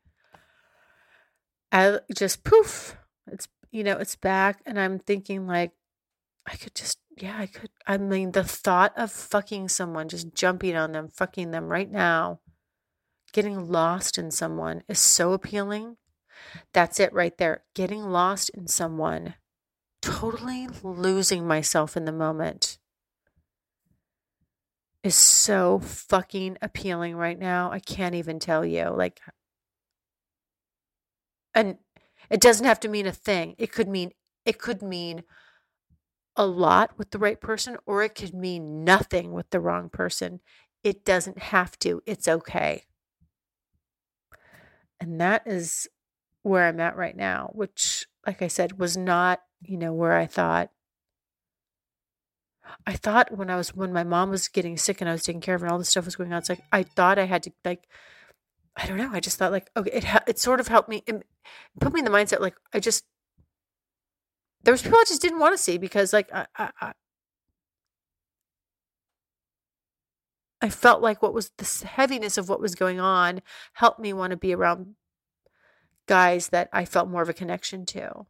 I 1.72 2.00
just 2.14 2.44
poof, 2.44 2.96
it's, 3.26 3.48
you 3.70 3.82
know, 3.82 3.96
it's 3.96 4.16
back. 4.16 4.60
And 4.66 4.78
I'm 4.78 4.98
thinking, 4.98 5.46
like, 5.46 5.72
I 6.46 6.56
could 6.56 6.74
just, 6.74 6.98
yeah, 7.16 7.36
I 7.38 7.46
could. 7.46 7.70
I 7.86 7.98
mean, 7.98 8.32
the 8.32 8.44
thought 8.44 8.92
of 8.96 9.10
fucking 9.10 9.68
someone, 9.68 10.08
just 10.08 10.34
jumping 10.34 10.76
on 10.76 10.92
them, 10.92 11.08
fucking 11.08 11.50
them 11.50 11.68
right 11.68 11.90
now, 11.90 12.40
getting 13.32 13.68
lost 13.68 14.18
in 14.18 14.30
someone 14.30 14.82
is 14.88 14.98
so 14.98 15.32
appealing. 15.32 15.96
That's 16.72 17.00
it 17.00 17.12
right 17.12 17.36
there. 17.38 17.64
Getting 17.74 18.02
lost 18.02 18.50
in 18.50 18.66
someone 18.66 19.34
totally 20.02 20.68
losing 20.82 21.46
myself 21.46 21.96
in 21.96 22.04
the 22.04 22.12
moment 22.12 22.78
is 25.02 25.14
so 25.14 25.78
fucking 25.80 26.58
appealing 26.62 27.16
right 27.16 27.38
now. 27.38 27.70
I 27.70 27.80
can't 27.80 28.14
even 28.14 28.38
tell 28.38 28.64
you. 28.64 28.90
Like, 28.90 29.20
and 31.54 31.78
it 32.30 32.40
doesn't 32.40 32.66
have 32.66 32.80
to 32.80 32.88
mean 32.88 33.06
a 33.06 33.12
thing. 33.12 33.54
It 33.58 33.72
could 33.72 33.88
mean, 33.88 34.12
it 34.44 34.58
could 34.58 34.82
mean 34.82 35.22
a 36.36 36.46
lot 36.46 36.98
with 36.98 37.10
the 37.10 37.18
right 37.18 37.40
person, 37.40 37.76
or 37.86 38.02
it 38.02 38.14
could 38.14 38.34
mean 38.34 38.84
nothing 38.84 39.32
with 39.32 39.50
the 39.50 39.60
wrong 39.60 39.88
person. 39.88 40.40
It 40.84 41.04
doesn't 41.04 41.38
have 41.38 41.78
to. 41.80 42.02
It's 42.06 42.28
okay. 42.28 42.84
And 45.00 45.20
that 45.20 45.42
is 45.46 45.88
where 46.42 46.66
I'm 46.66 46.80
at 46.80 46.96
right 46.96 47.16
now, 47.16 47.50
which, 47.52 48.06
like 48.26 48.40
I 48.42 48.48
said, 48.48 48.78
was 48.78 48.96
not 48.96 49.40
you 49.62 49.76
know, 49.76 49.92
where 49.92 50.12
I 50.12 50.26
thought, 50.26 50.70
I 52.86 52.94
thought 52.94 53.36
when 53.36 53.50
I 53.50 53.56
was, 53.56 53.74
when 53.74 53.92
my 53.92 54.04
mom 54.04 54.30
was 54.30 54.48
getting 54.48 54.76
sick 54.76 55.00
and 55.00 55.08
I 55.08 55.12
was 55.12 55.22
taking 55.22 55.40
care 55.40 55.54
of 55.54 55.60
her 55.60 55.66
and 55.66 55.72
all 55.72 55.78
this 55.78 55.88
stuff 55.88 56.04
was 56.04 56.16
going 56.16 56.32
on, 56.32 56.38
it's 56.38 56.48
like, 56.48 56.62
I 56.72 56.82
thought 56.82 57.18
I 57.18 57.24
had 57.24 57.42
to, 57.44 57.52
like, 57.64 57.88
I 58.76 58.86
don't 58.86 58.98
know. 58.98 59.10
I 59.12 59.20
just 59.20 59.38
thought, 59.38 59.52
like, 59.52 59.70
okay, 59.76 59.90
it, 59.92 60.04
it 60.26 60.38
sort 60.38 60.60
of 60.60 60.68
helped 60.68 60.88
me, 60.88 61.02
it 61.06 61.24
put 61.80 61.92
me 61.92 62.00
in 62.00 62.04
the 62.04 62.10
mindset, 62.10 62.40
like, 62.40 62.56
I 62.72 62.80
just, 62.80 63.04
there 64.66 64.72
was 64.72 64.82
people 64.82 64.98
I 64.98 65.04
just 65.06 65.22
didn't 65.22 65.38
want 65.38 65.56
to 65.56 65.62
see 65.62 65.78
because, 65.78 66.12
like, 66.12 66.28
I, 66.34 66.46
I, 66.58 66.92
I 70.60 70.68
felt 70.70 71.00
like 71.00 71.22
what 71.22 71.32
was 71.32 71.52
the 71.56 71.86
heaviness 71.86 72.36
of 72.36 72.48
what 72.48 72.60
was 72.60 72.74
going 72.74 72.98
on 72.98 73.42
helped 73.74 74.00
me 74.00 74.12
want 74.12 74.32
to 74.32 74.36
be 74.36 74.52
around 74.52 74.96
guys 76.06 76.48
that 76.48 76.68
I 76.72 76.84
felt 76.84 77.08
more 77.08 77.22
of 77.22 77.28
a 77.28 77.32
connection 77.32 77.86
to. 77.86 78.26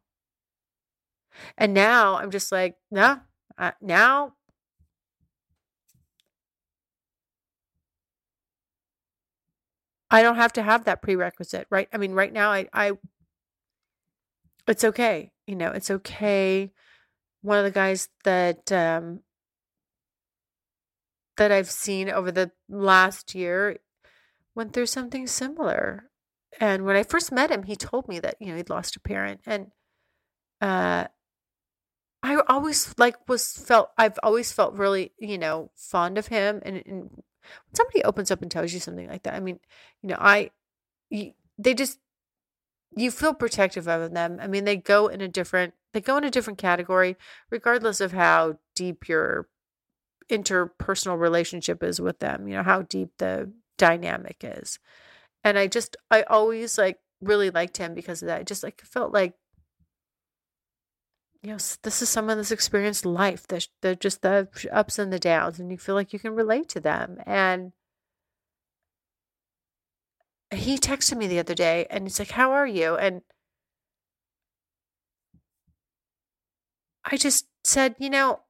And 1.57 1.73
now 1.73 2.17
I'm 2.17 2.29
just 2.29 2.51
like, 2.51 2.75
no, 2.91 3.21
uh, 3.57 3.71
now 3.81 4.33
I 10.11 10.21
don't 10.21 10.35
have 10.35 10.53
to 10.53 10.61
have 10.61 10.85
that 10.85 11.01
prerequisite, 11.01 11.65
right? 11.71 11.89
I 11.91 11.97
mean, 11.97 12.13
right 12.13 12.31
now 12.31 12.51
I 12.51 12.67
I 12.73 12.91
it's 14.67 14.83
okay. 14.83 15.31
You 15.45 15.55
know, 15.55 15.71
it's 15.71 15.89
okay. 15.89 16.71
One 17.41 17.57
of 17.57 17.63
the 17.63 17.71
guys 17.71 18.09
that 18.23 18.71
um 18.71 19.21
that 21.37 21.51
I've 21.51 21.69
seen 21.69 22.09
over 22.09 22.31
the 22.31 22.51
last 22.67 23.35
year 23.35 23.77
went 24.55 24.73
through 24.73 24.87
something 24.87 25.27
similar. 25.27 26.09
And 26.59 26.83
when 26.83 26.95
I 26.95 27.03
first 27.03 27.31
met 27.31 27.51
him, 27.51 27.63
he 27.63 27.75
told 27.75 28.07
me 28.07 28.19
that, 28.19 28.35
you 28.39 28.47
know, 28.47 28.55
he'd 28.55 28.69
lost 28.69 28.95
a 28.95 28.99
parent 28.99 29.41
and 29.45 29.71
uh 30.61 31.07
I 32.23 32.41
always 32.49 32.93
like 32.97 33.29
was 33.29 33.51
felt 33.53 33.91
I've 33.97 34.19
always 34.23 34.51
felt 34.51 34.73
really, 34.73 35.13
you 35.19 35.37
know, 35.37 35.71
fond 35.75 36.17
of 36.17 36.27
him 36.27 36.61
and, 36.65 36.83
and 36.85 37.01
when 37.03 37.75
somebody 37.75 38.03
opens 38.03 38.31
up 38.31 38.41
and 38.41 38.51
tells 38.51 38.73
you 38.73 38.79
something 38.79 39.07
like 39.07 39.23
that, 39.23 39.35
I 39.35 39.39
mean, 39.39 39.59
you 40.01 40.09
know, 40.09 40.17
I 40.19 40.51
you, 41.09 41.33
they 41.57 41.73
just 41.73 41.99
you 42.95 43.11
feel 43.11 43.33
protective 43.33 43.87
of 43.87 44.13
them. 44.13 44.39
I 44.41 44.47
mean, 44.47 44.65
they 44.65 44.77
go 44.77 45.07
in 45.07 45.21
a 45.21 45.27
different 45.27 45.73
they 45.93 46.01
go 46.01 46.17
in 46.17 46.23
a 46.23 46.31
different 46.31 46.59
category 46.59 47.17
regardless 47.49 48.01
of 48.01 48.11
how 48.13 48.59
deep 48.75 49.07
your 49.07 49.47
interpersonal 50.29 51.19
relationship 51.19 51.83
is 51.83 52.01
with 52.01 52.19
them, 52.19 52.47
you 52.47 52.55
know, 52.55 52.63
how 52.63 52.81
deep 52.83 53.09
the 53.17 53.51
dynamic 53.77 54.37
is. 54.43 54.79
And 55.43 55.57
I 55.57 55.67
just 55.67 55.95
I 56.11 56.23
always 56.23 56.77
like 56.77 56.99
really 57.21 57.49
liked 57.49 57.77
him 57.77 57.93
because 57.93 58.21
of 58.21 58.27
that. 58.27 58.39
I 58.41 58.43
just 58.43 58.63
like 58.63 58.81
felt 58.81 59.13
like 59.13 59.33
you 61.43 61.51
know, 61.51 61.57
this 61.83 62.01
is 62.01 62.09
someone 62.09 62.37
that's 62.37 62.51
experienced 62.51 63.05
life, 63.05 63.47
the, 63.47 63.65
the 63.81 63.95
just 63.95 64.21
the 64.21 64.47
ups 64.71 64.99
and 64.99 65.13
the 65.13 65.19
downs, 65.19 65.59
and 65.59 65.71
you 65.71 65.77
feel 65.77 65.95
like 65.95 66.11
you 66.11 66.19
can 66.19 66.33
relate 66.33 66.67
to 66.69 66.79
them. 66.79 67.19
And 67.25 67.71
he 70.51 70.77
texted 70.77 71.17
me 71.17 71.27
the 71.27 71.39
other 71.39 71.55
day, 71.55 71.85
and 71.89 72.05
he's 72.05 72.19
like, 72.19 72.31
"How 72.31 72.51
are 72.51 72.67
you?" 72.67 72.95
And 72.95 73.21
I 77.09 77.17
just 77.17 77.47
said, 77.63 77.95
you 77.99 78.09
know, 78.09 78.41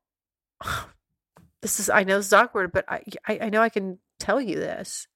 this 1.61 1.79
is 1.79 1.89
I 1.89 2.03
know 2.03 2.17
this 2.17 2.27
is 2.27 2.33
awkward, 2.33 2.71
but 2.71 2.85
I 2.87 3.03
I, 3.27 3.39
I 3.43 3.49
know 3.49 3.61
I 3.61 3.69
can 3.69 3.99
tell 4.19 4.41
you 4.41 4.55
this. 4.55 5.07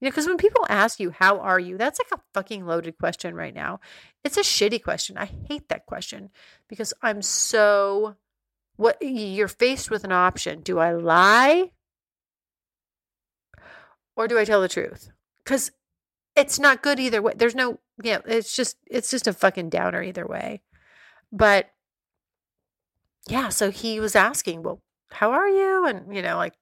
You 0.00 0.06
know, 0.06 0.10
because 0.10 0.26
when 0.26 0.38
people 0.38 0.64
ask 0.70 0.98
you, 0.98 1.10
how 1.10 1.40
are 1.40 1.60
you? 1.60 1.76
That's 1.76 2.00
like 2.00 2.18
a 2.18 2.22
fucking 2.32 2.64
loaded 2.64 2.96
question 2.96 3.34
right 3.34 3.54
now. 3.54 3.80
It's 4.24 4.38
a 4.38 4.42
shitty 4.42 4.82
question. 4.82 5.18
I 5.18 5.26
hate 5.26 5.68
that 5.68 5.84
question 5.84 6.30
because 6.68 6.94
I'm 7.02 7.20
so, 7.20 8.16
what 8.76 8.96
you're 9.02 9.46
faced 9.46 9.90
with 9.90 10.04
an 10.04 10.12
option. 10.12 10.62
Do 10.62 10.78
I 10.78 10.92
lie 10.92 11.72
or 14.16 14.26
do 14.26 14.38
I 14.38 14.46
tell 14.46 14.62
the 14.62 14.68
truth? 14.68 15.10
Because 15.44 15.70
it's 16.36 16.58
not 16.58 16.82
good 16.82 17.00
either 17.00 17.20
way. 17.22 17.32
There's 17.36 17.54
no, 17.54 17.80
yeah, 18.02 18.18
it's 18.26 18.54
just, 18.54 18.76
it's 18.86 19.10
just 19.10 19.26
a 19.26 19.32
fucking 19.32 19.70
downer 19.70 20.02
either 20.02 20.26
way. 20.26 20.62
But 21.32 21.70
yeah, 23.28 23.48
so 23.48 23.70
he 23.70 24.00
was 24.00 24.16
asking, 24.16 24.62
well, 24.62 24.80
how 25.10 25.32
are 25.32 25.48
you? 25.48 25.86
And, 25.86 26.14
you 26.14 26.22
know, 26.22 26.36
like, 26.36 26.54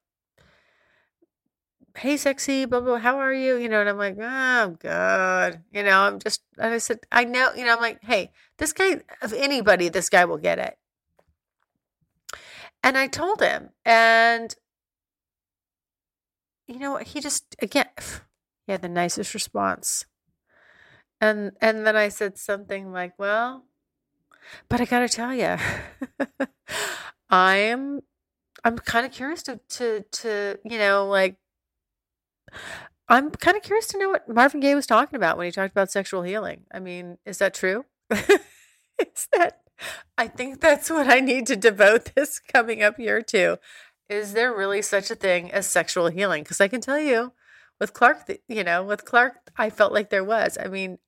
hey, 1.95 2.17
sexy, 2.17 2.65
blah, 2.65 2.81
blah, 2.81 2.97
how 2.97 3.17
are 3.17 3.33
you? 3.33 3.57
You 3.57 3.69
know, 3.69 3.81
and 3.81 3.89
I'm 3.89 3.97
like, 3.97 4.17
oh, 4.19 4.77
God. 4.79 5.61
You 5.71 5.83
know, 5.83 6.01
I'm 6.01 6.19
just, 6.19 6.41
and 6.57 6.73
I 6.73 6.77
said, 6.77 6.99
I 7.11 7.23
know, 7.23 7.51
you 7.55 7.65
know, 7.65 7.75
I'm 7.75 7.81
like, 7.81 8.03
hey, 8.03 8.31
this 8.57 8.73
guy, 8.73 9.01
of 9.21 9.33
anybody, 9.33 9.89
this 9.89 10.09
guy 10.09 10.25
will 10.25 10.37
get 10.37 10.59
it. 10.59 10.77
And 12.83 12.97
I 12.97 13.07
told 13.07 13.41
him, 13.41 13.69
and 13.83 14.55
you 16.67 16.77
know, 16.77 16.97
he 16.97 17.19
just 17.19 17.55
again, 17.61 17.87
he 18.69 18.71
had 18.71 18.83
the 18.83 18.87
nicest 18.87 19.33
response. 19.33 20.05
And 21.19 21.53
and 21.59 21.87
then 21.87 21.95
I 21.95 22.09
said 22.09 22.37
something 22.37 22.91
like, 22.91 23.17
"Well, 23.17 23.65
but 24.69 24.79
I 24.79 24.85
got 24.85 24.99
to 24.99 25.09
tell 25.09 25.33
you, 25.33 25.57
I'm 27.31 28.01
I'm 28.63 28.77
kind 28.77 29.07
of 29.07 29.11
curious 29.11 29.41
to 29.43 29.59
to 29.69 30.05
to 30.11 30.59
you 30.63 30.77
know 30.77 31.07
like 31.07 31.37
I'm 33.07 33.31
kind 33.31 33.57
of 33.57 33.63
curious 33.63 33.87
to 33.87 33.97
know 33.97 34.09
what 34.09 34.29
Marvin 34.29 34.59
Gaye 34.59 34.75
was 34.75 34.85
talking 34.85 35.17
about 35.17 35.35
when 35.35 35.45
he 35.45 35.51
talked 35.51 35.71
about 35.71 35.89
sexual 35.89 36.21
healing. 36.21 36.65
I 36.71 36.79
mean, 36.79 37.17
is 37.25 37.39
that 37.39 37.55
true? 37.55 37.85
is 38.11 39.27
that 39.33 39.61
I 40.15 40.27
think 40.27 40.61
that's 40.61 40.91
what 40.91 41.09
I 41.09 41.21
need 41.21 41.47
to 41.47 41.55
devote 41.55 42.11
this 42.15 42.37
coming 42.37 42.83
up 42.83 42.99
year 42.99 43.23
to. 43.23 43.57
Is 44.09 44.33
there 44.33 44.55
really 44.55 44.83
such 44.83 45.09
a 45.09 45.15
thing 45.15 45.51
as 45.51 45.65
sexual 45.65 46.09
healing? 46.09 46.43
Because 46.43 46.61
I 46.61 46.67
can 46.67 46.81
tell 46.81 46.99
you, 46.99 47.33
with 47.79 47.93
Clark, 47.93 48.29
you 48.47 48.63
know, 48.63 48.83
with 48.83 49.05
Clark, 49.05 49.51
I 49.57 49.69
felt 49.69 49.93
like 49.93 50.09
there 50.09 50.23
was. 50.23 50.57
I 50.59 50.67
mean, 50.67 50.99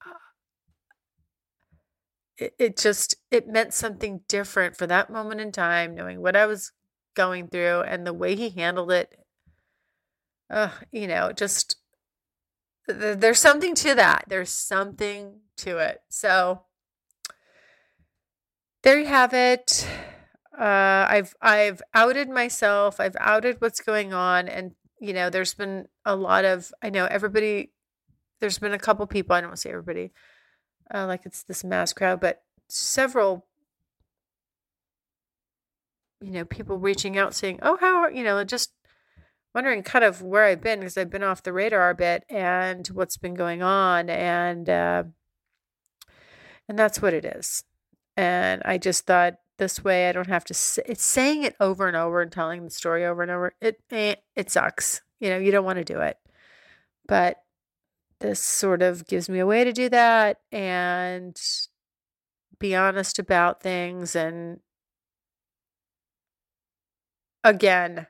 it, 2.38 2.54
it 2.58 2.78
just 2.78 3.16
it 3.30 3.48
meant 3.48 3.74
something 3.74 4.22
different 4.28 4.76
for 4.78 4.88
that 4.88 5.10
moment 5.10 5.42
in 5.42 5.52
time, 5.52 5.96
knowing 5.96 6.22
what 6.22 6.36
I 6.36 6.46
was 6.46 6.72
going 7.14 7.48
through 7.48 7.82
and 7.82 8.06
the 8.06 8.14
way 8.14 8.36
he 8.36 8.50
handled 8.50 8.92
it. 8.92 9.18
Uh, 10.50 10.72
you 10.92 11.08
know, 11.08 11.32
just 11.32 11.78
there's 12.88 13.40
something 13.40 13.76
to 13.76 13.96
that. 13.96 14.26
There's 14.28 14.50
something 14.50 15.42
to 15.58 15.78
it. 15.78 16.02
So 16.10 16.64
there 18.84 19.00
you 19.00 19.06
have 19.08 19.34
it. 19.34 19.88
Uh, 20.58 21.06
I've 21.10 21.34
I've 21.42 21.82
outed 21.94 22.30
myself. 22.30 23.00
I've 23.00 23.16
outed 23.20 23.62
what's 23.62 23.80
going 23.80 24.14
on, 24.14 24.48
and 24.48 24.74
you 25.02 25.14
know, 25.14 25.32
there's 25.32 25.56
been 25.56 25.88
a 26.06 26.16
lot 26.16 26.46
of. 26.46 26.72
I 26.82 26.92
know 26.92 27.06
everybody. 27.06 27.72
There's 28.40 28.60
been 28.60 28.74
a 28.74 28.80
couple 28.80 29.06
people. 29.08 29.36
I 29.36 29.42
don't 29.42 29.50
want 29.50 29.58
to 29.58 29.62
say 29.62 29.72
everybody, 29.72 30.14
uh, 30.94 31.08
like 31.08 31.26
it's 31.26 31.44
this 31.44 31.64
mass 31.64 31.92
crowd, 31.92 32.22
but 32.22 32.44
several. 32.70 33.48
You 36.22 36.32
know, 36.32 36.46
people 36.46 36.78
reaching 36.78 37.18
out 37.18 37.34
saying, 37.34 37.60
"Oh, 37.64 37.78
how 37.82 38.08
you 38.10 38.24
know?" 38.24 38.44
Just 38.44 38.74
wondering 39.56 39.82
kind 39.82 40.06
of 40.06 40.22
where 40.22 40.46
I've 40.46 40.62
been 40.62 40.80
because 40.80 40.98
I've 40.98 41.10
been 41.10 41.24
off 41.24 41.42
the 41.44 41.52
radar 41.52 41.90
a 41.90 41.96
bit 41.96 42.24
and 42.30 42.88
what's 42.90 43.18
been 43.18 43.34
going 43.34 43.64
on 43.64 44.08
and 44.08 44.70
uh, 44.70 45.04
and 46.70 46.78
that's 46.78 47.02
what 47.02 47.16
it 47.16 47.26
is. 47.26 47.64
And 48.16 48.62
I 48.66 48.78
just 48.78 49.08
thought 49.08 49.38
this 49.62 49.84
way 49.84 50.10
I 50.10 50.12
don't 50.12 50.28
have 50.28 50.44
to 50.46 50.54
say, 50.56 50.82
it's 50.88 51.06
saying 51.06 51.44
it 51.44 51.56
over 51.60 51.88
and 51.88 51.96
over 51.96 52.22
and 52.22 52.32
telling 52.32 52.64
the 52.64 52.72
story 52.72 53.06
over 53.06 53.22
and 53.22 53.32
over. 53.32 53.54
It 53.62 53.80
eh, 53.92 54.16
it 54.36 54.50
sucks. 54.50 55.02
You 55.20 55.30
know, 55.30 55.38
you 55.38 55.52
don't 55.52 55.64
want 55.64 55.78
to 55.78 55.86
do 55.86 56.02
it. 56.02 56.18
But 57.08 57.38
this 58.20 58.40
sort 58.40 58.82
of 58.82 59.08
gives 59.08 59.30
me 59.30 59.40
a 59.40 59.46
way 59.46 59.64
to 59.64 59.72
do 59.72 59.88
that 59.90 60.40
and 60.52 61.40
be 62.60 62.76
honest 62.76 63.20
about 63.20 63.62
things 63.62 64.16
and 64.16 64.60
again 67.44 68.06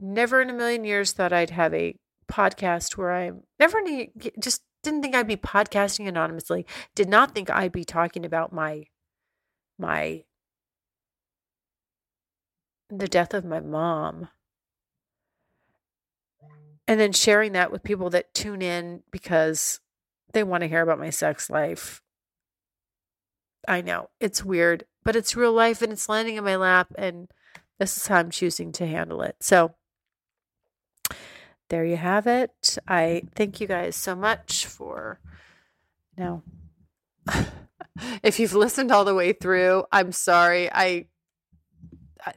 never 0.00 0.40
in 0.40 0.48
a 0.48 0.54
million 0.54 0.84
years 0.84 1.12
thought 1.12 1.32
I'd 1.32 1.50
have 1.50 1.74
a 1.74 1.96
podcast 2.30 2.96
where 2.96 3.12
I'm 3.12 3.42
never 3.60 3.78
just 4.40 4.62
didn't 4.82 5.02
think 5.02 5.14
I'd 5.14 5.28
be 5.28 5.36
podcasting 5.36 6.08
anonymously. 6.08 6.66
Did 6.94 7.08
not 7.08 7.34
think 7.34 7.50
I'd 7.50 7.72
be 7.72 7.84
talking 7.84 8.24
about 8.24 8.52
my 8.52 8.84
my 9.82 10.22
the 12.88 13.08
death 13.08 13.34
of 13.34 13.44
my 13.44 13.60
mom. 13.60 14.28
And 16.86 17.00
then 17.00 17.12
sharing 17.12 17.52
that 17.52 17.72
with 17.72 17.82
people 17.82 18.10
that 18.10 18.34
tune 18.34 18.60
in 18.60 19.02
because 19.10 19.80
they 20.32 20.42
want 20.42 20.62
to 20.62 20.68
hear 20.68 20.82
about 20.82 20.98
my 20.98 21.10
sex 21.10 21.48
life. 21.48 22.02
I 23.66 23.80
know 23.80 24.10
it's 24.20 24.44
weird, 24.44 24.84
but 25.04 25.16
it's 25.16 25.36
real 25.36 25.52
life 25.52 25.80
and 25.82 25.92
it's 25.92 26.08
landing 26.08 26.36
in 26.36 26.44
my 26.44 26.56
lap 26.56 26.88
and 26.96 27.28
this 27.78 27.96
is 27.96 28.06
how 28.06 28.16
I'm 28.16 28.30
choosing 28.30 28.72
to 28.72 28.86
handle 28.86 29.22
it. 29.22 29.36
So 29.40 29.74
there 31.68 31.84
you 31.84 31.96
have 31.96 32.26
it. 32.26 32.76
I 32.86 33.22
thank 33.34 33.60
you 33.60 33.66
guys 33.66 33.96
so 33.96 34.14
much 34.14 34.66
for 34.66 35.20
know 36.18 36.42
if 38.22 38.38
you've 38.38 38.54
listened 38.54 38.90
all 38.90 39.04
the 39.04 39.14
way 39.14 39.32
through, 39.32 39.84
I'm 39.92 40.12
sorry. 40.12 40.70
I 40.72 41.06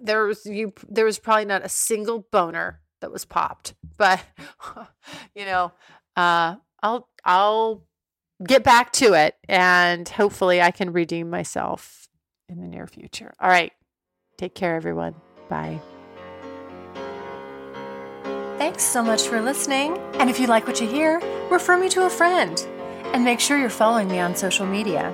there 0.01 0.26
was 0.26 0.45
you 0.45 0.74
there 0.88 1.06
was 1.06 1.20
probably 1.20 1.45
not 1.45 1.66
a 1.66 1.70
single 1.70 2.28
boner 2.32 2.82
that 3.01 3.12
was 3.12 3.26
popped. 3.26 3.74
But 3.97 4.24
you 5.36 5.45
know, 5.45 5.72
uh 6.16 6.56
I'll 6.82 7.10
I'll 7.24 7.84
get 8.45 8.64
back 8.64 8.91
to 8.93 9.14
it 9.14 9.36
and 9.47 10.08
hopefully 10.08 10.62
I 10.62 10.72
can 10.72 10.91
redeem 10.91 11.30
myself 11.30 12.08
in 12.49 12.60
the 12.60 12.68
near 12.68 12.88
future. 12.88 13.34
All 13.39 13.49
right. 13.49 13.72
Take 14.38 14.56
care 14.56 14.76
everyone. 14.76 15.16
Bye. 15.49 15.80
Thanks 18.58 18.84
so 18.84 19.03
much 19.03 19.24
for 19.24 19.41
listening. 19.41 19.97
And 20.16 20.30
if 20.30 20.39
you 20.39 20.47
like 20.47 20.66
what 20.66 20.82
you 20.82 20.88
hear, 20.88 21.20
refer 21.49 21.78
me 21.78 21.89
to 21.89 22.06
a 22.06 22.10
friend. 22.10 22.60
And 23.14 23.24
make 23.24 23.39
sure 23.39 23.58
you're 23.58 23.70
following 23.70 24.08
me 24.08 24.20
on 24.20 24.36
social 24.36 24.66
media. 24.66 25.14